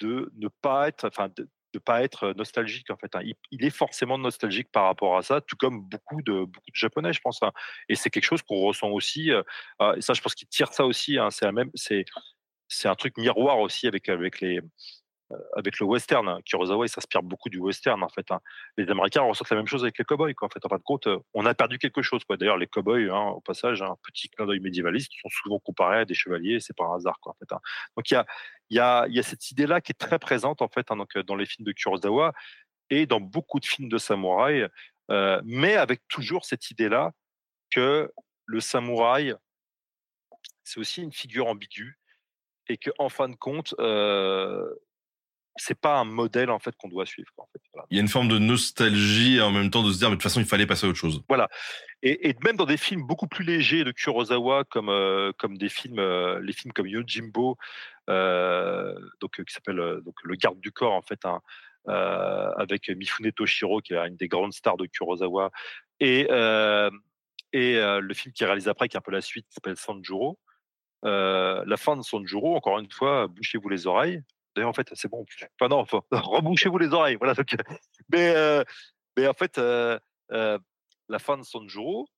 [0.00, 3.14] de ne pas être, enfin, de, de pas être nostalgique en fait.
[3.14, 3.22] Hein.
[3.50, 7.12] Il, est forcément nostalgique par rapport à ça, tout comme beaucoup de beaucoup de japonais,
[7.12, 7.42] je pense.
[7.42, 7.52] Hein.
[7.88, 9.30] Et c'est quelque chose qu'on ressent aussi.
[9.30, 9.42] Euh,
[9.96, 11.18] et ça, je pense qu'il tire ça aussi.
[11.18, 11.28] Hein.
[11.74, 12.04] C'est
[12.68, 14.68] c'est un truc miroir aussi avec avec les euh,
[15.56, 16.28] avec le western.
[16.28, 16.40] Hein.
[16.44, 18.30] Kurosawa, il s'inspire beaucoup du western en fait.
[18.30, 18.40] Hein.
[18.76, 20.34] Les Américains ressentent la même chose avec les cowboys.
[20.34, 20.46] Quoi.
[20.46, 22.24] En fait, en fin de compte, euh, on a perdu quelque chose.
[22.24, 22.36] Quoi.
[22.36, 26.04] D'ailleurs, les cowboys, hein, au passage, un petit clin d'œil médiévaliste, sont souvent comparés à
[26.04, 26.60] des chevaliers.
[26.60, 27.18] C'est pas un hasard.
[27.20, 27.60] Quoi, en fait, hein.
[27.96, 28.22] Donc il
[28.70, 31.66] y a, cette idée-là qui est très présente en fait hein, donc, dans les films
[31.66, 32.32] de Kurosawa
[32.90, 34.68] et dans beaucoup de films de samouraï,
[35.10, 37.12] euh, mais avec toujours cette idée-là
[37.70, 38.12] que
[38.44, 39.34] le samouraï,
[40.64, 41.98] c'est aussi une figure ambiguë
[42.68, 44.68] et que en fin de compte, euh,
[45.56, 47.30] c'est pas un modèle en fait qu'on doit suivre.
[47.38, 47.60] En fait.
[47.72, 47.86] Voilà.
[47.90, 50.16] Il y a une forme de nostalgie et en même temps de se dire mais
[50.16, 51.22] de toute façon il fallait passer à autre chose.
[51.28, 51.48] Voilà.
[52.02, 55.68] Et, et même dans des films beaucoup plus légers de Kurosawa comme euh, comme des
[55.68, 57.56] films euh, les films comme Yojimbo
[58.08, 61.24] euh, donc qui s'appelle donc le garde du corps en fait
[61.88, 65.52] euh, avec Mifune Toshiro, qui est une des grandes stars de Kurosawa,
[66.00, 66.90] et, euh,
[67.52, 69.76] et euh, le film qui réalise après, qui est un peu la suite, qui s'appelle
[69.76, 70.36] Sanjuro.
[71.04, 74.20] la fin de Sanjuro, encore une fois, bouchez-vous les oreilles.
[74.56, 75.24] D'ailleurs, en fait, c'est bon.
[75.60, 77.16] Enfin, non, enfin, rebouchez-vous les oreilles.
[77.16, 77.34] Voilà.
[77.34, 77.46] Donc,
[78.12, 78.34] mais,
[79.16, 82.08] mais en fait, la fin de Sanjuro,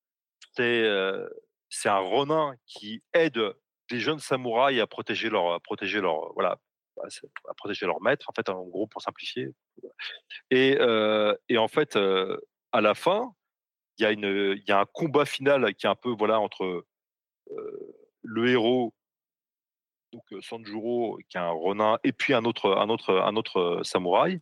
[0.56, 0.88] c'est
[1.68, 3.38] c'est un Ronin qui aide
[3.90, 6.58] des jeunes samouraïs à protéger leur, à protéger leur, voilà,
[6.96, 9.48] à protéger leur maître, en fait, en gros, pour simplifier.
[10.50, 10.78] Et,
[11.48, 11.98] et en fait,
[12.72, 13.34] à la fin,
[13.98, 16.86] il y, a y a un combat final qui est un peu, voilà, entre
[18.22, 18.94] le héros,
[20.12, 24.40] donc Sanjuro, qui est un Ronin, et puis un autre, un autre, un autre samouraï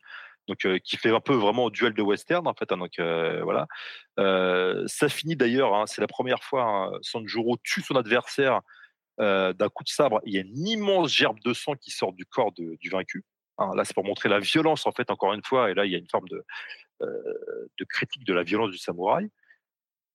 [0.48, 2.70] donc qui fait un peu vraiment duel de western en fait.
[2.72, 3.66] Hein, donc voilà,
[4.86, 5.74] ça finit d'ailleurs.
[5.74, 8.60] Hein, c'est la première fois hein, Sanjuro tue son adversaire
[9.18, 10.20] d'un coup de sabre.
[10.24, 13.24] Il y a une immense gerbe de sang qui sort du corps du vaincu.
[13.58, 15.10] là, c'est pour montrer la violence en fait.
[15.10, 16.44] Encore une fois, et là, il y a une forme de
[17.00, 19.28] de critique de la violence du samouraï.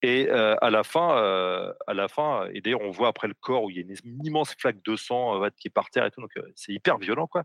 [0.04, 1.10] Et à la fin,
[1.86, 4.24] à la fin, et d'ailleurs on voit après le corps où il y a une,
[4.24, 7.44] immense flaque de sang qui est par terre et tout, donc c'est hyper violent quoi.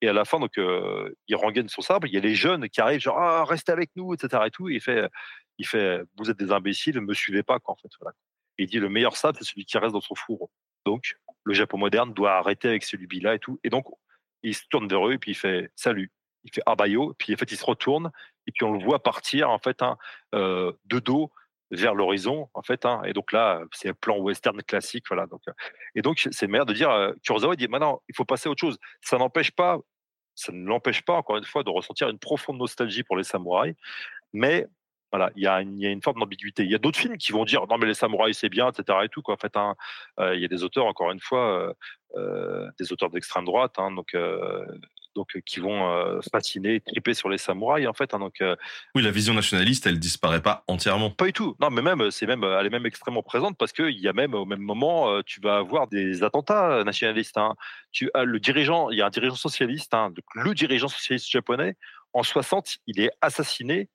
[0.00, 2.80] Et à la fin, donc il rengaine son sabre, il y a les jeunes qui
[2.80, 4.44] arrivent genre ah restez avec nous, etc.
[4.46, 4.70] et tout.
[4.70, 5.06] Et il fait,
[5.58, 7.90] il fait vous êtes des imbéciles, me suivez pas quoi en fait.
[8.56, 10.48] Il dit le meilleur sabre c'est celui qui reste dans son four.
[10.86, 11.14] Donc
[11.44, 13.60] le Japon moderne doit arrêter avec celui-là et tout.
[13.64, 13.84] Et donc
[14.42, 16.10] il se tourne vers eux et puis il fait salut.
[16.44, 18.10] Il fait abayo, puis en fait il se retourne
[18.46, 19.98] et puis on le voit partir en fait hein,
[20.32, 21.30] de dos
[21.70, 23.02] vers l'horizon en fait hein.
[23.04, 25.42] et donc là c'est un plan western classique voilà donc
[25.94, 28.60] et donc c'est manière de dire euh, Kurosawa dit maintenant il faut passer à autre
[28.60, 29.78] chose ça n'empêche pas
[30.34, 33.74] ça ne l'empêche pas encore une fois de ressentir une profonde nostalgie pour les samouraïs
[34.32, 34.66] mais
[35.10, 36.64] voilà, il y, a une, y a une forme d'ambiguïté.
[36.64, 38.98] Il y a d'autres films qui vont dire non mais les samouraïs c'est bien, etc.
[39.04, 39.34] Et tout quoi.
[39.34, 39.74] En fait, hein,
[40.20, 41.74] euh, il y a des auteurs encore une fois,
[42.16, 44.14] euh, des auteurs d'extrême droite, hein, donc
[45.18, 48.14] donc qui vont fasciner, triper sur les samouraïs en fait.
[48.14, 48.42] Hein, donc
[48.94, 51.10] oui, la vision nationaliste, elle disparaît pas entièrement.
[51.10, 51.56] Pas du tout.
[51.60, 54.34] Non, mais même c'est même elle est même extrêmement présente parce qu'il y a même
[54.34, 57.36] au même moment, tu vas avoir des attentats nationalistes.
[57.36, 57.54] Hein.
[57.92, 61.76] Tu as le dirigeant, il y a un dirigeant socialiste, hein, le dirigeant socialiste japonais
[62.12, 63.88] en 60, il est assassiné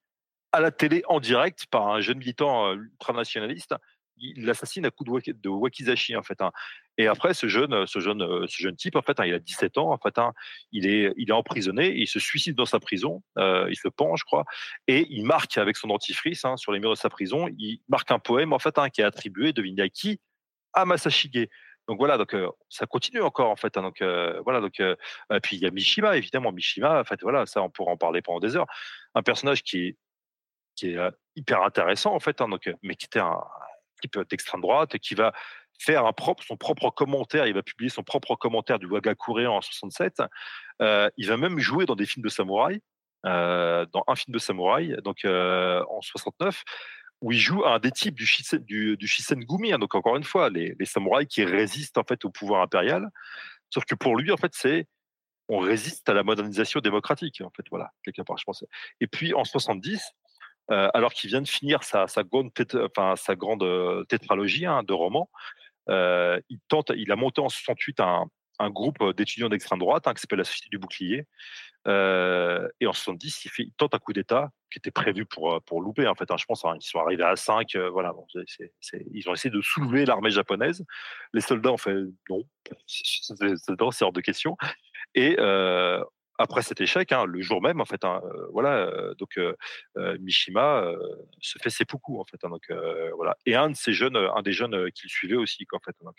[0.52, 3.74] à la télé en direct par un jeune militant ultranationaliste
[4.18, 6.42] il l'assassine à coup de, wakizashi en fait.
[6.42, 6.52] Hein.
[6.98, 9.40] Et après, ce jeune, ce jeune, euh, ce jeune type, en fait, hein, il a
[9.40, 10.34] 17 ans, en fait, hein,
[10.72, 14.16] il est, il est emprisonné, il se suicide dans sa prison, euh, il se pend,
[14.16, 14.46] je crois,
[14.88, 18.20] et il marque avec son dentifrice sur les murs de sa prison, il marque un
[18.20, 20.20] poème en fait qui est attribué, devinez à qui,
[20.74, 21.48] à Masashige.
[21.88, 23.74] Donc voilà, donc euh, ça continue encore en fait.
[23.76, 24.82] donc voilà, donc
[25.42, 27.02] puis il y a Mishima évidemment, Mishima.
[27.02, 28.68] En fait voilà, ça on pourra en parler pendant des heures.
[29.16, 29.98] Un personnage qui est
[30.76, 30.98] qui est
[31.36, 33.42] hyper intéressant en fait, donc mais qui était un,
[34.04, 35.34] type d'extrême droite, qui va
[35.80, 36.12] faire
[36.48, 40.22] son propre commentaire, il va publier son propre commentaire du Wagakure en 67.
[40.82, 42.82] Euh, il va même jouer dans des films de samouraï,
[43.26, 46.64] euh, dans un film de samouraï, donc euh, en 69,
[47.22, 50.24] où il joue un des types du, shisen, du, du Shisengumi, hein, donc encore une
[50.24, 53.10] fois, les, les, samouraïs qui résistent en fait au pouvoir impérial.
[53.70, 54.88] Sauf que pour lui, en fait, c'est
[55.50, 58.64] on résiste à la modernisation démocratique, en fait, voilà, quelque part, je pense.
[59.02, 60.02] Et puis en 70,
[60.72, 62.52] euh, alors qu'il vient de finir sa, grande,
[62.98, 63.16] enfin,
[63.62, 65.30] euh, tétralogie hein, de romans.
[65.90, 68.26] Euh, il, tente, il a monté en 68 un,
[68.60, 71.28] un groupe d'étudiants d'extrême droite hein, qui s'appelle la Société du Bouclier.
[71.86, 76.08] et en 70, il, tente un coup d'État qui était prévu pour, pour louper.
[76.08, 77.76] En fait, hein, je pense qu'ils sont arrivés à 5.
[77.92, 78.14] voilà,
[79.12, 80.86] ils ont essayé de soulever l'armée japonaise.
[81.34, 81.96] Les soldats ont fait
[82.30, 84.56] non, c'est hors de question.
[85.14, 85.36] Et
[86.38, 89.56] après cet échec, hein, le jour même, en fait, hein, euh, voilà, euh, donc euh,
[90.20, 90.92] Mishima
[91.42, 92.72] se fait seppuku, en fait, hein, donc
[93.16, 95.96] voilà, et un de ces jeunes, un des jeunes qui le suivait aussi, en fait,
[96.02, 96.18] donc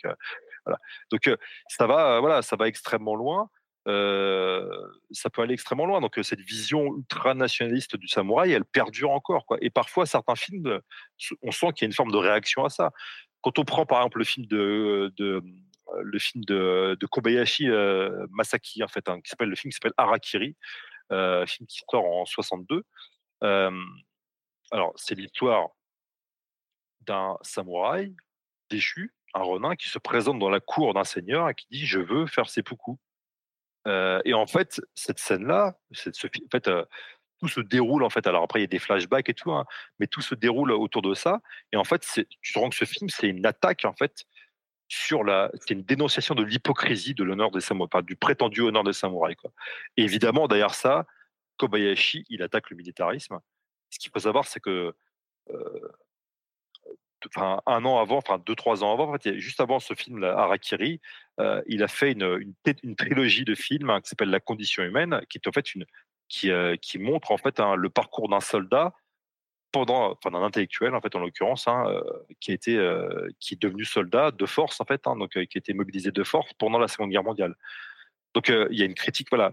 [0.64, 0.78] voilà,
[1.10, 1.30] donc
[1.68, 3.50] ça va, voilà, ça va extrêmement loin.
[3.86, 6.00] ça peut aller extrêmement loin.
[6.00, 9.44] Donc cette vision ultra nationaliste du samouraï, elle perdure encore.
[9.46, 9.58] Quoi.
[9.60, 10.80] Et parfois, certains films,
[11.42, 12.92] on sent qu'il y a une forme de réaction à ça.
[13.42, 15.42] Quand on prend par exemple le film de, de
[16.02, 19.94] le film de, Kobayashi euh, Masaki, en fait, hein, qui s'appelle le film qui s'appelle
[19.96, 20.56] Harakiri,
[21.12, 22.84] euh, film qui sort en 62.
[23.40, 25.68] alors, c'est l'histoire
[27.02, 28.14] d'un samouraï
[28.70, 32.00] déchu, un renin, qui se présente dans la cour d'un seigneur et qui dit Je
[32.00, 32.96] veux faire seppuku.
[33.86, 36.70] Euh, et en fait, cette scène-là, ce, en fait,
[37.40, 38.26] tout se déroule en fait.
[38.26, 39.66] Alors après, il y a des flashbacks et tout, hein,
[39.98, 41.40] mais tout se déroule autour de ça.
[41.72, 42.06] Et en fait,
[42.40, 44.24] tu te rends que ce film, c'est une attaque en fait
[44.94, 48.92] sur la, c'est une dénonciation de l'hypocrisie de l'honneur des samouraïs, du prétendu honneur des
[48.92, 49.36] samouraïs.
[49.96, 51.04] Évidemment, derrière ça,
[51.56, 53.40] Kobayashi, il attaque le militarisme.
[53.90, 54.94] Ce qu'il faut savoir, c'est que
[55.50, 55.88] euh,
[57.36, 61.00] un an avant, enfin deux, trois ans avant, en fait, juste avant ce film, Harakiri,
[61.40, 62.54] euh, il a fait une,
[62.96, 65.86] trilogie de films hein, qui s'appelle La condition humaine, qui est en fait une
[66.28, 66.50] qui,
[66.80, 68.94] qui montre en fait hein, le parcours d'un soldat
[69.74, 71.84] pendant, enfin d'un intellectuel en fait en l'occurrence, hein,
[72.40, 72.72] qui a été,
[73.40, 76.24] qui est devenu soldat de force en fait, hein, donc qui a été mobilisé de
[76.24, 77.54] force pendant la Seconde Guerre mondiale.
[78.34, 79.52] Donc il y a une critique, voilà.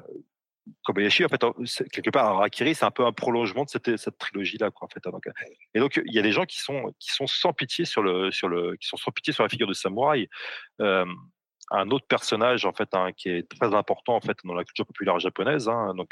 [0.85, 1.43] Kobayashi, en fait,
[1.91, 5.03] quelque part, Harakiri, c'est un peu un prolongement de cette, cette trilogie-là, quoi, en fait.
[5.11, 5.27] Donc,
[5.73, 8.30] et donc, il y a des gens qui sont, qui sont sans pitié sur le,
[8.30, 10.30] sur le, qui sont sans pitié sur la figure de samouraï.
[10.80, 14.85] un autre personnage, en fait, hein, qui est très important, en fait, dans la culture
[14.85, 16.11] populaire japonaise, hein, donc,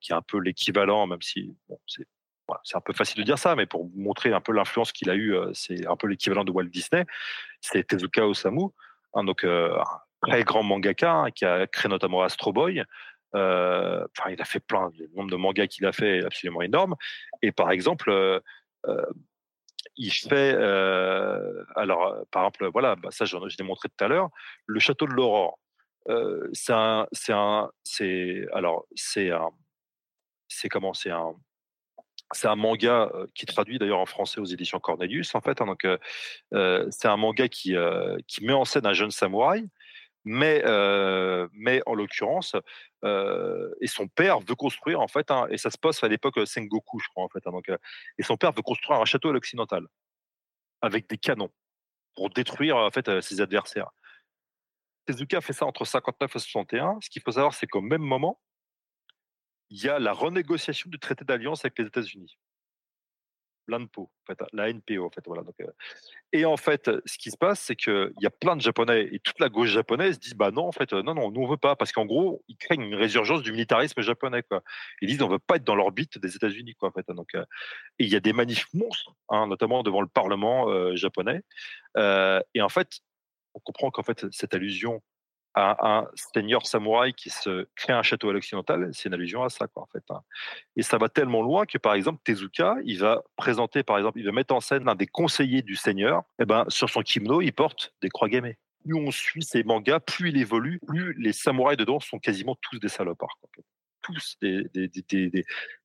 [0.00, 1.56] qui est un peu l'équivalent, même si
[1.86, 2.06] c'est
[2.64, 5.14] c'est un peu facile de dire ça, mais pour montrer un peu l'influence qu'il a
[5.14, 7.04] eu, c'est un peu l'équivalent de Walt Disney.
[7.60, 8.68] C'est Tezuka Osamu,
[9.14, 9.84] hein, donc un
[10.22, 12.82] très grand mangaka hein, qui a créé notamment Astro Boy.
[13.32, 14.90] Enfin, il a fait plein.
[14.98, 16.96] Le nombre de mangas qu'il a fait est absolument énorme.
[17.42, 18.42] Et par exemple,
[19.96, 20.54] il fait,
[21.76, 24.30] alors par exemple, voilà, bah, ça je l'ai montré tout à l'heure,
[24.66, 25.58] le château de l'Aurore.
[26.52, 27.06] c'est un,
[27.84, 29.50] c'est alors c'est un,
[30.48, 31.34] c'est comment, c'est un
[32.32, 35.60] c'est un manga qui est traduit d'ailleurs en français aux éditions Cornelius, en fait.
[35.60, 35.86] Hein, donc,
[36.90, 37.74] c'est un manga qui,
[38.26, 39.66] qui met en scène un jeune samouraï,
[40.24, 40.62] mais,
[41.52, 42.54] mais en l'occurrence,
[43.04, 47.08] et son père veut construire, en fait, et ça se passe à l'époque Sengoku, je
[47.08, 47.46] crois, en fait.
[47.46, 47.70] Hein, donc,
[48.18, 49.86] et son père veut construire un château à l'occidental,
[50.82, 51.50] avec des canons,
[52.14, 53.90] pour détruire, en fait, ses adversaires.
[55.06, 56.98] Tezuka fait ça entre 59 et 61.
[57.00, 58.38] Ce qu'il faut savoir, c'est qu'au même moment,
[59.70, 62.36] il y a la renégociation du traité d'alliance avec les États-Unis.
[63.68, 65.42] L'ANPO, en fait, la NPO, en fait, voilà.
[65.42, 65.54] Donc,
[66.32, 69.20] et en fait, ce qui se passe, c'est qu'il y a plein de Japonais et
[69.20, 71.76] toute la gauche japonaise dit bah non, en fait, non, non, nous on veut pas,
[71.76, 74.42] parce qu'en gros, ils craignent une résurgence du militarisme japonais.
[75.02, 77.06] Ils disent on veut pas être dans l'orbite des États-Unis, en fait.
[77.10, 77.44] Donc, et
[78.00, 81.42] il y a des manifs monstres, hein, notamment devant le Parlement japonais.
[81.96, 83.00] et en fait,
[83.54, 85.00] on comprend qu'en fait cette allusion
[85.54, 89.66] un seigneur samouraï qui se crée un château à l'occidental, c'est une allusion à ça,
[89.66, 90.04] quoi, en fait.
[90.10, 90.20] Hein.
[90.76, 94.24] Et ça va tellement loin que, par exemple, Tezuka, il va présenter, par exemple, il
[94.24, 96.20] va mettre en scène un des conseillers du seigneur.
[96.38, 98.58] Et eh ben, sur son kimono, il porte des croix gammées.
[98.84, 102.78] Plus on suit ces mangas, plus il évolue, plus les samouraïs dedans sont quasiment tous
[102.78, 103.38] des salopards.
[104.02, 104.70] Tous des,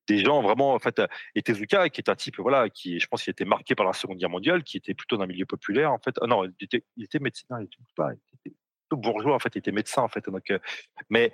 [0.10, 1.02] gens vraiment en fait
[1.36, 3.92] et Tezuka qui est un type voilà qui je pense qu'il était marqué par la
[3.92, 7.20] Seconde Guerre mondiale qui était plutôt d'un milieu populaire en fait ah non il était,
[7.20, 8.12] médecin il était pas
[8.92, 10.26] bourgeois en fait, il était médecin en fait.
[10.30, 10.52] Donc,
[11.10, 11.32] mais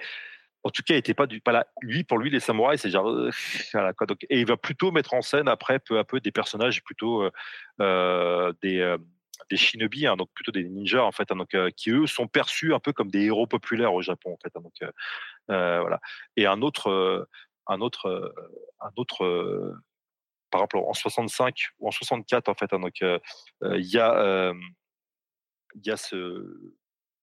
[0.63, 1.67] en tout cas, il était pas du pas là.
[1.81, 3.09] Lui, pour lui, les samouraïs, c'est genre
[4.07, 7.29] Donc, et il va plutôt mettre en scène après peu à peu des personnages plutôt
[7.79, 8.95] euh, des
[9.49, 12.73] des shinobi, hein, donc plutôt des ninjas en fait, hein, donc qui eux sont perçus
[12.73, 14.55] un peu comme des héros populaires au Japon en fait.
[14.55, 14.93] Hein, donc
[15.47, 15.99] voilà.
[16.37, 17.27] Et un autre
[17.67, 18.33] un autre
[18.79, 19.81] un autre
[20.51, 24.53] par exemple en 65 ou en 64 en fait, donc il y a
[25.75, 26.75] il y a ce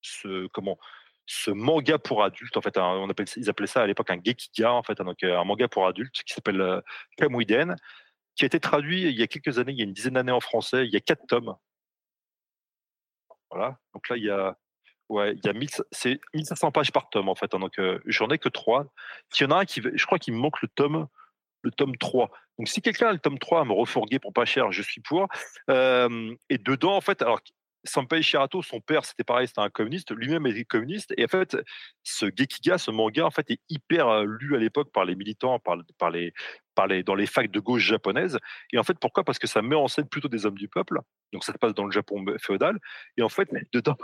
[0.03, 0.79] ce comment
[1.27, 4.73] ce manga pour adultes en fait on appelle ils appelaient ça à l'époque un gekiga
[4.73, 6.81] en fait donc un manga pour adultes qui s'appelle euh,
[8.35, 10.33] qui a été traduit il y a quelques années il y a une dizaine d'années
[10.33, 11.55] en français il y a quatre tomes
[13.51, 14.57] voilà donc là il y a
[15.11, 18.01] ouais il y a 1000 c'est 1500 pages par tome en fait hein, donc euh,
[18.07, 18.87] j'en ai que trois
[19.31, 21.09] s'il y en a un qui je crois qu'il me manque le tome
[21.62, 22.31] le tome 3.
[22.59, 25.01] Donc si quelqu'un a le tome 3 à me refourguer pour pas cher, je suis
[25.01, 25.29] pour.
[25.70, 27.41] Euh, et dedans, en fait, alors
[27.89, 30.12] Sanpei Shirato, son père, c'était pareil, c'était un communiste.
[30.12, 31.12] Lui-même était communiste.
[31.16, 31.56] Et en fait,
[32.02, 35.59] ce Gekiga, ce manga, en fait, est hyper euh, lu à l'époque par les militants,
[35.59, 35.77] par,
[36.10, 36.32] les,
[36.74, 38.39] par les, dans les facs de gauche japonaises.
[38.73, 39.24] Et en fait, pourquoi?
[39.24, 41.01] Parce que ça met en scène plutôt des hommes du peuple.
[41.32, 42.78] Donc, ça se passe dans le Japon féodal.
[43.16, 43.97] Et en fait, dedans,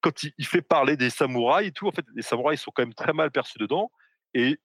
[0.00, 2.82] quand il, il fait parler des samouraïs et tout, en fait, les samouraïs sont quand
[2.82, 3.90] même très mal perçus dedans.
[4.34, 4.58] Et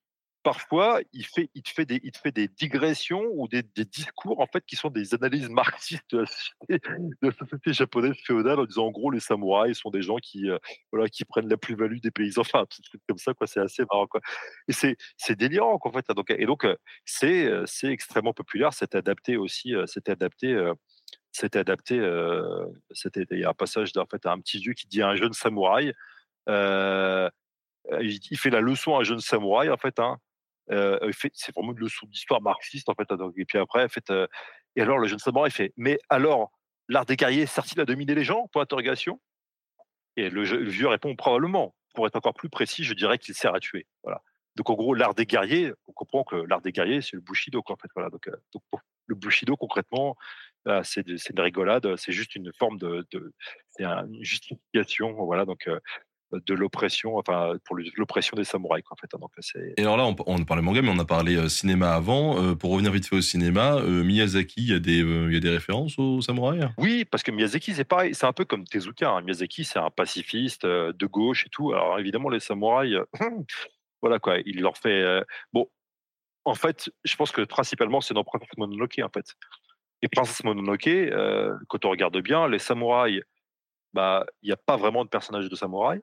[0.43, 4.63] parfois, il, te fait des, il te fait des digressions ou des, discours en fait
[4.65, 6.25] qui sont des analyses marxistes de
[7.21, 10.57] la société, japonaise féodale en disant en gros les samouraïs sont des gens qui, euh,
[10.91, 13.47] voilà, qui prennent la plus-value des paysans, enfin un truc comme ça, quoi.
[13.47, 14.21] C'est assez marrant, quoi.
[14.67, 16.05] Et c'est, c'est délirant, en fait.
[16.11, 16.75] Donc, et donc, euh,
[17.05, 18.73] c'est, euh, c'est extrêmement populaire.
[18.73, 20.57] C'est adapté aussi, c'était adapté.
[21.31, 25.09] c'était adapté, il y a un passage d'un fait, un petit vieux qui dit à
[25.09, 25.93] un jeune samouraï,
[26.47, 30.19] il fait la leçon à un jeune samouraï, en fait, hein,
[30.71, 33.07] euh, c'est vraiment une leçon d'histoire marxiste en fait.
[33.37, 34.27] Et puis après, fait, euh,
[34.75, 36.51] et alors le jeune samouraï fait, mais alors
[36.87, 38.47] l'art des guerriers sert-il à dominer les gens?
[38.51, 39.19] Point d'interrogation.
[40.15, 41.75] Et le, vieux répond probablement.
[41.95, 43.87] Pour être encore plus précis, je dirais qu'il sert à tuer.
[44.03, 44.21] Voilà.
[44.55, 47.63] Donc en gros, l'art des guerriers, on comprend que l'art des guerriers, c'est le bushido.
[47.65, 48.09] en fait, voilà.
[48.09, 48.35] Donc, euh,
[49.07, 50.15] le bushido concrètement,
[50.83, 53.07] c'est une rigolade, c'est juste une forme de,
[54.21, 55.13] justification.
[55.13, 55.45] Voilà.
[55.45, 55.67] Donc
[56.31, 58.83] de l'oppression, enfin pour l'oppression des samouraïs.
[58.89, 59.07] en fait.
[59.13, 59.31] Hein, donc,
[59.77, 62.41] et alors là, on, on parlait manga, mais on a parlé euh, cinéma avant.
[62.41, 65.39] Euh, pour revenir vite fait au cinéma, euh, Miyazaki, il y, a des, y a
[65.39, 66.65] des références aux samouraïs?
[66.77, 69.09] Oui, parce que Miyazaki, c'est pareil, c'est un peu comme Tezuka.
[69.09, 69.21] Hein.
[69.21, 71.73] Miyazaki, c'est un pacifiste de gauche et tout.
[71.73, 72.97] Alors évidemment, les samouraïs,
[74.01, 75.23] voilà quoi, il leur fait.
[75.53, 75.69] Bon,
[76.45, 79.35] en fait, je pense que principalement, c'est dans Princess Mononoke, en fait.
[80.01, 80.89] Et Princess Mononoke,
[81.67, 83.21] quand on regarde bien, les samouraïs,
[83.93, 86.01] bah, il n'y a pas vraiment de personnage de samouraï.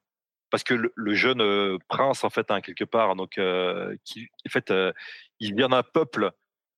[0.57, 4.49] Parce que le, jeune euh, prince, en fait, hein, quelque part, donc, euh, qui, en
[4.49, 4.91] fait, euh,
[5.39, 6.31] il vient d'un peuple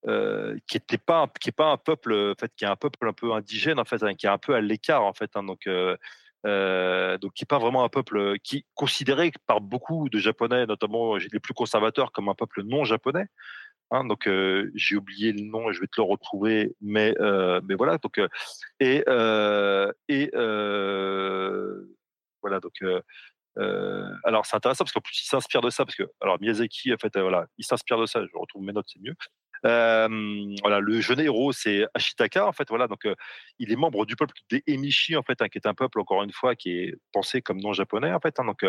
[0.08, 2.74] euh, qui était pas, un- qui est pas un peuple, en fait, qui est un
[2.74, 5.30] peuple un peu indigène, en fait, hein, qui est un peu à l'écart, en fait,
[5.36, 10.18] hein, donc, donc qui est pas vraiment un peuple qui est considéré par beaucoup de
[10.18, 13.26] Japonais, notamment les plus conservateurs, comme un peuple non japonais.
[13.92, 14.28] Donc
[14.74, 17.14] j'ai oublié le nom et je vais te le retrouver, mais
[17.62, 18.20] mais voilà donc
[18.80, 19.04] et
[20.08, 20.30] et
[22.42, 22.82] voilà donc
[23.58, 26.92] euh, alors c'est intéressant parce qu'en plus il s'inspire de ça parce que alors Miyazaki
[26.92, 28.20] en fait euh, voilà il s'inspire de ça.
[28.22, 29.14] Je retrouve mes notes c'est mieux.
[29.66, 30.08] Euh,
[30.62, 32.86] voilà le jeune héros c'est Ashitaka en fait voilà.
[32.86, 33.06] Donc
[33.58, 36.22] il est membre du peuple des Emishi en fait hein, qui est un peuple encore
[36.22, 38.64] une fois qui est pensé comme non japonais en fait hein, donc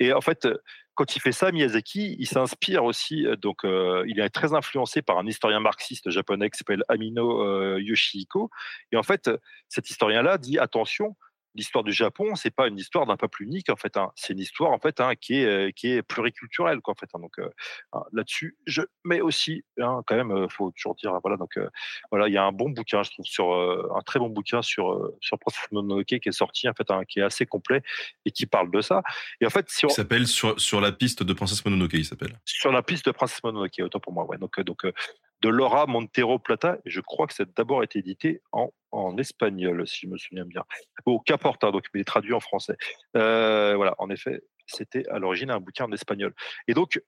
[0.00, 0.46] et en fait
[0.94, 5.26] quand il fait ça Miyazaki il s'inspire aussi donc il est très influencé par un
[5.26, 8.50] historien marxiste japonais qui s'appelle Amino Yoshihiko.
[8.92, 9.30] Et en fait
[9.70, 11.16] cet historien là dit attention
[11.54, 13.96] l'histoire du Japon, c'est pas une histoire d'un peuple unique en fait.
[13.96, 14.10] hein.
[14.16, 17.08] C'est une histoire en fait hein, qui est euh, qui est pluriculturelle quoi en fait.
[17.14, 17.20] hein.
[17.20, 17.48] Donc euh,
[17.92, 21.68] hein, là-dessus, je mais aussi hein, quand même, euh, faut toujours dire voilà donc euh,
[22.10, 24.62] voilà il y a un bon bouquin je trouve sur euh, un très bon bouquin
[24.62, 27.82] sur sur Princess Mononoke qui est sorti en fait hein, qui est assez complet
[28.24, 29.02] et qui parle de ça.
[29.40, 32.38] Et en fait sur Qui s'appelle sur, sur la piste de Princesse Mononoke, il s'appelle.
[32.44, 34.24] sur la piste de Princess Mononoke, autant pour moi.
[34.24, 34.38] Ouais.
[34.38, 34.84] Donc, donc
[35.44, 39.18] de Laura Montero Plata, et je crois que ça a d'abord été édité en, en
[39.18, 40.64] espagnol, si je me souviens bien.
[41.04, 42.76] Au Caporta, donc il est traduit en français.
[43.14, 46.32] Euh, voilà, en effet, c'était à l'origine un bouquin en espagnol.
[46.66, 46.98] Et donc,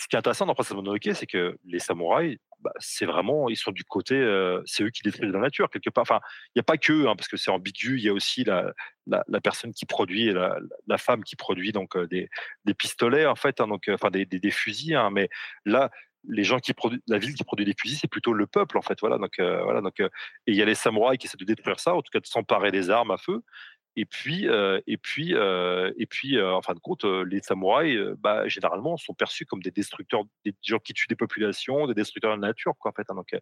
[0.00, 3.56] ce qui est intéressant dans Princess Mononoke, c'est que les samouraïs, bah, c'est vraiment, ils
[3.56, 6.02] sont du côté, euh, c'est eux qui détruisent la nature quelque part.
[6.02, 7.98] Enfin, il n'y a pas que, hein, parce que c'est ambigu.
[7.98, 8.72] Il y a aussi la,
[9.06, 12.28] la, personne qui produit, la, la femme qui produit donc euh, des,
[12.64, 14.94] des pistolets en fait, hein, donc enfin des, des, des fusils.
[14.94, 15.28] Hein, mais
[15.64, 15.90] là,
[16.28, 18.82] les gens qui produisent, la ville qui produit des fusils, c'est plutôt le peuple en
[18.82, 18.98] fait.
[19.00, 20.08] Voilà, donc euh, voilà, donc euh,
[20.46, 22.26] et il y a les samouraïs qui essaient de détruire ça, en tout cas de
[22.26, 23.42] s'emparer des armes à feu.
[23.96, 28.96] Et puis, euh, et puis, et puis, en fin de compte, les samouraïs, bah, généralement,
[28.96, 32.48] sont perçus comme des destructeurs, des gens qui tuent des populations, des destructeurs de la
[32.48, 33.10] nature, quoi, en fait.
[33.10, 33.38] hein.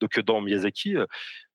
[0.00, 0.94] Donc, dans Miyazaki,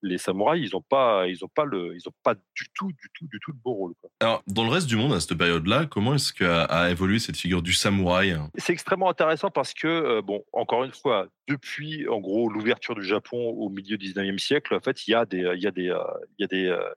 [0.01, 3.09] les samouraïs, ils ont pas, ils ont pas le, ils ont pas du tout, du
[3.13, 3.93] tout, du tout le beau rôle.
[4.01, 4.09] Quoi.
[4.19, 7.37] Alors, dans le reste du monde, à cette période-là, comment est-ce qu'a a évolué cette
[7.37, 8.37] figure du samouraï?
[8.55, 13.03] C'est extrêmement intéressant parce que, euh, bon, encore une fois, depuis, en gros, l'ouverture du
[13.03, 15.71] Japon au milieu du 19e siècle, en fait, il y a des, il y a
[15.71, 15.93] des,
[16.37, 16.93] il y a des, euh,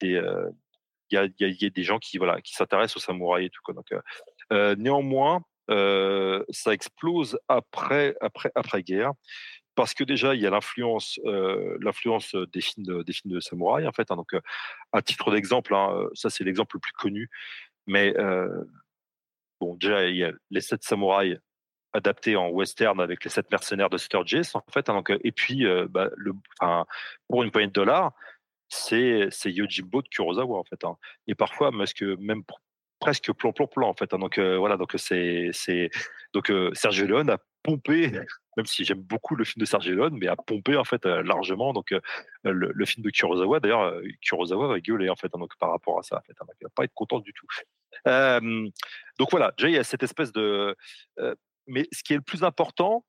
[0.00, 0.50] des, euh,
[1.10, 3.50] il y a, il y a- des gens qui, voilà, qui s'intéressent aux samouraïs et
[3.50, 3.60] tout.
[3.62, 3.74] Quoi.
[3.74, 3.86] Donc,
[4.52, 9.12] euh, néanmoins, euh, ça explose après, après, après guerre.
[9.74, 13.40] Parce que déjà, il y a l'influence, euh, l'influence des films de, des films de
[13.40, 14.10] samouraïs, en fait.
[14.10, 14.16] hein.
[14.16, 14.40] donc, euh,
[14.92, 17.28] à titre d'exemple, hein, euh, ça c'est l'exemple le plus connu.
[17.86, 18.14] Mais
[19.60, 21.38] bon, déjà, il y a les sept samouraïs
[21.92, 24.88] adaptés en western avec les sept mercenaires de Sturgis, en fait.
[24.88, 24.94] hein.
[24.94, 26.10] donc, et puis, bah,
[27.28, 28.12] pour une poignée de dollars,
[28.68, 30.80] c'est c'est Yojimbo de Kurosawa, en fait.
[31.26, 32.58] Et parfois, même pr-
[33.00, 35.50] presque plan plan plan en fait donc voilà donc c'est
[36.32, 38.12] donc Sergio Leone a pompé
[38.56, 41.22] même si j'aime beaucoup le film de Sergio Leone mais a pompé en fait euh,
[41.22, 41.72] largement.
[41.72, 42.00] Donc euh,
[42.44, 45.98] le, film de Kurosawa d'ailleurs euh, Kurosawa va gueuler en fait hein, donc par rapport
[45.98, 47.46] à ça en fait hein, il va pas être content du tout.
[49.18, 50.76] Donc voilà déjà il y a cette espèce de
[51.66, 53.04] mais ce qui est le plus important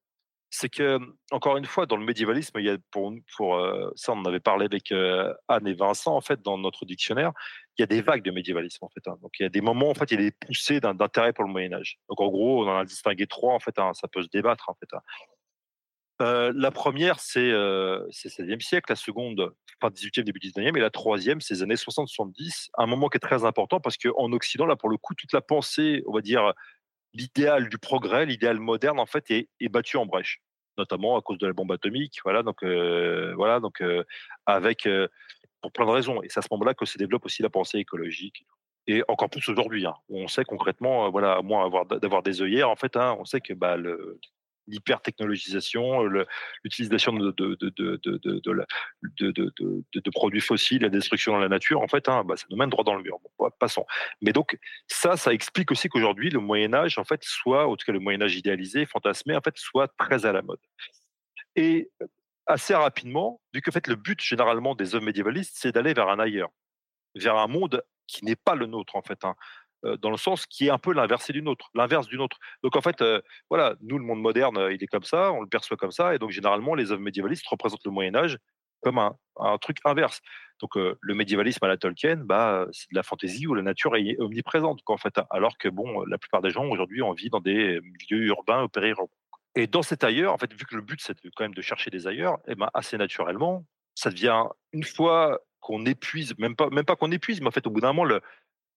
[0.57, 0.99] c'est que
[1.31, 3.59] encore une fois dans le médiévalisme il y a pour pour
[3.95, 4.91] ça on en avait parlé avec
[5.47, 7.31] Anne et Vincent en fait dans notre dictionnaire
[7.77, 9.07] il y a des vagues de médiévalisme en fait.
[9.07, 9.17] hein.
[9.21, 11.43] Donc il y a des moments en fait, il y a des poussées d'intérêt pour
[11.43, 11.97] le Moyen Âge.
[12.09, 13.77] Donc en gros, on en a distingué trois en fait.
[13.79, 14.87] hein, ça peut se débattre en fait.
[14.93, 15.01] hein.
[16.55, 17.51] La première, c'est
[18.11, 21.63] c'est le 16e siècle, la seconde, fin 18e, début 19e, et la troisième, c'est les
[21.63, 25.13] années 60-70, un moment qui est très important parce qu'en Occident, là, pour le coup,
[25.13, 26.53] toute la pensée, on va dire,
[27.13, 30.41] l'idéal du progrès, l'idéal moderne, en fait, est, est battu en brèche,
[30.77, 34.03] notamment à cause de la bombe atomique, voilà, donc, euh, voilà, donc euh,
[34.45, 35.07] avec, euh,
[35.61, 37.79] pour plein de raisons, et c'est à ce moment-là que se développe aussi la pensée
[37.79, 38.45] écologique.
[38.87, 42.69] Et encore plus aujourd'hui, hein, on sait concrètement, voilà, à moins avoir- d'avoir des œillères,
[42.69, 43.77] en fait, hein, on sait que bah,
[44.67, 46.03] l'hypertechnologisation,
[46.63, 47.99] l'utilisation de, de, de,
[49.19, 52.69] de, produits fossiles, la destruction de la nature, en fait, hein, bah, ça nous mène
[52.69, 53.19] droit dans le mur.
[53.37, 53.85] Bon, passons.
[54.21, 57.91] Mais donc, ça, ça explique aussi qu'aujourd'hui, le Moyen-Âge, en fait, soit, en tout cas
[57.93, 60.59] le Moyen-Âge idéalisé, fantasmé, en fait, soit très à la mode.
[61.55, 61.89] Et
[62.47, 66.09] assez rapidement, vu que en fait, le but généralement des hommes médiévalistes, c'est d'aller vers
[66.09, 66.49] un ailleurs,
[67.15, 69.23] vers un monde qui n'est pas le nôtre, en fait.
[69.25, 69.35] hein.
[69.85, 72.37] Euh, dans le sens qui est un peu l'inversé du nôtre, l'inverse du nôtre.
[72.63, 75.41] Donc en fait, euh, voilà, nous le monde moderne, euh, il est comme ça, on
[75.41, 78.37] le perçoit comme ça, et donc généralement les œuvres médiévalistes représentent le Moyen Âge
[78.81, 80.21] comme un, un truc inverse.
[80.61, 84.15] Donc le médiévalisme à la Tolkien, bah, c'est de la fantaisie où la nature est
[84.19, 85.19] omniprésente, quoi, en fait.
[85.31, 88.69] Alors que bon, la plupart des gens aujourd'hui, on vit dans des milieux urbains ou
[88.69, 89.09] périurbains.
[89.55, 91.89] Et dans cet ailleurs, en fait, vu que le but c'est quand même de chercher
[91.89, 96.85] des ailleurs, et ben assez naturellement, ça devient une fois qu'on épuise, même pas, même
[96.85, 98.19] pas qu'on épuise, mais en fait, au bout d'un moment,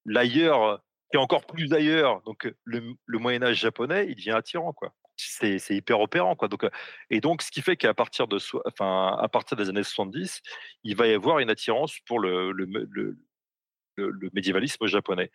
[0.06, 0.80] l'ailleurs
[1.12, 2.22] est encore plus ailleurs.
[2.22, 4.93] Donc le, le Moyen Âge japonais, il devient attirant, quoi.
[5.18, 6.48] C'est hyper opérant quoi.
[6.48, 6.64] Donc
[7.10, 10.43] et donc ce qui fait qu'à partir de enfin à partir des années 70
[10.85, 12.55] il va y avoir une attirance pour le
[14.32, 15.30] médiévalisme japonais.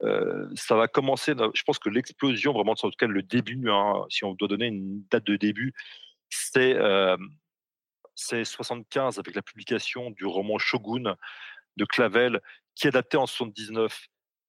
[0.00, 4.24] Ça va commencer je pense que l'explosion vraiment en tout cas le début hein, si
[4.24, 5.72] on doit donner une date de début
[6.30, 6.76] c'est
[8.16, 11.14] c'est 75 avec la publication du roman Shogun
[11.76, 12.40] de Clavel
[12.74, 14.08] qui est adapté en 79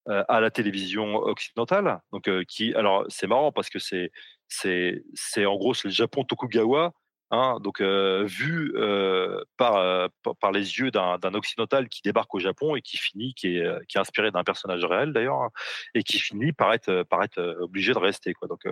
[0.09, 2.01] à la télévision occidentale.
[2.11, 4.11] Donc, qui, alors, c'est marrant parce que c'est
[4.49, 6.93] c'est c'est en gros le Japon Tokugawa,
[7.31, 10.07] hein, donc euh, vu euh, par, euh,
[10.41, 13.97] par les yeux d'un occidental qui débarque au Japon et qui finit qui est qui
[13.97, 15.49] est inspiré d'un personnage réel d'ailleurs hein,
[15.93, 18.47] et qui finit par être par être obligé de rester quoi.
[18.47, 18.67] Donc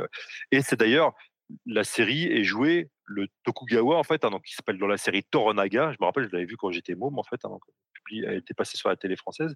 [0.52, 1.14] et c'est d'ailleurs
[1.66, 5.24] la série est jouée le Tokugawa en fait hein, donc qui s'appelle dans la série
[5.24, 5.92] Toronaga.
[5.92, 7.42] Je me rappelle je l'avais vu quand j'étais môme en fait.
[7.44, 7.62] Donc,
[8.12, 9.54] elle était passée sur la télé française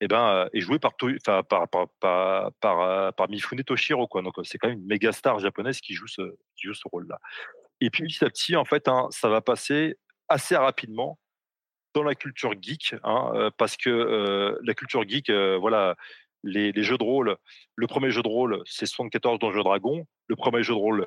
[0.00, 4.06] eh ben, est joué par, par, par, par, par Mifune Toshiro.
[4.06, 4.22] Quoi.
[4.22, 6.22] Donc, c'est quand même une méga star japonaise qui joue ce,
[6.56, 7.18] qui joue ce rôle-là.
[7.80, 9.96] Et puis, petit à petit, en fait, hein, ça va passer
[10.28, 11.18] assez rapidement
[11.94, 15.96] dans la culture geek, hein, parce que la culture geek, voilà,
[16.44, 17.36] les, jeux de rôle,
[17.74, 20.06] le premier jeu de rôle, c'est 74 Donjons Dragon.
[20.28, 21.06] Le premier jeu de rôle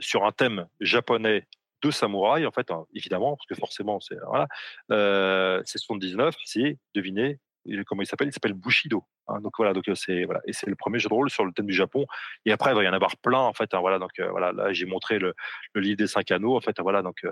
[0.00, 1.46] sur un thème japonais
[1.82, 7.38] de samouraï, en fait, hein, évidemment, parce que forcément, c'est voilà, c'est 79, c'est, devinez,
[7.86, 8.28] comment il s'appelle?
[8.28, 9.04] Il s'appelle Bushido.
[9.28, 11.52] Hein, donc voilà, donc c'est voilà, et c'est le premier jeu de rôle sur le
[11.52, 12.06] thème du Japon.
[12.44, 13.74] Et après, il va y en avoir plein en fait.
[13.74, 15.34] Hein, voilà, donc voilà, là j'ai montré le,
[15.74, 16.78] livre des cinq anneaux en fait.
[16.80, 17.26] Voilà, donc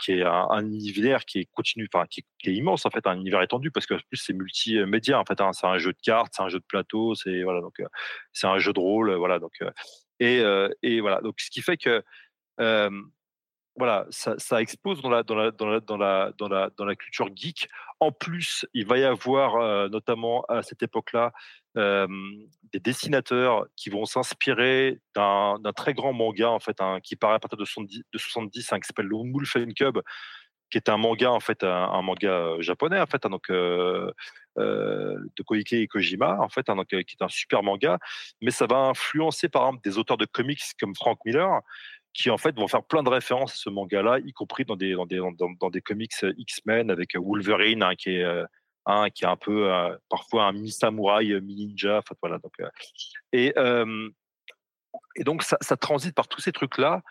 [0.00, 3.16] qui est un, un, univers qui est continu, enfin qui, est immense en fait, un
[3.16, 5.40] univers étendu parce que plus c'est multimédia en fait.
[5.40, 7.80] Hein, c'est un jeu de cartes, c'est un jeu de plateau, c'est voilà, donc
[8.32, 9.62] c'est un jeu de rôle, voilà, donc
[10.20, 10.42] et
[10.82, 12.02] et voilà, donc ce qui fait que
[13.78, 16.84] voilà, ça, ça, explose dans la, dans, la, dans, la, dans, la, dans, la, dans
[16.84, 17.68] la culture geek.
[18.00, 21.32] En plus, il va y avoir, euh, notamment à cette époque-là,
[21.76, 22.06] euh,
[22.72, 27.38] des dessinateurs qui vont s'inspirer d'un très grand manga, en fait, hein, qui paraît à
[27.38, 29.98] partir de 70, de 70 hein, qui s'appelle le Wolfen Cub,
[30.70, 35.42] qui est un manga, en fait, un, manga euh, japonais, en fait, hein, donc, de
[35.46, 37.98] Koike et Kojima, en fait, donc, qui est un super manga,
[38.42, 41.60] mais ça va influencer, par exemple, des auteurs de comics comme Frank Miller,
[42.14, 44.94] qui en fait vont faire plein de références à ce manga-là, y compris dans des,
[44.94, 48.44] dans des, dans, des comics euh, X-Men avec euh, Wolverine, hein, qui est euh,
[48.86, 49.70] un qui est un peu
[50.08, 52.00] parfois un mi-samouraï, mi-ninja.
[52.22, 52.38] voilà,
[53.32, 53.52] et,
[55.16, 57.02] et donc ça, transite par tous ces trucs-là.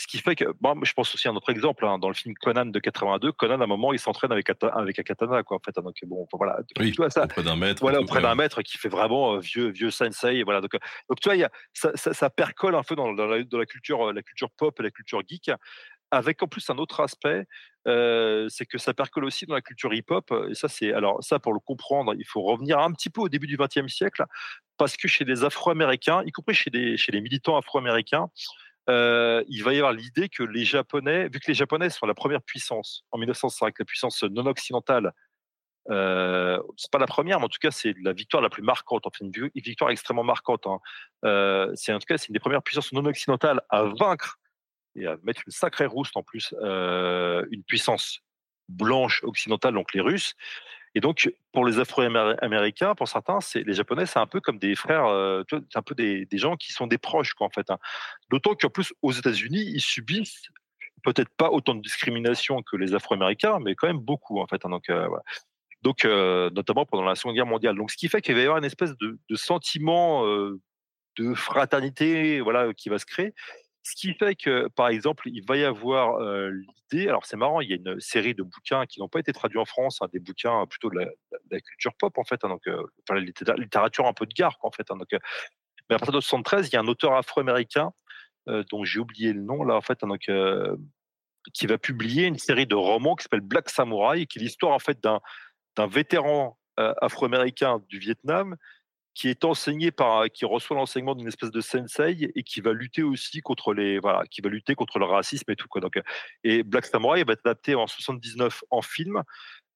[0.00, 2.14] Ce qui fait que, moi, je pense aussi à un autre exemple, hein, dans le
[2.14, 5.58] film Conan de 82, Conan, à un moment, il s'entraîne avec, avec un katana, quoi,
[5.58, 5.76] en fait.
[5.76, 6.58] Hein, donc, bon, voilà.
[6.78, 7.82] Oui, tu vois, ça, auprès d'un maître.
[7.82, 10.42] Voilà, auprès d'un maître qui fait vraiment euh, vieux, vieux sensei.
[10.42, 10.62] Voilà.
[10.62, 10.78] Donc, euh,
[11.10, 13.58] donc tu vois, y a, ça, ça, ça, percole un peu dans, dans, la, dans,
[13.58, 15.50] la, culture, euh, la culture pop et la culture geek
[16.10, 17.46] avec en plus un autre aspect,
[17.86, 20.32] euh, c'est que ça percole aussi dans la culture hip-hop.
[20.50, 23.28] Et ça, c'est alors ça pour le comprendre, il faut revenir un petit peu au
[23.28, 24.24] début du XXe siècle,
[24.76, 28.28] parce que chez les Afro-Américains, y compris chez les chez les militants afro-américains,
[28.90, 32.14] euh, il va y avoir l'idée que les Japonais, vu que les Japonais sont la
[32.14, 35.12] première puissance en 1905, la puissance non occidentale,
[35.88, 39.06] euh, c'est pas la première, mais en tout cas c'est la victoire la plus marquante,
[39.06, 40.66] enfin une victoire extrêmement marquante.
[40.66, 40.78] Hein.
[41.24, 44.38] Euh, c'est en tout cas c'est une des premières puissances non occidentales à vaincre
[44.96, 48.20] et à mettre une sacrée rouste en plus, euh, une puissance
[48.68, 50.34] blanche occidentale, donc les Russes.
[50.94, 55.06] Et donc, pour les Afro-Américains, pour certains, les Japonais, c'est un peu comme des frères,
[55.06, 57.70] euh, c'est un peu des, gens qui sont des proches, en fait.
[57.70, 57.78] Hein.
[58.30, 60.48] D'autant qu'en plus, aux États-Unis, ils subissent
[61.04, 64.64] peut-être pas autant de discrimination que les Afro-Américains, mais quand même beaucoup, en fait.
[64.64, 64.70] Hein.
[64.70, 65.08] donc, euh,
[66.04, 67.76] euh, notamment pendant la Seconde Guerre mondiale.
[67.76, 72.40] Donc, ce qui fait qu'il va y avoir une espèce de, de sentiment de fraternité,
[72.40, 73.32] voilà, qui va se créer.
[73.82, 76.18] Ce qui fait que, par exemple, il va y avoir
[76.50, 77.08] l'idée.
[77.08, 79.58] Alors, c'est marrant, il y a une série de bouquins qui n'ont pas été traduits
[79.58, 82.62] en France, hein, des bouquins plutôt de la, culture pop, en fait, hein, donc,
[83.08, 84.90] la littérature un peu de gare, en fait.
[84.90, 85.08] Hein, donc,
[85.88, 87.92] mais à partir de 73, il y a un auteur afro-américain
[88.46, 90.30] dont j'ai oublié le nom, là, en fait, donc,
[91.54, 94.78] qui va publier une série de romans qui s'appelle Black Samurai, qui est l'histoire, en
[94.78, 98.56] fait, d'un vétéran afro-américain du Vietnam
[99.14, 103.02] qui est enseigné par, qui reçoit l'enseignement d'une espèce de sensei et qui va lutter
[103.02, 105.80] aussi contre les, voilà, qui va lutter contre le racisme et tout quoi.
[105.80, 106.00] Donc,
[106.44, 109.22] et Black Samurai va être adapté en 79 en film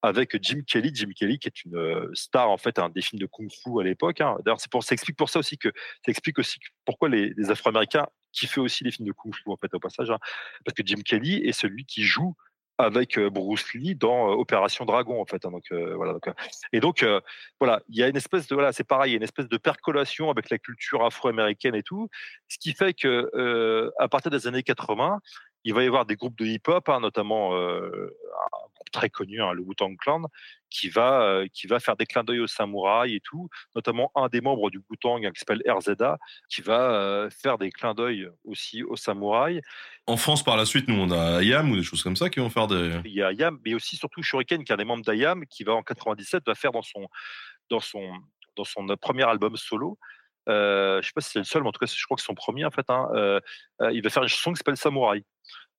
[0.03, 3.21] avec Jim Kelly, Jim Kelly qui est une euh, star en fait, un des films
[3.21, 4.21] de kung-fu à l'époque.
[4.21, 4.37] Hein.
[4.45, 5.73] D'ailleurs, c'est pour, ça explique pour ça aussi que,
[6.05, 10.11] ça aussi pourquoi les, Afro-Américains kiffaient aussi les films de kung-fu en fait au passage,
[10.11, 10.19] hein.
[10.65, 12.37] parce que Jim Kelly est celui qui joue
[12.79, 15.45] avec Bruce Lee dans Opération Dragon en fait.
[15.45, 16.19] Hein, donc voilà.
[16.73, 17.05] et donc
[17.61, 20.51] voilà, il y a une espèce de voilà, c'est pareil, une espèce de percolation avec
[20.51, 22.09] la culture afro-américaine et tout,
[22.49, 25.21] ce qui fait que à partir des années 80,
[25.65, 27.79] il va y avoir des groupes de hip-hop, hein, notamment un
[28.75, 30.23] groupe très connu, hein, le Wu-Tang Clan,
[30.71, 34.41] qui va, qui va faire des clins d'œil aux samouraïs et tout, notamment un des
[34.41, 36.19] membres du Wu-Tang qui s'appelle RZA,
[36.49, 39.61] qui va faire des clins d'œil aussi aux samouraïs.
[40.07, 42.41] En France, par la suite, nous, on a Ayam ou des choses comme ça qui
[42.41, 43.01] vont faire des.
[43.05, 45.65] Il y a Ayam, mais aussi surtout Shuriken, qui est un des membres d'Ayam, qui
[45.65, 47.09] va en 97 va faire dans son,
[47.71, 48.13] dans son,
[48.57, 49.99] dans son premier album solo.
[50.49, 52.21] Euh, je sais pas si c'est le seul, mais en tout cas, je crois que
[52.21, 52.89] c'est son premier en fait.
[52.89, 53.09] Hein,
[53.91, 55.25] il va faire une chanson qui s'appelle Samouraï.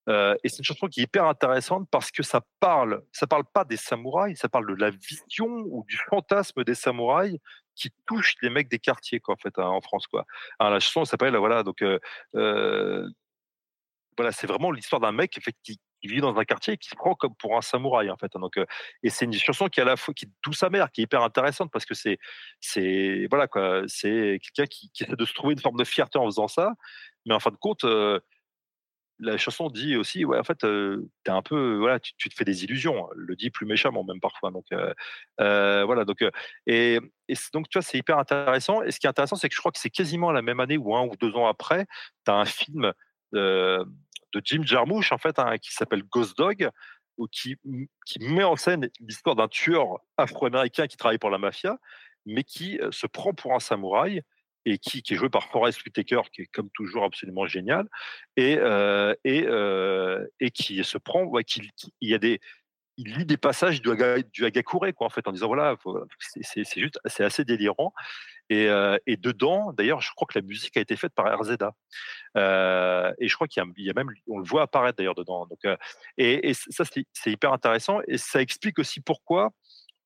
[0.07, 3.43] Euh, et c'est une chanson qui est hyper intéressante parce que ça parle, ça parle
[3.43, 7.39] pas des samouraïs, ça parle de la vision ou du fantasme des samouraïs
[7.75, 10.25] qui touche les mecs des quartiers quoi en fait hein, en France quoi.
[10.59, 11.99] La chanson s'appelle voilà donc euh,
[12.35, 13.09] euh,
[14.15, 17.15] voilà c'est vraiment l'histoire d'un mec qui, vit dans un quartier et qui se prend
[17.15, 18.31] comme pour un samouraï en fait.
[18.35, 18.57] Hein, donc
[19.03, 21.21] et c'est une chanson qui à la fois qui tout sa mère qui est hyper
[21.23, 22.17] intéressante parce que c'est
[22.59, 26.17] c'est voilà quoi c'est quelqu'un qui, qui, essaie de se trouver une forme de fierté
[26.17, 26.73] en faisant ça,
[27.25, 27.85] mais en fin de compte
[29.19, 32.63] la chanson dit aussi, ouais, en fait, es un peu, voilà, tu, te fais des
[32.63, 33.07] illusions.
[33.15, 34.51] Le dit plus méchamment même parfois.
[34.51, 34.65] Donc
[35.37, 36.05] voilà.
[36.05, 36.23] Donc
[36.67, 36.99] et,
[37.53, 38.81] donc tu vois, c'est hyper intéressant.
[38.83, 40.77] Et ce qui est intéressant, c'est que je crois que c'est quasiment la même année
[40.77, 41.85] ou un ou deux ans après,
[42.25, 42.93] tu as un film
[43.35, 43.85] de,
[44.43, 46.69] Jim Jarmusch en fait, hein, qui s'appelle Ghost Dog,
[47.17, 47.55] ou qui,
[48.05, 51.77] qui met en scène l'histoire d'un tueur afro-américain qui travaille pour la mafia,
[52.25, 54.21] mais qui se prend pour un samouraï
[54.65, 57.87] et qui, est joué par Forrest Whitaker, qui est comme toujours absolument génial,
[58.35, 61.69] et, euh, et, euh, et qui se prend, ouais, qui,
[62.01, 62.39] il y a des,
[62.97, 63.89] il lit des passages du,
[64.31, 65.75] du Hagakure, quoi, en fait, en disant voilà,
[66.41, 67.93] c'est juste, c'est assez délirant.
[68.49, 71.73] Et, euh, et dedans, d'ailleurs, je crois que la musique a été faite par RZA.
[73.19, 75.45] et je crois qu'il y, a même, on le voit apparaître d'ailleurs dedans.
[75.47, 75.59] Donc,
[76.17, 77.99] et, et, ça, c'est hyper intéressant.
[78.07, 79.51] Et ça explique aussi pourquoi,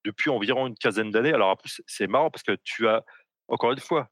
[0.06, 3.03] depuis environ une quinzaine d'années, alors en plus, c'est marrant parce que tu as,
[3.48, 4.10] encore une fois,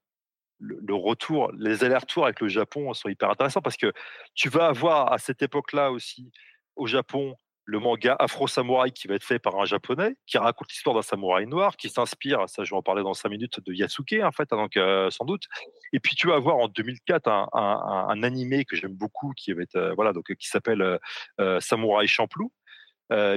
[0.59, 3.93] le, retour, les allers-retours avec le Japon sont hyper intéressants parce que
[4.33, 6.31] tu vas avoir à cette époque-là aussi
[6.75, 7.35] au Japon
[7.67, 11.01] le manga Afro Samouraï qui va être fait par un japonais qui raconte l'histoire d'un
[11.01, 14.31] samouraï noir qui s'inspire, ça je vais en parler dans cinq minutes, de Yasuke en
[14.31, 15.43] fait, hein, donc euh, sans doute.
[15.91, 19.93] Et puis tu vas avoir en 2004 un, un, animé que j'aime beaucoup qui euh,
[19.95, 20.97] voilà donc qui s'appelle
[21.41, 22.53] euh, Samouraï Champloo.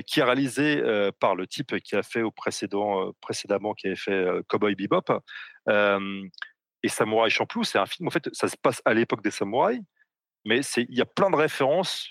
[0.06, 0.80] qui est réalisé
[1.18, 5.22] par le type qui a fait au précédent, précédemment, qui avait fait Cowboy Bebop.
[6.82, 9.82] Et Samouraï Champloo, c'est un film, en fait, ça se passe à l'époque des samouraïs,
[10.44, 12.08] mais il y a plein de références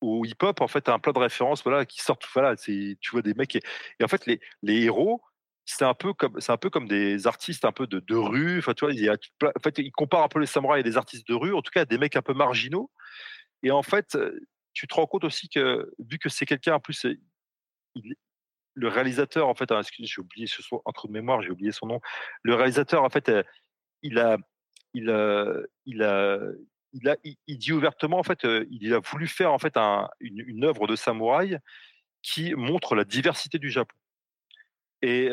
[0.00, 2.26] au hip-hop, en fait, un plein de références voilà, qui sortent.
[2.34, 3.56] Voilà, tu vois des mecs.
[3.56, 3.62] Et,
[4.02, 5.22] en fait, les, les héros,
[5.64, 8.58] c'est un, peu comme, un peu comme des artistes un peu de, rue.
[8.58, 10.88] Enfin, tu vois, il y a, en fait, ils comparent un peu les samouraïs à
[10.88, 12.90] des artistes de rue, en tout cas, des mecs un peu marginaux.
[13.62, 14.16] Et en fait,
[14.72, 17.06] tu te rends compte aussi que, vu que c'est quelqu'un, en plus,
[18.74, 21.86] le réalisateur, en fait, hein, j'ai oublié ce son, entre de mémoire, j'ai oublié son
[21.86, 22.00] nom.
[22.42, 23.30] Le réalisateur, en fait,
[24.02, 24.38] il a,
[24.94, 26.38] il a, il a,
[26.92, 27.16] il, a,
[27.48, 31.58] dit ouvertement en fait, il a voulu faire en fait un, une, œuvre de samouraï
[32.22, 33.96] qui montre la diversité du Japon
[35.02, 35.30] et,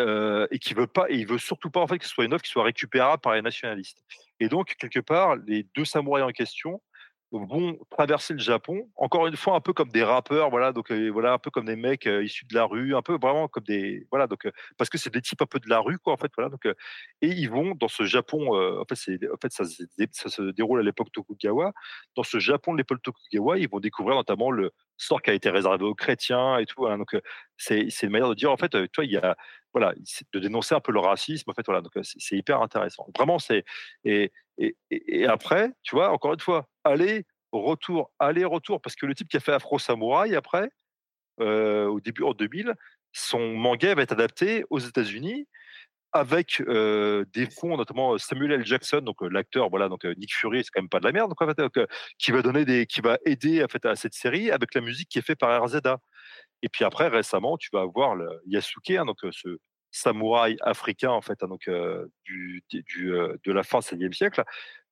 [0.52, 2.44] et qui veut pas, il veut surtout pas en fait que ce soit une œuvre
[2.44, 4.04] qui soit récupérable par les nationalistes.
[4.40, 6.82] Et donc quelque part, les deux samouraïs en question
[7.32, 11.34] vont traverser le Japon, encore une fois un peu comme des rappeurs, voilà, donc voilà,
[11.34, 14.28] un peu comme des mecs issus de la rue, un peu vraiment comme des, voilà,
[14.28, 14.48] donc
[14.78, 16.66] parce que c'est des types un peu de la rue, quoi, en fait, voilà, donc
[16.66, 21.74] et ils vont dans ce Japon, en fait, ça, se déroule à l'époque Tokugawa,
[22.16, 25.50] dans ce Japon de l'époque Tokugawa, ils vont découvrir notamment le sort qui a été
[25.50, 27.18] réservé aux chrétiens et tout, donc
[27.58, 29.36] c'est, une manière de dire, en fait, tu vois, il y a,
[29.76, 29.94] voilà,
[30.32, 33.66] de dénoncer un peu le racisme, en fait, voilà, donc c'est, hyper intéressant, vraiment, c'est
[34.06, 39.28] et, et, après, tu vois, encore une fois, aller, retour, aller-retour, parce que le type
[39.28, 40.70] qui a fait Afro Samouraï après,
[41.42, 42.74] euh, au début en 2000,
[43.12, 45.46] son manga va être adapté aux États-Unis
[46.14, 48.66] avec euh, des fonds, notamment Samuel L.
[48.66, 51.28] Jackson, donc euh, l'acteur, voilà, donc Nick Fury, c'est quand même pas de la merde,
[51.28, 51.88] donc, en fait,
[52.18, 55.10] qui va donner des, qui va aider en fait, à cette série avec la musique
[55.10, 56.00] qui est faite par RZA.
[56.66, 58.18] Et puis après, récemment, tu vas avoir
[58.48, 59.60] Yasuke, hein, donc ce
[59.92, 61.70] samouraï africain en fait, hein, donc
[62.26, 62.84] du, du
[63.46, 64.44] de la fin du XVIe siècle,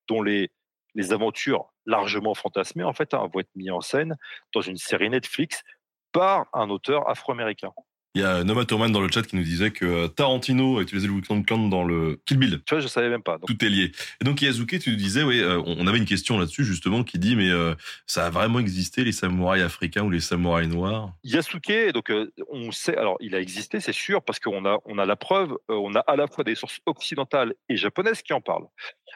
[0.07, 0.51] dont les
[0.95, 4.15] les aventures largement fantasmées, en fait, hein, vont être mises en scène
[4.53, 5.63] dans une série Netflix
[6.11, 7.71] par un auteur afro-américain.
[8.15, 10.83] Il y a Noma Thurman dans le chat qui nous disait que euh, Tarantino a
[10.83, 12.61] utilisé le Weekend Clan dans le Kill Bill.
[12.63, 13.39] Tu vois, je savais même pas.
[13.39, 13.91] Tout est lié.
[14.21, 17.17] Et donc Yazuke, tu nous disais, oui, euh, on avait une question là-dessus justement qui
[17.17, 17.73] dit, mais euh,
[18.05, 21.11] ça a vraiment existé les samouraïs africains ou les samouraïs noirs?
[21.23, 22.11] Yasuke, donc
[22.49, 25.57] on sait, alors il a existé, c'est sûr, parce qu'on a on a la preuve,
[25.67, 28.67] on a à la fois des sources occidentales et japonaises qui en parlent.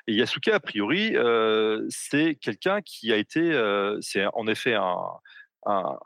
[0.08, 1.16] Et Yasuke, a priori,
[1.90, 3.42] c'est quelqu'un qui a été,
[4.02, 4.98] c'est en effet un
[5.68, 5.98] un,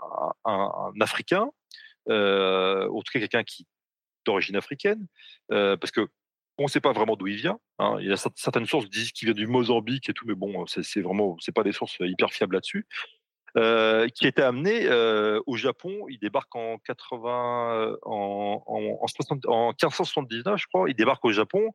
[0.45, 1.49] un, Africain,
[2.10, 3.68] en tout cas quelqu'un qui
[4.26, 5.07] d'origine africaine,
[5.52, 6.07] euh, parce que
[6.57, 7.57] on ne sait pas vraiment d'où il vient.
[7.80, 7.98] Hein.
[8.02, 10.65] Il y a certaines sources qui disent qu'il vient du Mozambique et tout, mais bon,
[10.68, 12.86] c'est vraiment, c'est pas des sources hyper fiables là-dessus.
[13.57, 16.06] Euh, qui était amené euh, au Japon.
[16.07, 18.99] Il débarque en 80, en, en,
[19.48, 20.90] en, 1579, je crois.
[20.90, 21.72] Il débarque au Japon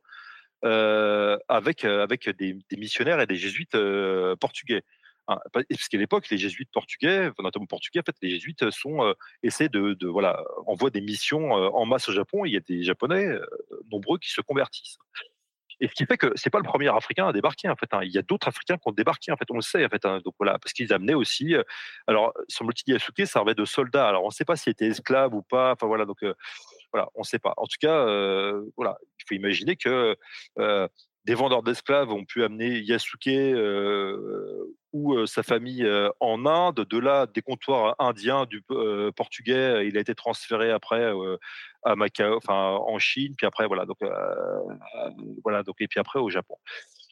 [0.65, 3.77] euh, avec avec des, missionnaires et des jésuites
[4.40, 4.85] portugais.
[5.27, 10.07] Parce qu'à l'époque, les jésuites portugais, notamment portugais, en fait, les jésuites sont essaient de,
[10.07, 12.44] voilà envoient des missions en masse au Japon.
[12.44, 13.27] il y a des Japonais
[13.90, 14.98] nombreux qui se convertissent.
[15.81, 17.93] Et ce qui fait que c'est pas le premier Africain à débarquer en fait.
[17.93, 18.01] Hein.
[18.03, 19.51] Il y a d'autres Africains qui ont débarqué en fait.
[19.51, 20.05] On le sait en fait.
[20.07, 20.20] Hein.
[20.24, 21.55] Donc voilà, parce qu'ils amenaient aussi.
[21.55, 21.62] Euh,
[22.07, 24.09] alors semble-t-il, Yasuke servait de soldat.
[24.09, 25.73] Alors on ne sait pas s'il était esclave ou pas.
[25.73, 26.07] Enfin voilà.
[26.07, 26.35] Donc euh,
[26.93, 27.53] voilà, on ne sait pas.
[27.59, 30.16] En tout cas, euh, voilà, il faut imaginer que
[31.27, 33.28] des vendeurs d'esclaves ont pu amener Yasuke
[34.93, 35.85] ou sa famille
[36.20, 36.86] en Inde.
[36.89, 38.62] De là, des comptoirs indiens du
[39.16, 41.12] portugais, il a été transféré après
[41.82, 43.98] à Macao, enfin en Chine, puis après voilà, donc
[45.43, 46.57] voilà, donc et puis après au Japon.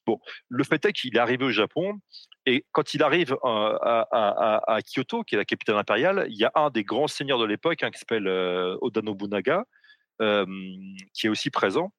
[0.07, 1.99] Bon, le fait est qu'il est arrivé au Japon
[2.47, 6.71] et quand il arrive à, Kyoto, qui est la capitale impériale, il y a un
[6.71, 8.29] des grands seigneurs de l'époque hein, qui s'appelle
[8.81, 9.65] Oda Nobunaga,
[10.21, 11.93] qui est aussi présent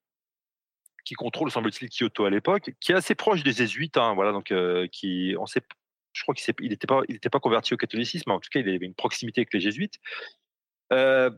[1.05, 3.97] qui contrôle, semble-t-il, Kyoto à l'époque, qui est assez proche des jésuites.
[3.97, 5.61] Hein, voilà, donc euh, qui, on sait,
[6.11, 7.01] je crois qu'il n'était pas,
[7.31, 9.99] pas converti au catholicisme, en tout cas, il avait une proximité avec les jésuites.
[10.91, 11.29] Euh,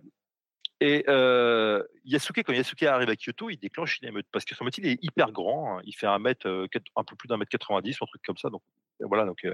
[0.80, 4.86] et euh, Yasuke, quand Yasuke arrive à Kyoto, il déclenche une émeute parce que semble-t-il,
[4.86, 5.78] il est hyper grand.
[5.78, 8.50] Hein, il fait un mètre, un peu plus d'un mètre 90, un truc comme ça.
[8.50, 8.62] Donc
[9.00, 9.46] voilà, donc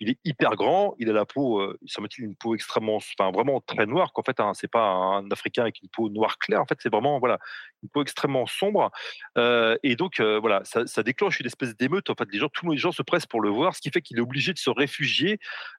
[0.00, 3.30] il est hyper grand, il a la peau, euh, il semble-t-il une peau extrêmement, enfin
[3.30, 4.14] vraiment très noire.
[4.14, 6.62] Qu'en fait, hein, c'est pas un Africain avec une peau noire claire.
[6.62, 7.38] En fait, c'est vraiment voilà
[7.82, 8.90] une peau extrêmement sombre.
[9.36, 12.08] Euh, et donc euh, voilà, ça, déclenche une espèce d'émeute.
[12.08, 14.00] En fait, les gens, tous les gens se pressent pour le voir, ce qui fait
[14.00, 15.38] qu'il est obligé de se réfugier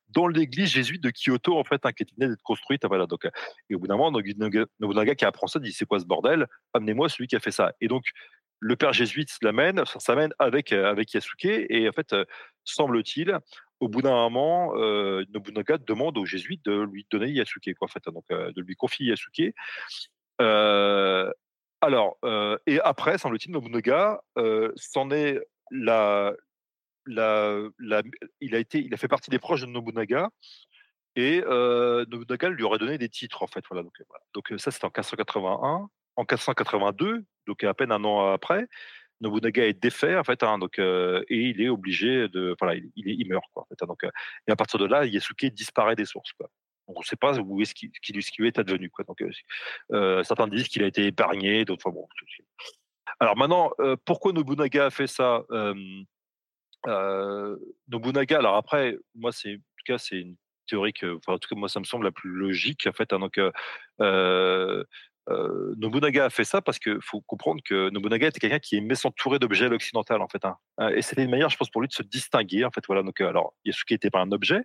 [0.09, 2.85] dans l'église jésuite de Kyoto, en fait, hein, qui venait d'être construite.
[2.85, 3.07] Voilà.
[3.07, 3.27] Donc,
[3.69, 4.11] et au bout d'un moment,
[4.79, 6.45] Nobunaga qui apprend ça dit c'est quoi ce bordel?
[6.75, 7.73] Amenez-moi celui qui a fait ça.
[7.81, 8.03] Et donc
[8.59, 12.15] le père jésuite l'amène, s'amène avec avec Yasuke et en fait
[12.63, 13.39] semble-t-il
[13.81, 17.87] au bout d'un moment, euh, Nobunaga demande aux jésuites de lui donner Yasuke, quoi, en
[17.87, 19.55] fait, hein, donc euh, de lui confier Yasuke.
[20.39, 21.31] Euh,
[21.81, 22.17] alors,
[22.67, 26.35] et après, semble-t-il, Nobunaga il a
[28.59, 30.29] été, il a fait partie des proches de Nobunaga.
[31.15, 33.65] Et Nobunaga lui aurait donné des titres, en fait.
[33.67, 33.99] Voilà, donc,
[34.35, 35.89] donc ça, c'était en 1581.
[36.17, 38.67] En 1582, donc à peine un an après,
[39.21, 43.45] Nobunaga est défait en fait, hein, donc et il est obligé de, voilà, il, meurt
[43.53, 43.65] quoi.
[43.71, 46.33] Hein, donc et à partir de là, Yasuke disparaît des sources
[46.87, 48.91] on ne sait pas où est-ce qu'il qu est advenu.
[49.07, 49.23] Donc
[50.25, 52.07] certains disent qu'il a été épargné, d'autres bon.
[53.19, 53.71] Alors maintenant,
[54.05, 55.43] pourquoi Nobunaga a fait ça
[57.87, 60.35] Nobunaga, alors après, moi c'est en tout cas c'est une
[60.67, 63.13] théorie que, enfin, en tout cas moi ça me semble la plus logique en fait.
[63.13, 63.39] Hein, donc
[65.27, 69.39] Nobunaga a fait ça parce qu'il faut comprendre que Nobunaga était quelqu'un qui aimait s'entourer
[69.39, 70.43] d'objets à l'occidental en fait.
[70.45, 70.57] Hein.
[70.79, 72.83] Euh, et c'était une manière, je pense, pour lui de se distinguer en fait.
[72.87, 73.03] Voilà.
[73.03, 74.61] Donc, alors Yasuke n'était pas un objet,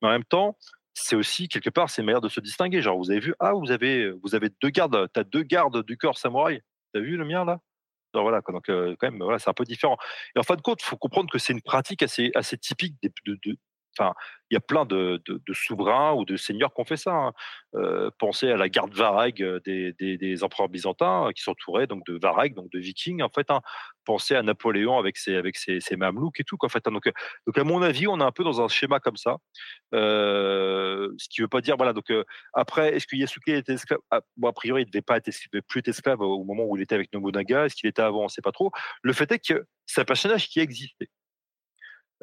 [0.00, 0.56] mais en même temps,
[0.94, 2.82] c'est aussi quelque part c'est une manière de se distinguer.
[2.82, 5.96] Genre, vous avez vu, ah, vous avez, vous avez deux gardes, t'as deux gardes du
[5.96, 6.62] corps samouraï.
[6.92, 7.60] T'as vu le mien là?
[8.14, 9.96] Voilà, donc quand même, voilà, c'est un peu différent.
[10.34, 12.96] Et en fin de compte, il faut comprendre que c'est une pratique assez, assez typique
[13.02, 13.56] de, de,
[14.50, 15.20] Il y a plein de,
[15.52, 17.12] souverains ou de seigneurs qui ont fait ça.
[17.12, 17.32] Hein.
[17.74, 22.18] Euh, pensez à la garde Vareg euh, des, empereurs byzantins euh, qui s'entouraient donc de
[22.18, 23.22] Vareg, donc de Vikings.
[23.22, 23.60] En fait, hein.
[24.04, 26.56] pensez à Napoléon avec ses avec ses, mamelouks et tout.
[26.62, 26.92] En fait, hein.
[26.92, 29.36] donc, à mon avis, on est un peu dans un schéma comme ça.
[29.92, 31.92] ce qui veut pas dire voilà.
[31.92, 32.10] Donc
[32.54, 34.00] après, est-ce que Yasuke était esclave?
[34.10, 36.82] Ah, A priori, il devait pas être devait plus être esclave au moment où il
[36.82, 37.66] était avec Nobunaga.
[37.66, 38.20] Est-ce qu'il était avant?
[38.20, 38.70] On ne sait pas trop.
[39.02, 41.10] Le fait est que c'est un personnage qui existait.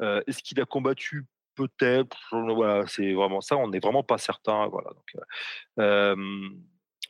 [0.00, 1.24] est-ce qu'il a combattu
[1.56, 2.18] peut-être,
[2.88, 4.68] c'est vraiment ça, on n'est vraiment pas certain.
[4.68, 5.26] Voilà, donc,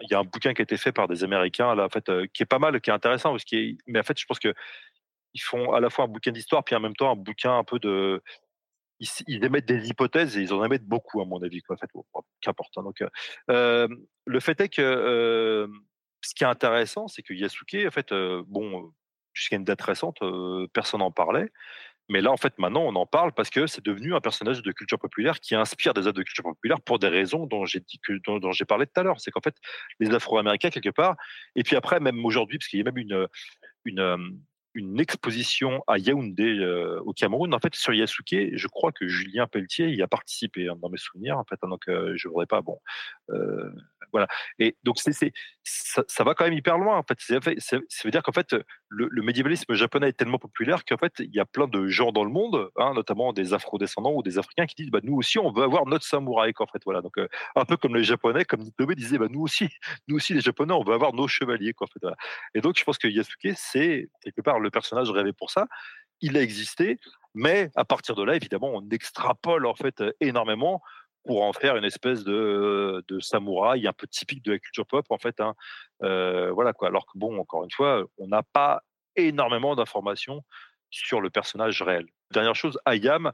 [0.00, 2.10] il y a un bouquin qui a été fait par des Américains, là, en fait,
[2.32, 4.54] qui est pas mal, qui est intéressant, parce qu'il mais en fait, je pense que
[5.34, 7.64] ils font à la fois un bouquin d'histoire, puis en même temps un bouquin un
[7.64, 8.22] peu de.
[8.98, 11.90] Ils, émettent des hypothèses et ils en émettent beaucoup, à mon avis, quoi, en fait,
[12.40, 12.72] qu'importe.
[12.78, 13.04] Hein, donc,
[13.48, 15.68] le fait est que
[16.22, 18.14] ce qui est intéressant, c'est que Yasuke, en fait,
[18.46, 18.92] bon,
[19.34, 20.18] jusqu'à une date récente,
[20.72, 21.52] personne n'en parlait.
[22.08, 24.72] Mais là, en fait, maintenant, on en parle parce que c'est devenu un personnage de
[24.72, 28.86] culture populaire qui inspire des œuvres de culture populaire pour des raisons dont j'ai parlé
[28.86, 29.20] tout à l'heure.
[29.20, 29.56] C'est qu'en fait,
[29.98, 31.16] les Afro-Américains quelque part,
[31.56, 33.26] et puis après, même aujourd'hui, parce qu'il y a même une,
[33.84, 34.40] une,
[34.76, 37.52] une exposition à Yaoundé euh, au Cameroun.
[37.54, 40.98] En fait, sur Yasuke, je crois que Julien Pelletier y a participé hein, dans mes
[40.98, 41.38] souvenirs.
[41.38, 42.60] En fait, hein, donc je voudrais pas.
[42.60, 42.78] Bon,
[44.12, 44.28] voilà.
[44.58, 45.32] Et donc c'est,
[45.64, 46.96] ça, va quand même hyper loin.
[46.98, 48.54] En fait, ça, veut dire qu'en fait,
[48.88, 52.24] le, médiévalisme japonais est tellement populaire qu'en fait, il y a plein de gens dans
[52.24, 55.50] le monde, hein, notamment des Afro-descendants ou des Africains, qui disent bah, nous aussi, on
[55.52, 56.52] veut avoir notre samouraï.
[56.58, 57.00] En fait, voilà.
[57.00, 57.14] Donc
[57.54, 59.68] un peu comme les Japonais, comme Nitobe disait bah, nous aussi,
[60.08, 61.72] nous aussi les Japonais, on veut avoir nos chevaliers.
[61.72, 62.14] Quoi, en fait.
[62.54, 65.66] Et donc, je pense que Yasuke, c'est quelque part le personnage rêvé pour ça.
[66.20, 66.98] Il a existé,
[67.34, 70.82] mais à partir de là, évidemment, on extrapole en fait énormément
[71.26, 75.04] pour en faire une espèce de, de, samouraï un peu typique de la culture pop
[75.10, 75.40] en fait.
[75.40, 75.54] Hein.
[76.02, 76.88] Euh, voilà quoi.
[76.88, 78.82] Alors que bon, encore une fois, on n'a pas
[79.16, 80.44] énormément d'informations
[80.90, 82.06] sur le personnage réel.
[82.30, 83.32] Dernière chose, Ayam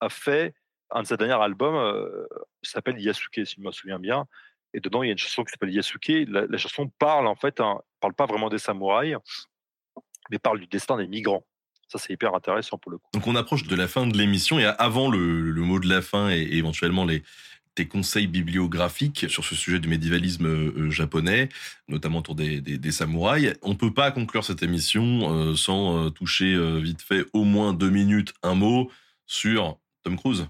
[0.00, 0.54] a fait
[0.90, 2.26] un de ses derniers albums, euh,
[2.62, 4.26] s'appelle Yasuke, si je me souviens bien.
[4.72, 6.26] Et dedans, il y a une chanson qui s'appelle Yasuke.
[6.28, 9.16] La, chanson parle en fait, hein, parle pas vraiment des samouraïs,
[10.30, 11.44] mais parle du destin des migrants.
[11.88, 13.08] Ça, c'est hyper intéressant pour le coup.
[13.12, 16.30] Donc, on approche de la fin de l'émission et avant le, mot de la fin
[16.30, 17.24] et, éventuellement les,
[17.74, 21.48] tes conseils bibliographiques sur ce sujet du médiévalisme euh, japonais,
[21.88, 23.54] notamment autour des, samouraïs.
[23.62, 27.90] On peut pas conclure cette émission euh, sans euh, toucher vite fait au moins deux
[27.90, 28.90] minutes un mot
[29.26, 30.46] sur Tom Cruise.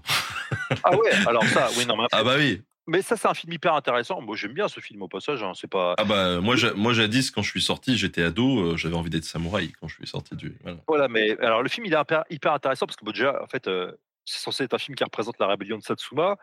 [0.83, 3.75] ah ouais, alors ça, oui, non, Ah bah oui, mais ça, c'est un film hyper
[3.75, 4.21] intéressant.
[4.21, 5.43] Moi, j'aime bien ce film au passage.
[5.43, 5.51] Hein.
[5.53, 5.93] C'est pas.
[5.97, 9.23] Ah bah moi, moi, jadis, quand je suis sorti, j'étais ado, euh, j'avais envie d'être
[9.23, 10.57] samouraï quand je suis sorti du.
[10.87, 11.07] Voilà.
[11.07, 13.91] mais alors le film, il est hyper, hyper intéressant parce que déjà, en fait, euh,
[14.25, 16.37] c'est censé être un film qui représente la rébellion de Satsuma.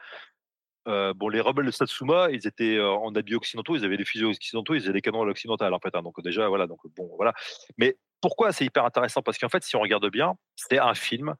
[0.86, 4.24] Euh, bon, les rebelles de Satsuma, ils étaient en habits occidentaux, ils avaient des fusils
[4.24, 5.94] occidentaux, ils avaient des canons à l'occidental, en fait.
[5.94, 6.02] Hein.
[6.02, 6.66] donc déjà, voilà.
[6.66, 7.34] Donc bon, voilà.
[7.76, 9.22] Mais pourquoi c'est hyper intéressant?
[9.22, 11.34] Parce qu'en fait, si on regarde bien, c'est un film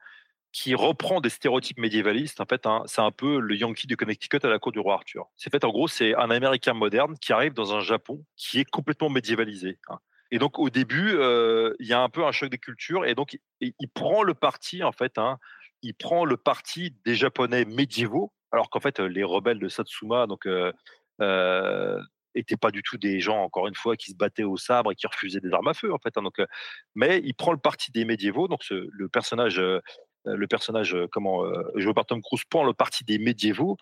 [0.53, 2.41] qui reprend des stéréotypes médiévalistes.
[2.41, 4.95] En fait, hein, c'est un peu le Yankee du Connecticut à la cour du roi
[4.95, 5.27] Arthur.
[5.37, 8.65] C'est fait, en gros, c'est un Américain moderne qui arrive dans un Japon qui est
[8.65, 9.79] complètement médiévalisé.
[9.89, 9.99] Hein.
[10.31, 13.15] Et donc, au début, euh, il y a un peu un choc des cultures, et
[13.15, 15.39] donc il, prend le parti, en fait, hein,
[15.83, 20.47] il prend le parti des Japonais médiévaux, alors qu'en fait, les rebelles de Satsuma, donc
[20.47, 20.73] euh,
[21.20, 22.01] euh
[22.35, 24.95] étaient pas du tout des gens, encore une fois, qui se battaient au sabre et
[24.95, 26.15] qui refusaient des armes à feu, en fait.
[26.15, 26.47] donc, euh,
[26.95, 28.49] mais il prend le parti des médiévaux.
[28.49, 29.81] Donc, le personnage euh,
[30.24, 33.77] le personnage, euh, comment, euh, joué par Tom Cruise, prend le parti des médiévaux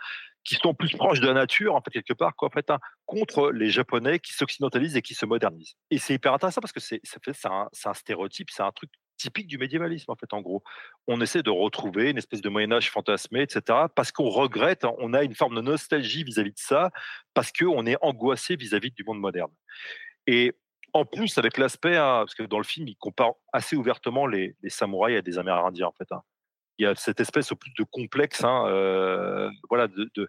[0.45, 2.79] qui sont plus proches de la nature, en fait, quelque part, quoi, en fait, hein,
[3.05, 5.75] contre les Japonais qui s'occidentalisent et qui se modernisent.
[5.91, 7.01] Et c'est hyper intéressant parce que c'est,
[7.45, 10.63] un, stéréotype, c'est un truc typique du médiévalisme, en fait, en gros.
[11.09, 15.15] On essaie de retrouver une espèce de Moyen-Âge fantasmé, etc., parce qu'on regrette, hein, on
[15.15, 16.91] a une forme de nostalgie vis-à-vis de ça,
[17.35, 19.51] parce qu'on est angoissé vis-à-vis du monde moderne.
[20.29, 20.55] Et
[20.97, 24.57] en plus, avec l'aspect, hein, parce que dans le film, il compare assez ouvertement les,
[24.69, 26.09] samouraïs à des Amérindiens, en fait
[26.79, 30.29] il y a cette espèce au plus de complexe, hein, euh, voilà, de, de,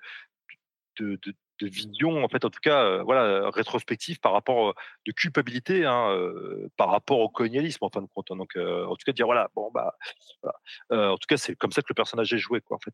[1.61, 4.76] vision, en fait, en tout cas, euh, voilà, rétrospective par rapport
[5.06, 8.30] de culpabilité, hein, euh, par rapport au colonialisme, en fin de compte.
[8.31, 8.35] Hein.
[8.35, 9.95] donc, en tout cas, dire voilà, bon, bah,
[10.91, 12.94] en tout cas, c'est comme ça que le personnage est joué, quoi, en fait.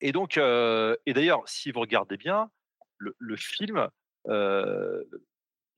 [0.00, 2.50] et donc, et d'ailleurs, si vous regardez bien,
[2.98, 3.88] le film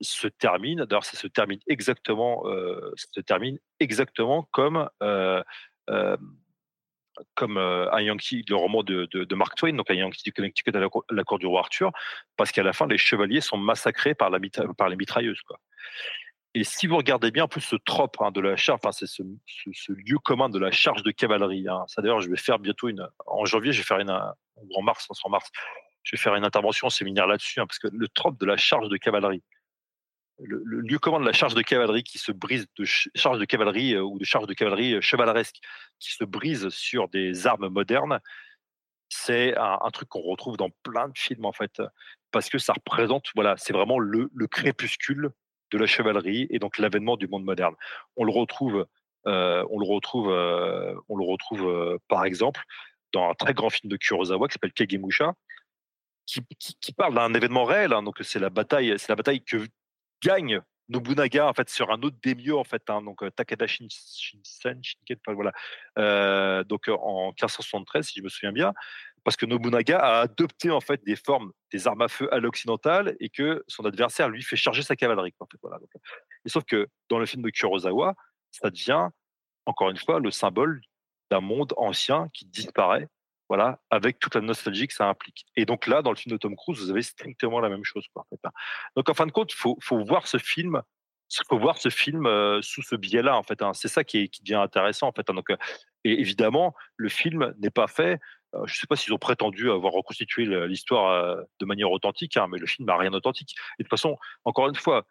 [0.01, 0.85] se termine.
[0.85, 5.43] D'ailleurs, ça se termine exactement, euh, se termine exactement comme euh,
[5.89, 6.17] euh,
[7.33, 10.79] comme un Yankee, le roman de, de, Mark Twain, donc un Yankee du Connecticut à
[10.79, 11.91] la, cour du roi Arthur,
[12.35, 14.37] parce qu'à la fin, les chevaliers sont massacrés par, la,
[14.77, 15.41] par les mitrailleuses.
[15.41, 15.59] Quoi.
[16.53, 19.07] Et si vous regardez bien, en plus ce trope hein, de la charge, enfin, c'est
[19.07, 19.23] ce,
[19.93, 21.67] lieu commun de la charge de cavalerie.
[21.67, 21.83] Hein.
[21.87, 25.07] Ça d'ailleurs, je vais faire bientôt une, en janvier, je vais faire une, en mars,
[25.23, 25.49] en mars,
[26.03, 28.57] je vais faire une intervention en séminaire là-dessus, hein, parce que le trope de la
[28.57, 29.43] charge de cavalerie,
[30.39, 33.93] le, lieu commun de la charge de cavalerie qui se brise de charge de cavalerie
[33.95, 35.57] euh, ou de charge de cavalerie euh, chevaleresque
[35.99, 38.19] qui se brise sur des armes modernes,
[39.09, 41.81] c'est un, truc qu'on retrouve dans plein de films en fait,
[42.31, 45.29] parce que ça représente, voilà, c'est vraiment le, crépuscule
[45.71, 47.73] de la chevalerie et donc l'avènement du monde moderne.
[48.17, 48.85] On le retrouve,
[49.25, 52.61] euh, on le retrouve, on le retrouve par exemple
[53.13, 55.33] dans un très grand film de Kurosawa qui s'appelle Kagemusha,
[56.25, 57.93] qui, qui, parle d'un événement réel.
[57.93, 58.03] Hein.
[58.03, 59.65] donc c'est la bataille, c'est la bataille que
[60.21, 64.81] gagne Nobunaga en fait sur un autre mieux en fait hein, donc euh, Takada Shinsen
[65.27, 65.51] voilà
[65.97, 68.73] euh, donc euh, en 1573 si je me souviens bien
[69.23, 73.17] parce que Nobunaga a adopté en fait des formes des armes à feu à l'occidental
[73.19, 75.77] et que son adversaire lui fait charger sa cavalerie voilà
[76.45, 78.15] et sauf que dans le film de Kurosawa
[78.51, 79.09] ça devient
[79.65, 80.81] encore une fois le symbole
[81.29, 83.09] d'un monde ancien qui disparaît
[83.49, 85.45] voilà, avec toute la nostalgie que ça implique.
[85.55, 88.05] Et donc là, dans le film de Tom Cruise, vous avez strictement la même chose.
[88.15, 88.49] Hein.
[88.95, 90.81] Donc en fin de compte, il faut, voir ce film,
[91.49, 93.41] faut voir ce film euh, sous ce biais-là.
[93.49, 93.73] Hein.
[93.73, 95.13] c'est ça qui, est, qui, devient intéressant.
[95.17, 95.23] Hein.
[95.49, 95.55] euh,
[96.03, 98.19] et évidemment, le film n'est pas fait.
[98.53, 102.57] Euh, je ne sais pas s'ils ont prétendu avoir reconstitué l'histoire de manière authentique, mais
[102.57, 103.55] le film n'a rien d'authentique.
[103.79, 105.05] Et de toute façon, encore une fois,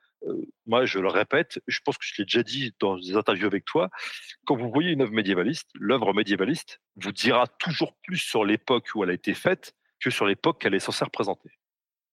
[0.66, 3.64] moi, je le répète, je pense que je l'ai déjà dit dans des interviews avec
[3.64, 3.90] toi,
[4.44, 9.04] quand vous voyez une œuvre médiévaliste, l'œuvre médiévaliste vous dira toujours plus sur l'époque où
[9.04, 11.50] elle a été faite que sur l'époque qu'elle est censée représenter.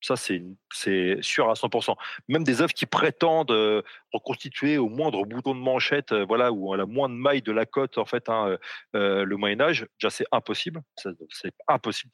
[0.01, 1.95] Ça, c'est sûr à 100%.
[2.27, 6.85] Même des œuvres qui prétendent reconstituer au moindre bouton de manchette, voilà, ou à la
[6.85, 8.57] moindre maille de la côte, en fait, hein,
[8.93, 10.81] le Moyen Âge, déjà c'est impossible.
[11.29, 12.11] C'est impossible.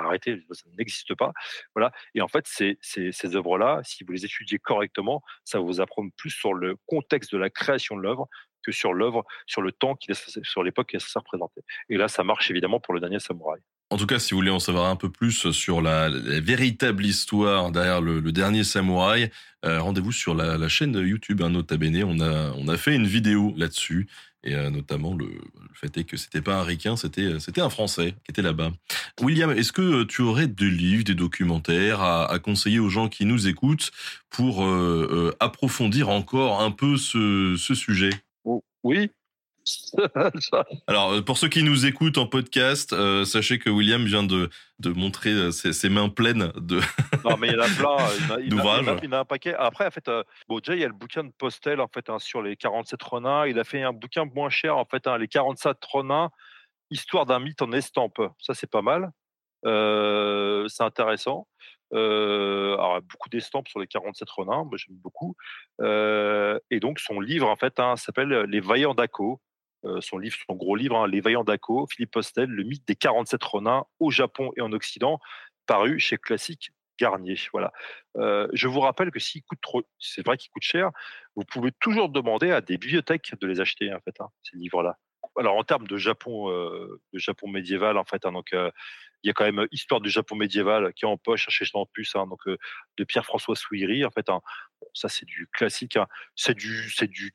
[0.00, 1.32] Arrêtez, ça n'existe pas.
[1.74, 1.92] Voilà.
[2.14, 6.54] Et en fait, ces, œuvres-là, si vous les étudiez correctement, ça vous apprendre plus sur
[6.54, 8.28] le contexte de la création de l'œuvre
[8.62, 9.96] que sur l'œuvre, sur le temps,
[10.42, 11.62] sur l'époque qui censée représenter.
[11.88, 13.60] Et là, ça marche évidemment pour le dernier samouraï.
[13.92, 17.70] En tout cas, si vous voulez en savoir un peu plus sur la, véritable histoire
[17.70, 19.30] derrière le, dernier samouraï,
[19.66, 22.02] euh, rendez-vous sur la, chaîne YouTube, hein, Nota Bene.
[22.02, 24.08] On a, on a fait une vidéo là-dessus.
[24.44, 25.28] Et euh, notamment, le,
[25.74, 28.72] fait est que c'était pas un ricain, c'était, c'était un Français qui était là-bas.
[29.20, 33.46] William, est-ce que tu aurais des livres, des documentaires à, conseiller aux gens qui nous
[33.46, 33.90] écoutent
[34.30, 38.08] pour euh, approfondir encore un peu ce, ce sujet?
[38.84, 39.10] Oui,
[40.86, 44.50] Alors, euh, pour ceux qui nous écoutent en podcast, euh, sachez que William vient de,
[44.78, 46.80] de montrer euh, ses, mains pleines de.
[47.24, 48.38] non, mais il y en a plein.
[48.40, 48.54] Il,
[49.02, 49.54] il, a, un paquet.
[49.54, 50.10] Après, en fait,
[50.48, 53.02] bon, déjà, il y a le bouquin de Postel en fait, hein, sur les 47
[53.02, 53.46] renins.
[53.46, 56.30] Il a fait un bouquin moins cher, en fait, hein, les 47 renins,
[56.90, 58.20] histoire d'un mythe en estampe.
[58.38, 59.10] Ça, c'est pas mal.
[59.64, 61.46] c'est intéressant.
[61.92, 65.36] alors, beaucoup d'estampes sur les 47 renins, moi j'aime beaucoup.
[65.80, 69.40] et donc son livre en fait hein, s'appelle Les Vaillants d'Aco.
[69.84, 72.94] Euh, son livre, son gros livre, hein, Les Vaillants d'Ako, Philippe Postel, le mythe des
[72.94, 75.18] 47 renins au Japon et en Occident,
[75.66, 77.36] paru chez Classique Garnier.
[77.52, 77.72] Voilà.
[78.16, 80.90] Euh, je vous rappelle que s'il coûte trop, c'est vrai qu'il coûte cher,
[81.34, 84.98] vous pouvez toujours demander à des bibliothèques de les acheter en fait, hein, ces livres-là.
[85.36, 89.30] Alors en termes de Japon, euh, de Japon médiéval en fait, hein, donc il y
[89.30, 92.40] a quand même Histoire du Japon médiéval qui est en poche chez Plus, hein, donc
[92.46, 94.26] de Pierre-François Souiri en fait.
[94.92, 95.98] ça c'est du classique,
[96.36, 97.34] c'est du, c'est du,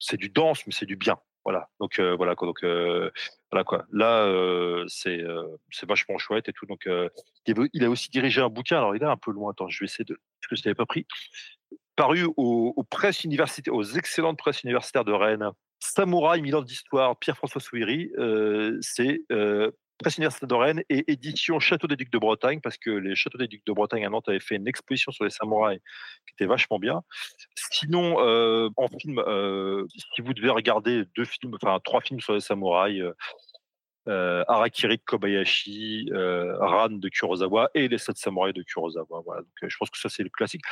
[0.00, 1.18] c'est du dense, mais c'est du bien.
[1.48, 1.70] Voilà.
[1.80, 2.46] Donc euh, voilà quoi.
[2.46, 3.10] Donc euh,
[3.50, 3.86] voilà quoi.
[3.90, 5.24] Là euh, c'est
[5.70, 6.66] c'est vachement chouette et tout.
[6.66, 6.86] Donc
[7.46, 8.76] il a aussi dirigé un bouquin.
[8.76, 9.52] Alors il est un peu loin.
[9.52, 11.06] Attends, je vais essayer de parce que je n'avais pas pris.
[11.96, 15.48] Paru aux, presses universitaires, aux excellentes presses universitaires de Rennes.
[15.80, 18.10] Samouraï, mille d'histoire, Pierre-François Souiri,
[18.82, 19.22] c'est
[19.98, 23.48] Presse Université de et édition Château des Ducs de Bretagne, parce que les Châteaux des
[23.48, 25.80] Ducs de Bretagne à Nantes avaient fait une exposition sur les samouraïs
[26.26, 27.02] qui était vachement bien.
[27.72, 32.34] Sinon, euh, en film, euh, si vous devez regarder deux films, enfin trois films sur
[32.34, 33.12] les samouraïs, euh,
[34.08, 39.22] euh Kobayashi, Ran de Kurosawa et Les Sept Samouraïs de Kurosawa.
[39.24, 40.62] Voilà, donc je pense que ça c'est le classique.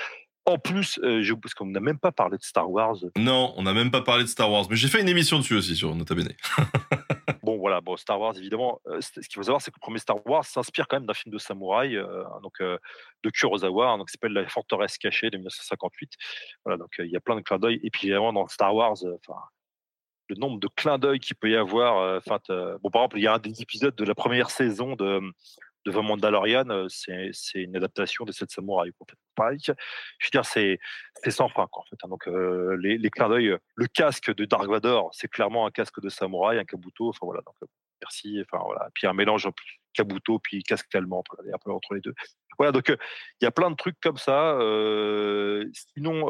[0.48, 1.01] En plus,
[1.43, 2.98] parce qu'on n'a même pas parlé de Star Wars.
[3.16, 5.55] Non, on n'a même pas parlé de Star Wars, mais j'ai fait une émission dessus
[5.55, 6.32] aussi sur Nota Bene.
[7.47, 10.16] bon, voilà, Star Wars, évidemment, euh, ce qu'il faut savoir, c'est que le premier Star
[10.27, 12.77] Wars s'inspire quand même d'un film de samouraï, euh, donc euh,
[13.23, 16.10] de Kurosawa, hein, donc qui s'appelle La forteresse cachée de 1958.
[16.64, 17.81] Voilà, donc il y a plein de clins d'œil.
[17.85, 18.97] Et puis évidemment, dans Star Wars,
[19.28, 19.40] enfin,
[20.28, 22.20] le nombre de clins d'œil qu'il peut y avoir.
[22.82, 25.20] Bon, par exemple, il y a un des épisodes de la première saison de
[25.87, 28.91] de The Mandalorian, c'est une adaptation de cette samouraï.
[29.01, 29.17] En fait.
[30.19, 30.79] Je veux dire, c'est
[31.31, 31.49] sans.
[31.49, 31.97] Quoi, en fait.
[32.03, 32.09] Hein.
[32.09, 36.09] Donc, les, les, clins d'œil, le casque de Dark Vador, c'est clairement un casque de
[36.09, 37.09] samouraï, un kabuto.
[37.09, 37.43] Enfin voilà.
[37.47, 37.55] Donc,
[38.03, 38.43] merci.
[38.43, 38.89] Enfin voilà.
[38.95, 39.49] Puis un mélange
[39.95, 42.15] kabuto puis casque allemand, un peu entre les deux.
[42.59, 42.73] Voilà.
[42.73, 44.59] Donc, il y a plein de trucs comme ça.
[45.73, 46.27] sinon.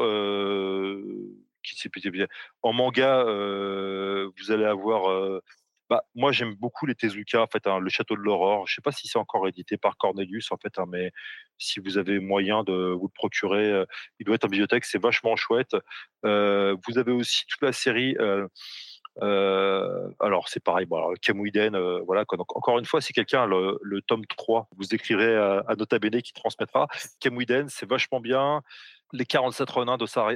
[2.61, 5.41] En manga, vous allez avoir
[5.89, 8.67] bah, moi, j'aime beaucoup les Tezuka, en fait, hein, le Château de l'Aurore.
[8.67, 11.11] Je ne sais pas si c'est encore édité par Cornelius, en fait, hein, mais
[11.57, 13.85] si vous avez moyen de vous le procurer, euh,
[14.19, 15.75] il doit être en bibliothèque, c'est vachement chouette.
[16.25, 18.15] Euh, vous avez aussi toute la série.
[19.23, 21.13] Euh, alors c'est pareil, bon,
[22.05, 22.25] voilà.
[22.37, 26.21] Donc, encore une fois, si quelqu'un le, le tome 3, vous écrirez à, Nota Bene
[26.21, 26.87] qui transmettra.
[27.19, 28.61] Kamuiden, c'est vachement bien.
[29.13, 30.29] Les 47 renins de, Sar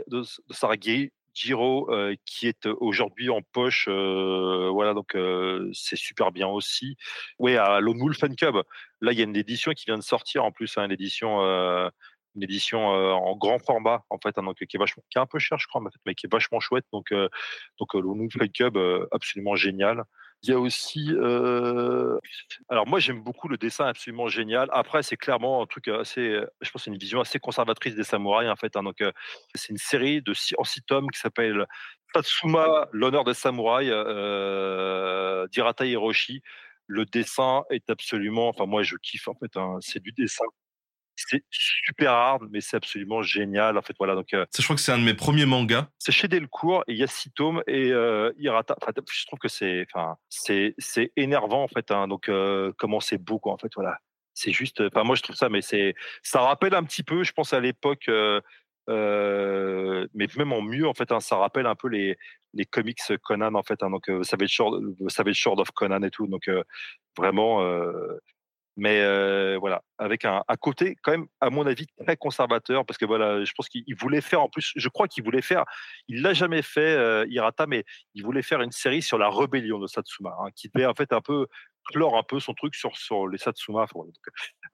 [1.34, 1.90] Giro
[2.26, 5.16] qui est aujourd'hui en poche, voilà donc
[5.74, 6.98] c'est super bien aussi.
[7.40, 8.56] Oui, à Lone Wolf Cub,
[9.02, 11.40] là il y a une édition qui vient de sortir en plus, hein, une édition,
[11.42, 15.26] une édition en grand format en fait, hein, donc qui est vachement, qui est un
[15.26, 16.86] peu cher je crois, mais qui est vachement chouette.
[16.92, 17.14] Donc
[17.80, 18.78] donc Lone Wolf Cub,
[19.12, 20.04] absolument génial.
[20.44, 22.18] Il y a aussi, euh...
[22.68, 24.70] alors moi j'aime beaucoup le dessin absolument génial.
[24.72, 28.50] Après c'est clairement un truc assez, je pense c'est une vision assez conservatrice des samouraïs
[28.50, 28.76] en fait.
[28.76, 28.84] Hein.
[28.84, 29.04] Donc
[29.54, 31.68] c'est une série de six, en six tomes qui s'appelle
[32.14, 35.48] Tatsuma, l'honneur des samouraïs, euh,
[35.80, 36.42] Hiroshi.
[36.88, 39.56] Le dessin est absolument, enfin moi je kiffe en fait.
[39.58, 39.78] Hein.
[39.82, 40.46] C'est du dessin
[41.30, 43.78] c'est super hard, mais c'est absolument génial.
[43.78, 44.16] En fait, voilà.
[44.16, 45.88] Donc, euh, je crois que c'est un de mes premiers mangas.
[46.00, 48.76] C'est chez Delcourt et il y a six tomes et euh, Hirata.
[49.12, 51.92] je trouve que c'est, enfin, c'est, c'est énervant en fait.
[51.92, 53.54] Hein, donc, euh, comment c'est beau, quoi.
[53.54, 53.98] En fait, voilà.
[54.34, 54.82] C'est juste.
[54.82, 55.94] Enfin, moi, je trouve ça, mais c'est,
[56.24, 58.08] ça rappelle un petit peu, je pense à l'époque.
[58.08, 58.42] Euh,
[58.90, 62.18] Euh, mais même en mieux, en fait, hein, ça rappelle un peu les,
[62.54, 63.84] les comics Conan, en fait.
[63.84, 66.28] Hein, donc, euh, Savage, Sword, Savage Sword of Conan et tout.
[66.28, 66.64] Donc, euh,
[67.16, 67.62] vraiment.
[68.78, 72.86] Euh, mais euh, voilà, avec un, un côté quand même, à mon avis, très conservateur,
[72.86, 75.42] parce que voilà, je pense qu'il il voulait faire, en plus, je crois qu'il voulait
[75.42, 75.64] faire,
[76.08, 77.84] il l'a jamais fait, euh, Hirata, mais
[78.14, 81.14] il voulait faire une série sur la rébellion de Satsuma, hein, qui devait en fait
[81.14, 81.48] un peu
[81.86, 83.86] clore un peu son truc sur, sur les Satsuma.
[83.94, 84.14] Donc,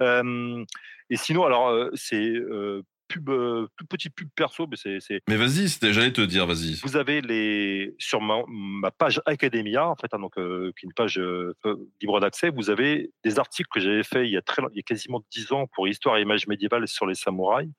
[0.01, 0.63] euh,
[1.09, 5.35] et sinon, alors, euh, c'est euh, pub, euh, tout petit pub perso, mais c'est, Mais
[5.37, 6.79] vas-y, c'était- j'allais te dire, vas-y.
[6.83, 10.87] vous avez les sur ma, ma page Academia, en fait, hein, donc euh, qui est
[10.87, 11.53] une page euh,
[12.01, 12.49] libre d'accès.
[12.49, 15.23] Vous avez des articles que j'avais fait il y a très, il y a quasiment
[15.31, 17.69] dix ans pour Histoire et images médiévales sur les samouraïs,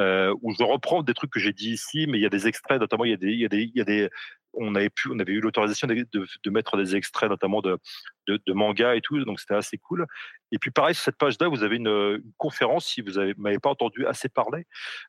[0.00, 2.46] euh, où je reprends des trucs que j'ai dit ici, mais il y a des
[2.46, 4.10] extraits, notamment il y a des, il y a des, il y a des
[4.56, 7.78] on avait pu, on avait eu l'autorisation de, mettre des extraits, notamment de,
[8.28, 10.06] de, de mangas et tout, donc c'était assez cool.
[10.52, 13.70] Et puis pareil sur cette page-là, vous avez une, conférence si vous avez m'avez pas
[13.70, 14.66] entendu assez parler.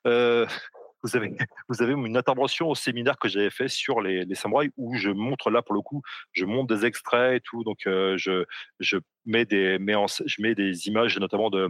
[0.07, 0.45] Euh,
[1.03, 1.35] vous avez,
[1.69, 5.11] vous avez une intervention au séminaire que j'avais fait sur les, les samouraïs où je
[5.11, 6.01] montre là pour le coup,
[6.31, 8.45] je montre des extraits et tout, donc euh, je,
[8.79, 11.67] je mets des, mets en, je mets des images notamment de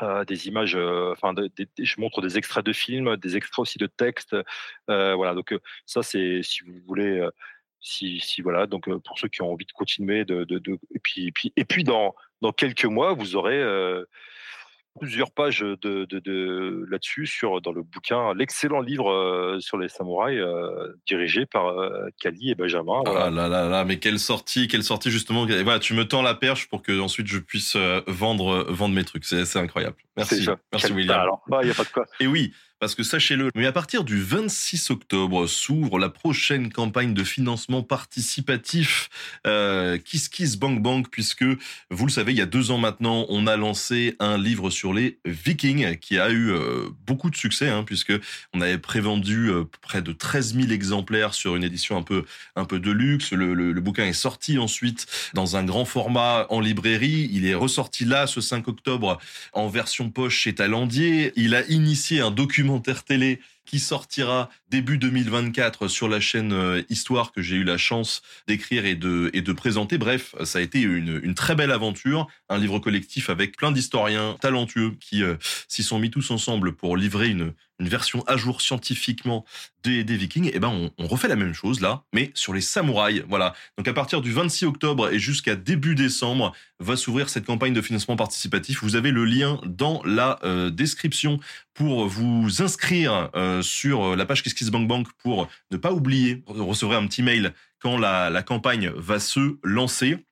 [0.00, 1.34] euh, des images, euh, enfin,
[1.78, 4.36] je montre des extraits de films, des extraits aussi de textes,
[4.88, 5.34] euh, voilà.
[5.34, 5.54] Donc
[5.86, 7.28] ça, c'est si vous voulez,
[7.80, 10.46] si, voilà, donc pour ceux qui ont envie de continuer, de,
[10.94, 13.62] et puis, et puis, et puis dans dans quelques mois, vous aurez
[14.98, 19.88] plusieurs pages de, de, de là-dessus sur dans le bouquin, l'excellent livre euh, sur les
[19.88, 23.02] samouraïs euh, dirigé par euh, Kali et Benjamin.
[23.04, 23.24] Voilà.
[23.26, 25.46] Ah là là là, mais quelle sortie, quelle sortie justement.
[25.48, 29.04] Et voilà, tu me tends la perche pour que ensuite je puisse vendre, vendre mes
[29.04, 29.24] trucs.
[29.24, 29.96] C'est incroyable.
[30.16, 31.30] Merci, merci William.
[31.50, 32.04] Ah, Il n'y a pas de quoi.
[32.20, 32.52] Et oui,
[32.82, 37.84] parce que sachez-le, mais à partir du 26 octobre s'ouvre la prochaine campagne de financement
[37.84, 39.08] participatif
[39.46, 41.44] euh, Kiss Kiss Bank Bank, puisque
[41.90, 44.92] vous le savez, il y a deux ans maintenant, on a lancé un livre sur
[44.92, 48.14] les Vikings qui a eu euh, beaucoup de succès, hein, puisque
[48.52, 52.24] on avait prévendu euh, près de 13 000 exemplaires sur une édition un peu
[52.56, 53.30] un peu de luxe.
[53.30, 57.30] Le, le, bouquin est sorti ensuite dans un grand format en librairie.
[57.32, 59.20] Il est ressorti là ce 5 octobre
[59.52, 61.32] en version poche chez Talandier.
[61.36, 62.32] Il a initié un
[62.72, 67.78] documentaire télé qui sortira début 2024 sur la chaîne euh, Histoire que j'ai eu la
[67.78, 69.98] chance d'écrire et de, et de présenter.
[69.98, 74.36] Bref, ça a été une, une très belle aventure, un livre collectif avec plein d'historiens
[74.40, 75.36] talentueux qui euh,
[75.68, 77.52] s'y sont mis tous ensemble pour livrer une,
[77.82, 79.44] une version à jour scientifiquement
[79.82, 80.50] des, Vikings.
[80.54, 83.24] Et ben, on, refait la même chose là, mais sur les samouraïs.
[83.28, 83.54] Voilà.
[83.76, 87.82] Donc à partir du 26 octobre et jusqu'à début décembre, va s'ouvrir cette campagne de
[87.82, 88.82] financement participatif.
[88.82, 91.40] Vous avez le lien dans la euh, description
[91.74, 97.06] pour vous inscrire euh, sur la page KissKissBankBank pour ne pas oublier, vous recevrez un
[97.06, 100.24] petit mail quand la campagne va se lancer.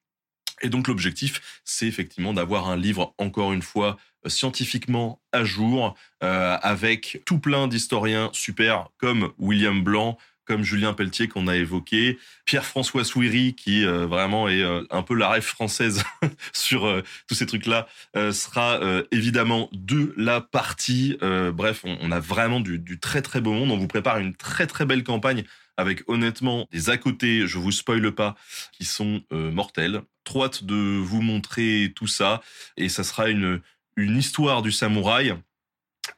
[0.61, 3.97] Et donc l'objectif, c'est effectivement d'avoir un livre, encore une fois,
[4.27, 10.19] euh, scientifiquement à jour, euh, avec tout plein d'historiens super comme William Blanc,
[10.51, 15.15] comme Julien Pelletier qu'on a évoqué, Pierre-François Souiri qui euh, vraiment est euh, un peu
[15.15, 16.03] la rêve française
[16.53, 21.17] sur euh, tous ces trucs-là, euh, sera euh, évidemment de la partie.
[21.21, 23.71] Bref, on, on a vraiment du, du très très beau monde.
[23.71, 25.45] On vous prépare une très très belle campagne
[25.81, 28.37] avec honnêtement des à côté, je vous spoile pas,
[28.73, 30.03] qui sont euh, mortels.
[30.25, 32.41] Trop de vous montrer tout ça
[32.77, 33.61] et ça sera une
[33.97, 35.35] une histoire du samouraï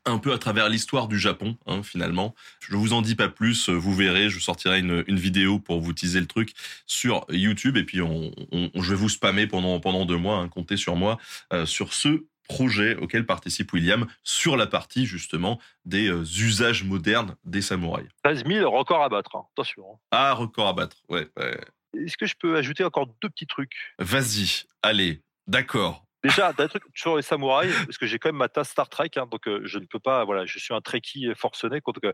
[0.04, 2.34] un peu à travers l'histoire du Japon, hein, finalement.
[2.60, 5.92] Je vous en dis pas plus, vous verrez, je sortirai une, une vidéo pour vous
[5.92, 6.52] teaser le truc
[6.86, 10.48] sur YouTube, et puis on, on- je vais vous spammer pendant, pendant deux mois, hein,
[10.48, 11.18] comptez sur moi,
[11.52, 17.36] euh, sur ce projet auquel participe William, sur la partie justement des euh, usages modernes
[17.44, 18.08] des samouraïs.
[18.24, 19.36] 13 000 records à battre.
[19.36, 19.44] hein.
[19.52, 19.84] Attention.
[19.94, 19.98] hein.
[20.10, 21.28] Ah, record à battre, ouais.
[21.38, 21.58] ouais.
[22.04, 23.72] Est-ce que je peux ajouter encore deux petits trucs?
[23.98, 26.04] Vas-y, allez, d'accord.
[26.22, 29.10] Déjà, d'un truc sur les samouraïs, parce que j'ai quand même ma tasse Star Trek,
[29.16, 31.80] hein, donc euh, je ne peux pas, voilà, je suis un Trekkie forcené.
[31.84, 32.12] Donc, euh,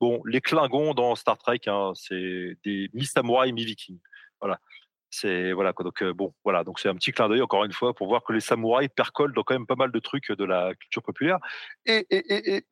[0.00, 4.00] bon, les Klingons dans Star Trek, hein, c'est des mi-samouraïs, mi-vikings.
[4.40, 4.60] Voilà.
[5.10, 5.72] C'est voilà.
[5.72, 6.64] Donc euh, bon, voilà.
[6.64, 9.32] Donc c'est un petit clin d'œil encore une fois pour voir que les samouraïs percolent
[9.32, 11.38] dans quand même pas mal de trucs de la culture populaire.
[11.86, 12.64] Et, et, et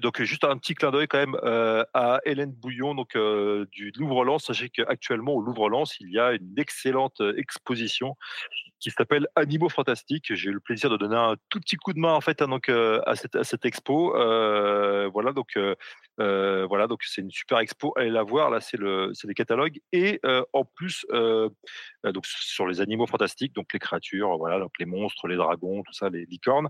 [0.00, 3.92] donc juste un petit clin d'œil quand même euh, à Hélène Bouillon donc euh, du
[3.96, 4.44] Louvre-Lens.
[4.44, 8.16] Sachez qu'actuellement au Louvre-Lens il y a une excellente euh, exposition
[8.80, 10.34] qui s'appelle Animaux Fantastiques.
[10.34, 12.48] J'ai eu le plaisir de donner un tout petit coup de main en fait hein,
[12.48, 14.16] donc euh, à cette expo.
[14.16, 15.74] Euh, voilà donc euh,
[16.20, 17.92] euh, voilà donc c'est une super expo.
[17.96, 21.48] Allez la voir là c'est le c'est des catalogues et euh, en plus euh,
[22.04, 25.82] euh, donc sur les animaux fantastiques donc les créatures voilà donc les monstres les dragons
[25.82, 26.68] tout ça les licornes.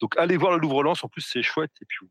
[0.00, 2.06] Donc allez voir le Louvre-Lens en plus c'est chouette et puis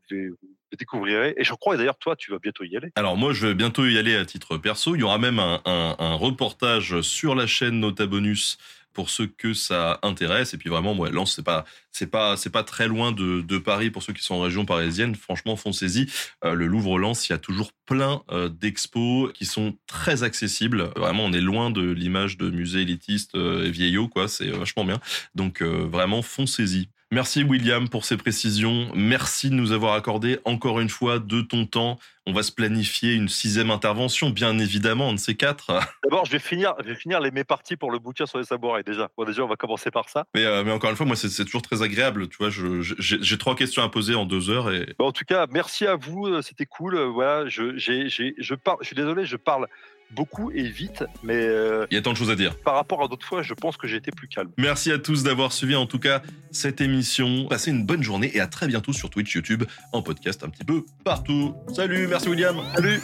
[0.78, 2.92] découvrirez et je crois d'ailleurs toi tu vas bientôt y aller.
[2.96, 4.94] Alors moi, je vais bientôt y aller à titre perso.
[4.94, 8.58] Il y aura même un, reportage sur la chaîne Nota Bonus
[8.92, 10.54] pour ceux que ça intéresse.
[10.54, 11.66] Et puis vraiment, Lens, c'est pas,
[12.10, 15.14] pas, pas très loin de, Paris pour ceux qui sont en région parisienne.
[15.14, 16.06] Franchement, foncez-y.
[16.44, 20.90] Euh, le Louvre-Lens, il y a toujours plein euh, d'expos qui sont très accessibles.
[20.96, 24.28] Vraiment, on est loin de l'image de musée élitiste et vieillot, quoi.
[24.28, 25.00] C'est vachement bien.
[25.34, 26.88] Donc vraiment, foncez-y.
[27.12, 28.90] Merci William pour ces précisions.
[28.92, 32.00] Merci de nous avoir accordé encore une fois de ton temps.
[32.26, 35.78] On va se planifier une sixième intervention, bien évidemment, de ces quatre.
[36.02, 38.44] D'abord, je vais finir, je vais finir les mes parties pour le bouquin sur les
[38.44, 39.08] samouraïs déjà.
[39.16, 40.26] Bon, déjà, on va commencer par ça.
[40.34, 42.28] Mais, euh, mais encore une fois, moi, c'est toujours très agréable.
[42.28, 44.72] Tu vois, j'ai trois questions à poser en deux heures.
[44.72, 44.92] Et...
[44.98, 46.26] en tout cas, merci à vous.
[46.26, 46.96] Euh, c'était cool.
[46.96, 48.78] Euh, voilà, je, je parle.
[48.80, 49.68] Je suis désolé, je parle
[50.10, 52.56] beaucoup et vite, mais euh, il y a tant de choses à dire.
[52.58, 54.50] Par rapport à d'autres fois, je pense que j'ai été plus calme.
[54.56, 57.46] Merci à tous d'avoir suivi en tout cas cette émission.
[57.48, 60.64] Passez une bonne journée et à très bientôt sur Twitch, YouTube, en podcast un petit
[60.64, 61.54] peu partout.
[61.74, 62.56] Salut, merci William.
[62.74, 63.00] Salut.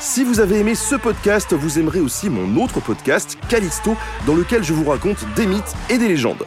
[0.00, 3.96] Si vous avez aimé ce podcast, vous aimerez aussi mon autre podcast, Callisto,
[4.26, 6.46] dans lequel je vous raconte des mythes et des légendes.